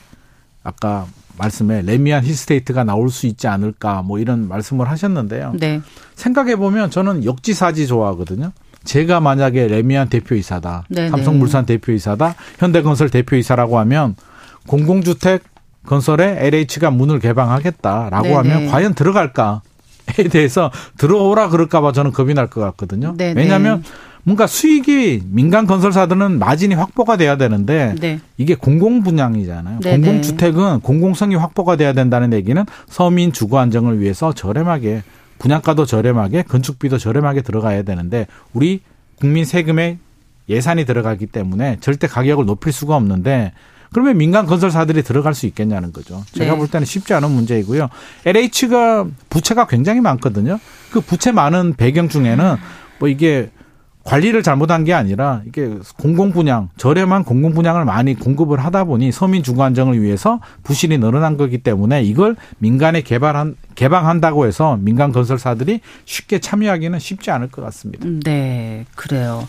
아까 0.64 1.08
말씀에 1.38 1.82
래미안 1.84 2.24
힐스테이트가 2.24 2.84
나올 2.84 3.10
수 3.10 3.28
있지 3.28 3.48
않을까 3.48 4.02
뭐 4.02 4.20
이런 4.20 4.48
말씀을 4.48 4.90
하셨는데요. 4.90 5.54
네. 5.60 5.82
생각해 6.16 6.56
보면 6.56 6.90
저는 6.92 7.26
역지사지 7.26 7.88
좋아하거든요. 7.88 8.52
제가 8.84 9.20
만약에 9.20 9.68
레미안 9.68 10.08
대표이사다, 10.10 10.86
네네. 10.90 11.10
삼성물산 11.10 11.66
대표이사다, 11.66 12.36
현대건설 12.60 13.10
대표이사라고 13.10 13.80
하면 13.80 14.16
공공주택 14.68 15.44
건설에 15.86 16.38
LH가 16.40 16.92
문을 16.92 17.20
개방하겠다라고 17.20 18.24
네네. 18.24 18.36
하면 18.36 18.68
과연 18.68 18.94
들어갈까? 18.94 19.62
에 20.18 20.24
대해서 20.30 20.72
들어오라 20.98 21.50
그럴까봐 21.50 21.92
저는 21.92 22.14
겁이 22.14 22.34
날 22.34 22.48
것 22.48 22.62
같거든요. 22.62 23.14
네네. 23.18 23.42
왜냐하면 23.42 23.84
뭔가 24.28 24.46
수익이 24.46 25.22
민간 25.30 25.66
건설사들은 25.66 26.38
마진이 26.38 26.76
확보가 26.76 27.16
돼야 27.16 27.38
되는데 27.38 27.96
네. 27.98 28.20
이게 28.36 28.56
공공 28.56 29.02
분양이잖아요. 29.02 29.80
네네. 29.80 29.96
공공 29.96 30.22
주택은 30.22 30.82
공공성이 30.82 31.36
확보가 31.36 31.78
돼야 31.78 31.94
된다는 31.94 32.34
얘기는 32.34 32.62
서민 32.90 33.32
주거 33.32 33.60
안정을 33.60 34.02
위해서 34.02 34.34
저렴하게 34.34 35.04
분양가도 35.40 35.86
저렴하게 35.86 36.42
건축비도 36.42 36.98
저렴하게 36.98 37.42
들어가야 37.42 37.84
되는데 37.84 38.28
우리 38.52 38.82
국민 39.16 39.46
세금에 39.46 39.98
예산이 40.50 40.84
들어가기 40.84 41.28
때문에 41.28 41.78
절대 41.80 42.08
가격을 42.08 42.46
높일 42.46 42.74
수가 42.74 42.98
없는데 42.98 43.54
그러면 43.94 44.18
민간 44.18 44.46
건설사들이 44.46 45.04
들어갈 45.04 45.36
수 45.36 45.46
있겠냐는 45.46 45.94
거죠. 45.94 46.22
제가 46.34 46.52
네. 46.52 46.58
볼 46.58 46.68
때는 46.68 46.84
쉽지 46.84 47.14
않은 47.14 47.32
문제이고요. 47.32 47.88
LH가 48.26 49.08
부채가 49.30 49.68
굉장히 49.68 50.02
많거든요. 50.02 50.60
그 50.92 51.00
부채 51.00 51.32
많은 51.32 51.76
배경 51.76 52.10
중에는 52.10 52.58
뭐 53.00 53.08
이게 53.08 53.52
관리를 54.08 54.42
잘못한 54.42 54.86
게 54.86 54.94
아니라 54.94 55.42
이게 55.46 55.70
공공 56.00 56.32
분양 56.32 56.70
저렴한 56.78 57.26
공공 57.26 57.54
분양을 57.54 57.84
많이 57.84 58.16
공급을 58.16 58.58
하다 58.64 58.86
보니 58.86 59.12
서민 59.12 59.44
주거 59.44 59.64
안정을 59.64 60.02
위해서 60.02 60.40
부실이 60.64 60.98
늘어난 60.98 61.36
거기 61.36 61.58
때문에 61.58 62.04
이걸 62.04 62.38
민간에 62.60 63.02
개발한 63.02 63.58
개방한다고 63.76 64.48
해서 64.48 64.78
민간 64.80 65.12
건설사들이 65.12 65.82
쉽게 66.06 66.40
참여하기는 66.40 67.00
쉽지 67.00 67.32
않을 67.32 67.50
것 67.52 67.62
같습니다. 67.64 68.08
네, 68.24 68.86
그래요. 68.96 69.46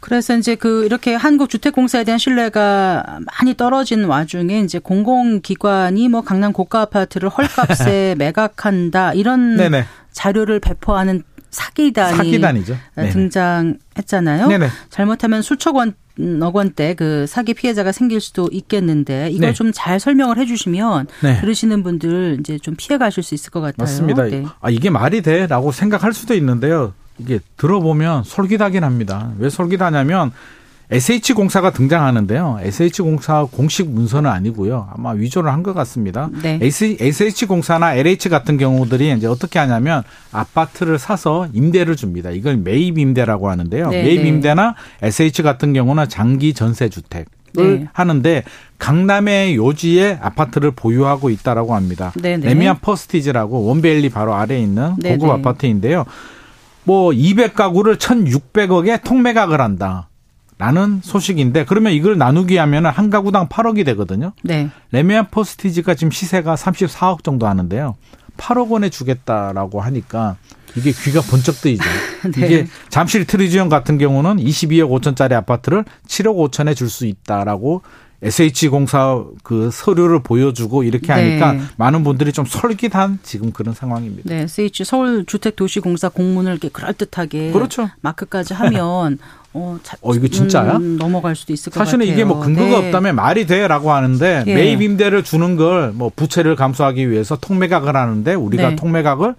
그래서 0.00 0.36
이제 0.36 0.54
그 0.54 0.84
이렇게 0.84 1.14
한국 1.14 1.48
주택공사에 1.48 2.04
대한 2.04 2.18
신뢰가 2.18 3.20
많이 3.40 3.54
떨어진 3.54 4.04
와중에 4.04 4.60
이제 4.60 4.78
공공기관이 4.78 6.08
뭐 6.08 6.20
강남 6.20 6.52
고가 6.52 6.82
아파트를 6.82 7.30
헐값에 7.30 8.16
매각한다 8.18 9.14
이런 9.14 9.56
네네. 9.56 9.84
자료를 10.10 10.60
배포하는 10.60 11.22
사기단이 11.52 12.16
사기단이죠. 12.16 12.76
네. 12.96 13.10
등장했잖아요. 13.10 14.48
네네. 14.48 14.68
잘못하면 14.90 15.42
수천 15.42 15.76
원, 15.76 15.94
억 16.42 16.56
원대 16.56 16.94
그 16.94 17.26
사기 17.28 17.54
피해자가 17.54 17.92
생길 17.92 18.20
수도 18.20 18.48
있겠는데 18.50 19.28
이걸 19.30 19.50
네. 19.50 19.54
좀잘 19.54 20.00
설명을 20.00 20.38
해주시면 20.38 21.06
네. 21.22 21.40
들으시는 21.40 21.82
분들 21.82 22.38
이제 22.40 22.58
좀 22.58 22.74
피해 22.76 22.98
가실 22.98 23.22
수 23.22 23.34
있을 23.34 23.50
것 23.50 23.60
같아요. 23.60 23.76
맞습니다. 23.78 24.24
네. 24.24 24.44
아 24.60 24.70
이게 24.70 24.90
말이 24.90 25.22
돼라고 25.22 25.72
생각할 25.72 26.12
수도 26.12 26.34
있는데요. 26.34 26.94
이게 27.18 27.38
들어보면 27.58 28.24
솔깃하긴 28.24 28.82
합니다. 28.82 29.30
왜 29.38 29.50
솔깃하냐면 29.50 30.32
SH공사가 30.92 31.70
등장하는데요. 31.70 32.58
SH공사 32.62 33.46
공식 33.50 33.88
문서는 33.90 34.28
아니고요. 34.30 34.88
아마 34.94 35.10
위조를 35.12 35.50
한 35.50 35.62
것 35.62 35.74
같습니다. 35.74 36.28
네. 36.42 36.58
SH공사나 36.60 37.94
LH 37.94 38.28
같은 38.28 38.56
경우들이 38.58 39.12
이제 39.16 39.26
어떻게 39.28 39.58
하냐면 39.60 40.02
아파트를 40.32 40.98
사서 40.98 41.46
임대를 41.52 41.94
줍니다. 41.96 42.30
이걸 42.30 42.56
매입 42.56 42.98
임대라고 42.98 43.48
하는데요. 43.48 43.90
네, 43.90 44.02
매입 44.02 44.22
네. 44.22 44.28
임대나 44.28 44.74
SH 45.02 45.42
같은 45.42 45.72
경우는 45.72 46.08
장기 46.08 46.52
전세 46.52 46.88
주택. 46.88 47.26
을 47.58 47.80
네. 47.80 47.88
하는데 47.92 48.44
강남의 48.78 49.56
요지에 49.56 50.18
아파트를 50.22 50.70
보유하고 50.70 51.28
있다라고 51.28 51.74
합니다. 51.74 52.10
네, 52.16 52.38
네. 52.38 52.46
래미안 52.48 52.78
퍼스티지라고 52.80 53.66
원베일리 53.66 54.08
바로 54.08 54.32
아래에 54.32 54.58
있는 54.58 54.96
고급 54.96 55.28
아파트인데요. 55.28 56.06
뭐 56.84 57.10
200가구를 57.10 57.98
1,600억에 57.98 59.04
통매각을 59.04 59.60
한다. 59.60 60.08
라는 60.62 61.00
소식인데 61.02 61.64
그러면 61.64 61.92
이걸 61.92 62.16
나누기 62.16 62.56
하면 62.56 62.86
한 62.86 63.10
가구당 63.10 63.48
8억이 63.48 63.84
되거든요. 63.84 64.30
네. 64.44 64.70
래미안 64.92 65.26
퍼스티지가 65.28 65.96
지금 65.96 66.12
시세가 66.12 66.54
34억 66.54 67.24
정도 67.24 67.48
하는데요. 67.48 67.96
8억 68.36 68.70
원에 68.70 68.88
주겠다라고 68.88 69.80
하니까 69.80 70.36
이게 70.76 70.92
귀가 70.92 71.20
번쩍 71.20 71.60
뜨이죠. 71.60 71.82
네. 72.36 72.46
이게 72.46 72.66
잠실 72.90 73.24
트리지움 73.26 73.70
같은 73.70 73.98
경우는 73.98 74.36
22억 74.36 74.88
5천짜리 75.00 75.32
아파트를 75.32 75.84
7억 76.06 76.52
5천에 76.52 76.76
줄 76.76 76.88
수 76.88 77.06
있다라고 77.06 77.82
SH공사 78.22 79.24
그 79.42 79.70
서류를 79.72 80.22
보여주고 80.22 80.84
이렇게 80.84 81.10
하니까 81.12 81.54
네. 81.54 81.60
많은 81.76 82.04
분들이 82.04 82.32
좀 82.32 82.44
솔깃한 82.44 83.18
지금 83.24 83.50
그런 83.50 83.74
상황입니다. 83.74 84.32
네, 84.32 84.42
SH 84.42 84.84
서울 84.84 85.24
주택도시공사 85.26 86.08
공문을 86.08 86.52
이렇게 86.52 86.68
그럴듯하게 86.68 87.50
그렇죠. 87.50 87.90
마크까지 88.00 88.54
하면 88.54 89.18
어, 89.54 89.78
자, 89.82 89.96
어 90.00 90.14
이거 90.14 90.28
진짜야? 90.28 90.76
음, 90.78 90.96
넘어갈 90.96 91.36
수도 91.36 91.52
있을 91.52 91.70
것 91.72 91.78
사실은 91.78 92.00
같아요. 92.00 92.12
이게 92.14 92.24
뭐 92.24 92.40
근거가 92.40 92.68
네. 92.68 92.86
없다면 92.86 93.14
말이 93.16 93.46
돼라고 93.46 93.92
하는데 93.92 94.44
예. 94.46 94.54
매입 94.54 94.80
임대를 94.80 95.22
주는 95.24 95.56
걸 95.56 95.92
뭐 95.94 96.10
부채를 96.14 96.56
감수하기 96.56 97.10
위해서 97.10 97.36
통매각을 97.36 97.94
하는데 97.96 98.34
우리가 98.34 98.70
네. 98.70 98.76
통매각을 98.76 99.34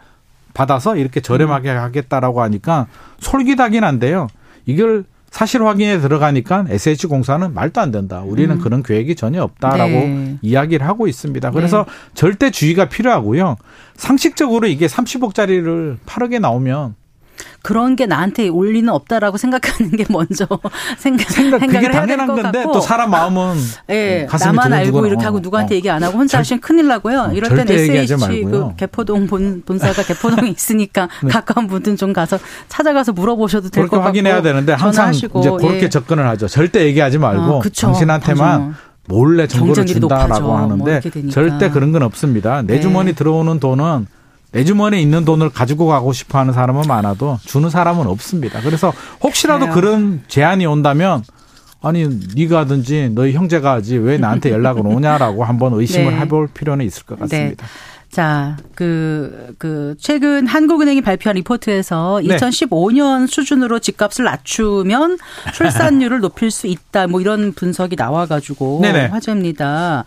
받아서 0.54 0.96
이렇게 0.98 1.20
저렴하게 1.20 1.72
음. 1.72 1.78
하겠다라고 1.78 2.42
하니까 2.44 2.88
솔깃하긴 3.20 3.84
한데요. 3.84 4.28
이걸 4.66 5.04
사실 5.32 5.64
확인에 5.64 6.00
들어가니까 6.00 6.66
SH공사는 6.70 7.56
말도 7.56 7.82
안 7.82 7.90
된다. 7.90 8.22
우리는 8.24 8.56
음. 8.56 8.62
그런 8.62 8.84
계획이 8.84 9.16
전혀 9.16 9.42
없다라고 9.42 9.92
네. 9.92 10.38
이야기를 10.44 10.86
하고 10.88 11.08
있습니다. 11.08 11.50
그래서 11.50 11.86
네. 11.88 11.94
절대 12.14 12.52
주의가 12.52 12.88
필요하고요. 12.88 13.56
상식적으로 13.96 14.68
이게 14.68 14.86
30억짜리를 14.86 15.98
8억에 16.06 16.40
나오면 16.40 16.94
그런 17.62 17.96
게 17.96 18.06
나한테 18.06 18.50
올 18.50 18.74
리는 18.74 18.90
없다라고 18.90 19.38
생각하는 19.38 19.92
게 19.92 20.06
먼저 20.10 20.48
생각, 20.98 21.30
생각 21.32 21.60
그게 21.60 21.90
당연한 21.90 22.28
건데 22.28 22.60
같고. 22.60 22.72
또 22.74 22.82
사람 22.82 23.12
마음은 23.12 23.56
네, 23.88 24.28
나만 24.40 24.74
알고 24.74 25.06
이렇게 25.06 25.24
하고 25.26 25.40
누구한테 25.40 25.76
어. 25.76 25.78
얘기 25.78 25.90
안 25.90 26.04
하고 26.04 26.18
혼자 26.18 26.40
하시면 26.40 26.62
큰일 26.62 26.88
나고요. 26.88 27.28
어, 27.30 27.34
이럴 27.34 27.56
땐 27.56 27.68
SH 27.70 28.44
그 28.46 28.76
개포동 28.78 29.28
본, 29.28 29.62
본사가 29.66 30.04
개포동에 30.04 30.50
있으니까 30.50 31.08
네. 31.24 31.30
가까운 31.30 31.68
분들 31.68 31.96
좀 31.98 32.14
가서 32.14 32.38
찾아가서 32.68 33.14
물어보셔도 33.14 33.70
될 33.70 33.84
것 33.88 33.92
같고 33.98 34.06
확인해야 34.06 34.42
되는데 34.42 34.74
항상 34.74 35.14
전화하시고. 35.14 35.40
이제 35.40 35.50
그렇게 35.50 35.84
예. 35.84 35.90
접근을 35.90 36.28
하죠. 36.30 36.48
절대 36.48 36.84
얘기하지 36.86 37.18
말고 37.18 37.60
아, 37.60 37.62
당신한테만 37.80 38.62
맞아. 38.70 38.78
몰래 39.08 39.48
정보를 39.48 39.86
준다라고 39.86 40.48
뭐 40.48 40.58
하는데 40.58 41.02
뭐 41.14 41.30
절대 41.32 41.70
그런 41.70 41.92
건 41.92 42.04
없습니다. 42.04 42.62
내 42.62 42.76
네. 42.76 42.80
주머니 42.82 43.14
들어오는 43.14 43.60
돈은 43.60 44.08
내 44.54 44.64
주머니에 44.64 45.02
있는 45.02 45.26
돈을 45.26 45.50
가지고 45.50 45.88
가고 45.88 46.14
싶어 46.14 46.40
하는 46.40 46.54
사람은 46.54 46.84
많아도 46.88 47.40
주는 47.44 47.70
사람은 47.70 48.08
없습니다. 48.08 48.62
그래서 48.62 48.94
혹시라도 49.22 49.66
그래요. 49.66 49.74
그런 49.74 50.24
제안이 50.28 50.66
온다면 50.66 51.24
아니 51.82 52.08
네가 52.36 52.60
하든지 52.60 53.10
너희 53.14 53.34
형제가 53.34 53.74
하지 53.74 53.98
왜 53.98 54.18
나한테 54.18 54.52
연락을 54.52 54.86
오냐라고 54.86 55.44
한번 55.44 55.74
의심을 55.74 56.14
네. 56.14 56.20
해볼 56.20 56.50
필요는 56.54 56.86
있을 56.86 57.04
것 57.04 57.20
같습니다. 57.20 57.66
네. 57.66 57.72
자, 58.14 58.58
그, 58.76 59.56
그, 59.58 59.96
최근 60.00 60.46
한국은행이 60.46 61.02
발표한 61.02 61.36
리포트에서 61.36 62.22
네. 62.24 62.38
2015년 62.38 63.26
수준으로 63.26 63.80
집값을 63.80 64.24
낮추면 64.24 65.18
출산율을 65.52 66.20
높일 66.20 66.52
수 66.52 66.68
있다. 66.68 67.08
뭐 67.08 67.22
이런 67.22 67.54
분석이 67.54 67.96
나와가지고 67.96 68.82
네네. 68.84 69.08
화제입니다. 69.08 70.04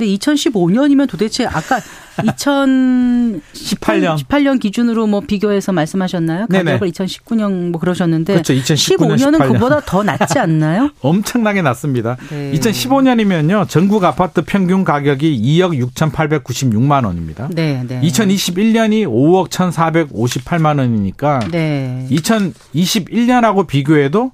근데 0.00 0.06
2015년이면 0.16 1.06
도대체 1.08 1.44
아까 1.44 1.78
2018년 2.20 4.16
18년 4.16 4.58
기준으로 4.58 5.06
뭐 5.06 5.20
비교해서 5.20 5.72
말씀하셨나요? 5.72 6.46
가격을 6.46 6.78
네네. 6.80 6.90
2019년 6.90 7.70
뭐 7.70 7.80
그러셨는데 7.80 8.32
그렇죠. 8.32 8.54
2019년 8.54 9.16
15년은 9.16 9.38
18년. 9.38 9.52
그보다 9.52 9.80
더 9.80 10.02
낮지 10.02 10.38
않나요? 10.38 10.90
엄청나게 11.00 11.60
낮습니다. 11.62 12.16
네. 12.30 12.52
2015년이면요. 12.52 13.68
전국 13.68 14.04
아파트 14.04 14.42
평균 14.42 14.84
가격이 14.84 15.38
2억 15.38 15.78
6,896만 15.94 17.04
원입니다. 17.04 17.48
네, 17.52 17.84
네. 17.86 18.00
2021년이 18.00 19.06
5억 19.06 19.50
1,458만 19.50 20.78
원이니까 20.78 21.40
네. 21.50 22.06
2021년하고 22.10 23.66
비교해도 23.66 24.32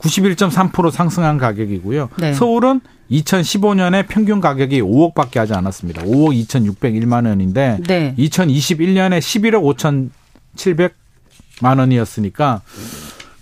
91.3% 0.00 0.90
상승한 0.92 1.36
가격이고요. 1.36 2.10
네. 2.18 2.32
서울은 2.32 2.80
2015년에 3.10 4.06
평균 4.08 4.40
가격이 4.40 4.82
5억밖에 4.82 5.36
하지 5.38 5.54
않았습니다. 5.54 6.02
5억 6.02 6.34
2,601만 6.46 7.26
원인데 7.26 7.78
네. 7.86 8.14
2021년에 8.18 9.18
11억 9.18 10.10
5,700만 10.54 11.78
원이었으니까 11.78 12.62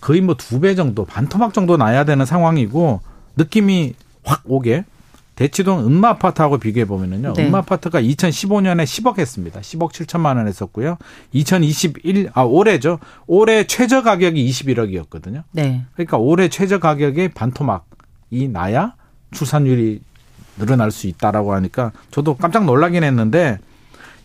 거의 0.01 0.21
뭐 0.23 0.35
두 0.37 0.61
배 0.61 0.75
정도, 0.75 1.05
반토막 1.05 1.53
정도 1.53 1.77
나야 1.77 2.05
되는 2.05 2.25
상황이고 2.25 3.01
느낌이 3.37 3.95
확 4.25 4.43
오게 4.47 4.85
대치동 5.35 5.87
은마 5.87 6.09
아파트하고 6.11 6.59
비교해 6.59 6.85
보면은요. 6.85 7.35
네. 7.35 7.47
은마 7.47 7.59
아파트가 7.59 8.01
2015년에 8.03 8.83
10억 8.85 9.19
했습니다. 9.21 9.61
10억 9.61 9.93
7천만 9.93 10.37
원 10.37 10.49
했었고요. 10.49 10.97
2021, 11.33 12.31
아, 12.35 12.43
올해죠. 12.43 12.99
올해 13.29 13.65
최저 13.65 14.03
가격이 14.03 14.45
21억이었거든요. 14.51 15.45
네. 15.53 15.85
그러니까 15.95 16.17
올해 16.17 16.49
최저 16.49 16.81
가격의 16.81 17.29
반토막이 17.35 18.49
나야 18.51 18.95
출산율이 19.33 20.01
늘어날 20.59 20.91
수 20.91 21.07
있다라고 21.07 21.55
하니까 21.55 21.93
저도 22.11 22.37
깜짝 22.37 22.65
놀라긴 22.65 23.05
했는데 23.05 23.59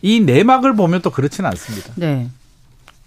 이 0.01 0.20
내막을 0.20 0.76
보면 0.76 1.01
또 1.01 1.10
그렇지는 1.10 1.49
않습니다. 1.51 1.93
네. 1.95 2.30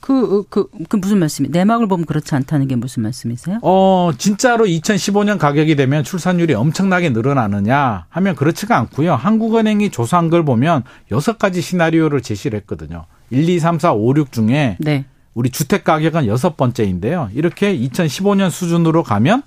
그, 0.01 0.45
그, 0.49 0.69
그 0.89 0.97
무슨 0.97 1.19
말씀이, 1.19 1.49
내막을 1.49 1.89
보면 1.89 2.07
그렇지 2.07 2.33
않다는 2.37 2.69
게 2.69 2.77
무슨 2.77 3.03
말씀이세요? 3.03 3.59
어, 3.63 4.13
진짜로 4.17 4.65
2015년 4.65 5.37
가격이 5.37 5.75
되면 5.75 6.05
출산율이 6.05 6.55
엄청나게 6.55 7.11
늘어나느냐 7.11 8.07
하면 8.09 8.37
그렇지가 8.37 8.77
않고요. 8.79 9.17
한국은행이 9.17 9.91
조사한 9.91 10.31
걸 10.31 10.45
보면 10.45 10.85
여섯 11.11 11.39
가지 11.39 11.61
시나리오를 11.61 12.21
제시를 12.21 12.57
했거든요. 12.61 13.07
1, 13.31 13.49
2, 13.49 13.59
3, 13.59 13.81
4, 13.81 13.95
5, 13.95 14.15
6 14.17 14.31
중에 14.31 14.77
네. 14.79 15.07
우리 15.35 15.51
주택 15.51 15.83
가격은 15.83 16.29
여섯 16.29 16.57
번째인데요. 16.57 17.29
이렇게 17.35 17.77
2015년 17.77 18.51
수준으로 18.51 19.03
가면 19.03 19.43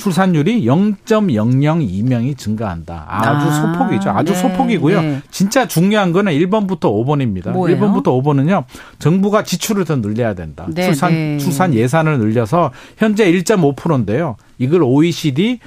출산율이 0.00 0.64
0.002명이 0.64 2.36
증가한다. 2.36 3.04
아주 3.06 3.46
아, 3.46 3.72
소폭이죠. 3.74 4.10
아주 4.10 4.32
네, 4.32 4.38
소폭이고요. 4.40 5.02
네. 5.02 5.22
진짜 5.30 5.68
중요한 5.68 6.12
거는 6.12 6.32
1번부터 6.32 6.80
5번입니다. 6.80 7.52
뭐예요? 7.52 7.78
1번부터 7.78 8.04
5번은요. 8.04 8.64
정부가 8.98 9.44
지출을 9.44 9.84
더 9.84 10.00
늘려야 10.00 10.34
된다. 10.34 10.66
네, 10.68 10.86
출산 10.86 11.12
네. 11.12 11.38
출산 11.38 11.74
예산을 11.74 12.18
늘려서 12.18 12.72
현재 12.96 13.30
1.5%인데요. 13.30 14.36
이걸 14.58 14.82
OECD 14.82 15.60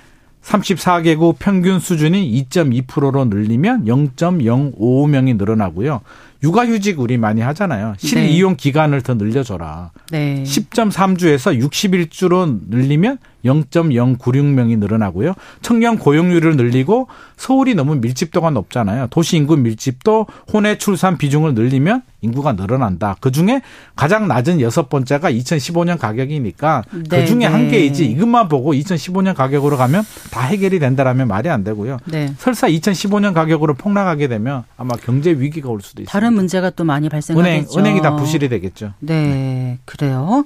34개국 0.43 1.35
평균 1.39 1.79
수준이 1.79 2.45
2.2%로 2.49 3.25
늘리면 3.25 3.85
0.055명이 3.85 5.37
늘어나고요. 5.37 6.01
육아휴직 6.43 6.99
우리 6.99 7.17
많이 7.17 7.41
하잖아요. 7.41 7.93
실이용 7.97 8.51
네. 8.51 8.57
기간을 8.57 9.01
더 9.01 9.13
늘려줘라. 9.13 9.91
네. 10.11 10.43
10.3주에서 10.43 11.57
61주로 11.57 12.59
늘리면 12.69 13.17
0.096명이 13.45 14.77
늘어나고요. 14.77 15.33
청년 15.61 15.97
고용률을 15.97 16.55
늘리고 16.55 17.07
서울이 17.37 17.75
너무 17.75 17.95
밀집도가 17.95 18.49
높잖아요. 18.51 19.07
도시 19.09 19.37
인구 19.37 19.57
밀집도 19.57 20.27
혼외 20.51 20.77
출산 20.77 21.17
비중을 21.17 21.53
늘리면 21.53 22.03
인구가 22.21 22.53
늘어난다. 22.53 23.17
그 23.19 23.31
중에 23.31 23.61
가장 23.95 24.27
낮은 24.27 24.61
여섯 24.61 24.89
번째가 24.89 25.31
2015년 25.31 25.99
가격이니까 25.99 26.83
그 26.89 27.03
네, 27.09 27.21
그 27.21 27.25
중에 27.25 27.39
네. 27.39 27.45
한 27.45 27.69
개이지 27.69 28.05
이것만 28.05 28.47
보고 28.47 28.73
2015년 28.73 29.35
가격으로 29.35 29.75
가면 29.77 30.03
다 30.31 30.41
해결이 30.41 30.79
된다라면 30.79 31.27
말이 31.27 31.49
안 31.49 31.63
되고요. 31.63 31.97
네. 32.05 32.33
설사 32.37 32.67
2015년 32.67 33.33
가격으로 33.33 33.73
폭락하게 33.73 34.29
되면 34.29 34.63
아마 34.77 34.95
경제 34.95 35.31
위기가 35.31 35.69
올 35.69 35.81
수도 35.81 36.01
있습니다. 36.01 36.11
다른 36.11 36.33
문제가 36.33 36.69
또 36.69 36.85
많이 36.85 37.09
발생하겠죠. 37.09 37.49
은행, 37.49 37.65
은행이 37.77 38.01
다 38.01 38.15
부실이 38.15 38.47
되겠죠. 38.47 38.93
네, 38.99 39.79
그래요. 39.85 40.45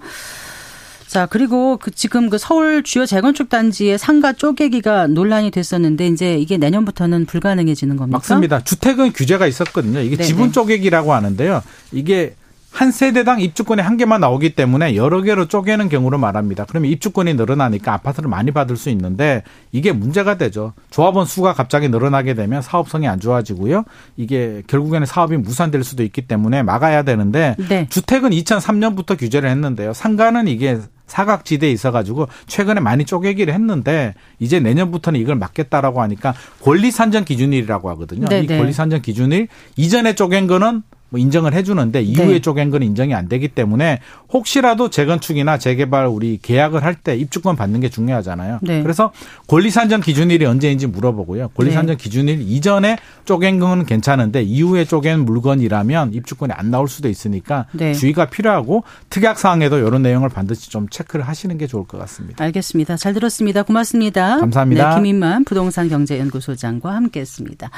자, 1.08 1.26
그리고 1.26 1.78
그 1.78 1.91
지금 1.91 2.30
그 2.30 2.38
서울 2.38 2.84
주요 2.84 3.05
재건축 3.05 3.49
단지의 3.49 3.97
상가 3.97 4.34
쪼개기가 4.34 5.08
논란이 5.08 5.51
됐었는데 5.51 6.08
이제 6.08 6.38
이게 6.38 6.58
내년부터는 6.58 7.26
불가능해지는 7.26 7.95
겁니까? 7.95 8.18
맞습니다. 8.18 8.64
주택은 8.64 9.14
규제가 9.14 9.47
있었거든요. 9.47 10.01
이게 10.01 10.18
네네. 10.18 10.28
지분 10.28 10.51
쪼개기라고 10.51 11.14
하는데요. 11.14 11.64
이게 11.93 12.36
한 12.78 12.91
세대당 12.91 13.41
입주권이 13.41 13.82
한 13.82 13.97
개만 13.97 14.22
나오기 14.22 14.53
때문에 14.53 14.95
여러 14.95 15.22
개로 15.24 15.47
쪼개는 15.47 15.89
경우를 15.89 16.20
말합니다. 16.20 16.66
그러면 16.66 16.91
입주권이 16.91 17.34
늘어나니까 17.34 17.91
아파트를 17.93 18.30
많이 18.30 18.51
받을 18.51 18.78
수 18.78 18.89
있는데 18.91 19.41
이게 19.72 19.91
문제가 19.91 20.38
되죠. 20.38 20.74
조합원 20.91 21.26
수가 21.26 21.53
갑자기 21.53 21.89
늘어나게 21.89 22.36
되면 22.36 22.62
사업성이 22.62 23.08
안 23.08 23.20
좋아지고요. 23.20 23.84
이게 24.16 24.62
결국에는 24.68 25.08
사업이 25.08 25.38
무산될 25.38 25.84
수도 25.84 26.03
있기 26.03 26.28
때문에 26.28 26.62
막아야 26.62 27.01
되는데 27.01 27.55
네. 27.68 27.88
주택은 27.89 28.30
2003년부터 28.30 29.18
규제를 29.18 29.49
했는데요. 29.49 29.93
상가는 29.93 30.47
이게 30.47 30.80
사각지대에 31.08 31.72
있어가지고 31.72 32.28
최근에 32.45 32.80
많이 32.80 33.05
쪼개기를 33.05 33.53
했는데 33.53 34.14
이제 34.39 34.60
내년부터는 34.60 35.20
이걸 35.20 35.36
막겠다라고 35.36 36.01
하니까 36.01 36.34
권리산정 36.62 37.26
기준일이라고 37.26 37.89
하거든요. 37.91 38.28
네네. 38.28 38.43
이 38.43 38.47
네. 38.47 38.58
권리산정 38.58 39.01
기준일 39.01 39.47
이전에 39.76 40.14
쪼갠 40.14 40.47
거는 40.47 40.84
뭐 41.10 41.20
인정을 41.20 41.53
해주는데 41.53 42.01
이후에 42.01 42.28
네. 42.28 42.39
쪼갠 42.39 42.70
건 42.70 42.84
인정이 42.84 43.14
안 43.14 43.30
되기 43.30 43.47
때문에 43.47 43.99
혹시라도 44.34 44.89
재건축이나 44.89 45.58
재개발 45.58 46.08
우리 46.08 46.38
계약을 46.41 46.84
할 46.84 46.97
때 46.97 47.16
입주권 47.16 47.55
받는 47.55 47.80
게 47.80 47.89
중요하잖아요. 47.89 48.60
네. 48.64 48.82
그래서 48.82 49.12
권리산정 49.47 50.01
기준일이 50.01 50.45
언제인지 50.45 50.88
물어보고요. 50.88 51.49
권리산정 51.49 51.95
네. 51.97 52.03
기준일 52.03 52.41
이전에 52.41 52.97
쪼갠 53.26 53.60
건 53.60 53.86
괜찮은데 53.86 54.41
이후에 54.41 54.84
쪼갠 54.84 55.20
물건이라면 55.20 56.14
입주권이 56.14 56.53
안 56.53 56.72
나올 56.72 56.88
수도 56.88 57.08
있으니까 57.08 57.68
네. 57.72 57.93
주의가 57.93 58.26
필요하고 58.26 58.84
특약 59.10 59.38
사항에도 59.38 59.78
이런 59.78 60.01
내용을 60.01 60.30
반드시 60.30 60.70
좀 60.70 60.89
체크를 60.89 61.28
하시는 61.28 61.55
게 61.58 61.68
좋을 61.68 61.86
것 61.86 61.97
같습니다. 61.99 62.43
알겠습니다. 62.43 62.97
잘 62.97 63.14
들었습니다. 63.14 63.64
고맙습니다. 63.64 64.39
감사합니다. 64.39 64.89
네, 64.89 64.95
김인만 64.95 65.43
부동산 65.45 65.88
경제연구소장과 65.89 66.93
함께했습니다. 66.95 67.70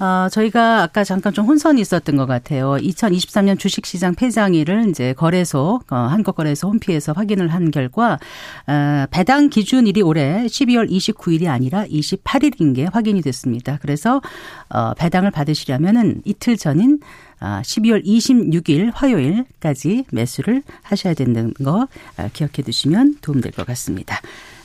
어, 0.00 0.28
저희가 0.28 0.82
아까 0.82 1.04
잠깐 1.04 1.32
좀 1.32 1.46
혼선이 1.46 1.80
있었던 1.80 2.16
것 2.16 2.26
같아요. 2.26 2.76
2023년 2.76 3.58
주식시장 3.58 4.14
폐장일을 4.14 4.88
이제 4.88 5.12
거래소 5.12 5.80
어, 5.90 5.96
한국거래소 5.96 6.68
홈피에서 6.68 7.12
확인을 7.12 7.48
한 7.48 7.70
결과 7.70 8.18
어, 8.66 9.06
배당 9.10 9.50
기준일이 9.50 10.02
올해 10.02 10.46
12월 10.46 10.90
29일이 10.90 11.48
아니라 11.48 11.84
28일인 11.86 12.74
게 12.74 12.86
확인이 12.86 13.22
됐습니다. 13.22 13.78
그래서 13.80 14.20
어, 14.68 14.94
배당을 14.94 15.30
받으시려면은 15.30 16.22
이틀 16.24 16.56
전인 16.56 17.00
12월 17.40 17.98
아, 17.98 18.02
26일 18.02 18.90
화요일까지 18.94 20.06
매수를 20.10 20.62
하셔야 20.82 21.14
된다는 21.14 21.52
거 21.54 21.88
아, 22.16 22.28
기억해 22.32 22.62
두시면 22.64 23.18
도움될 23.20 23.52
것 23.52 23.66
같습니다. 23.66 24.20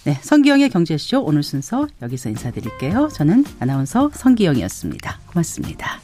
네, 0.05 0.17
성기영의 0.21 0.69
경제쇼 0.69 1.21
오늘 1.21 1.43
순서 1.43 1.87
여기서 2.01 2.29
인사드릴게요. 2.29 3.09
저는 3.13 3.45
아나운서 3.59 4.09
성기영이었습니다. 4.13 5.19
고맙습니다. 5.27 5.99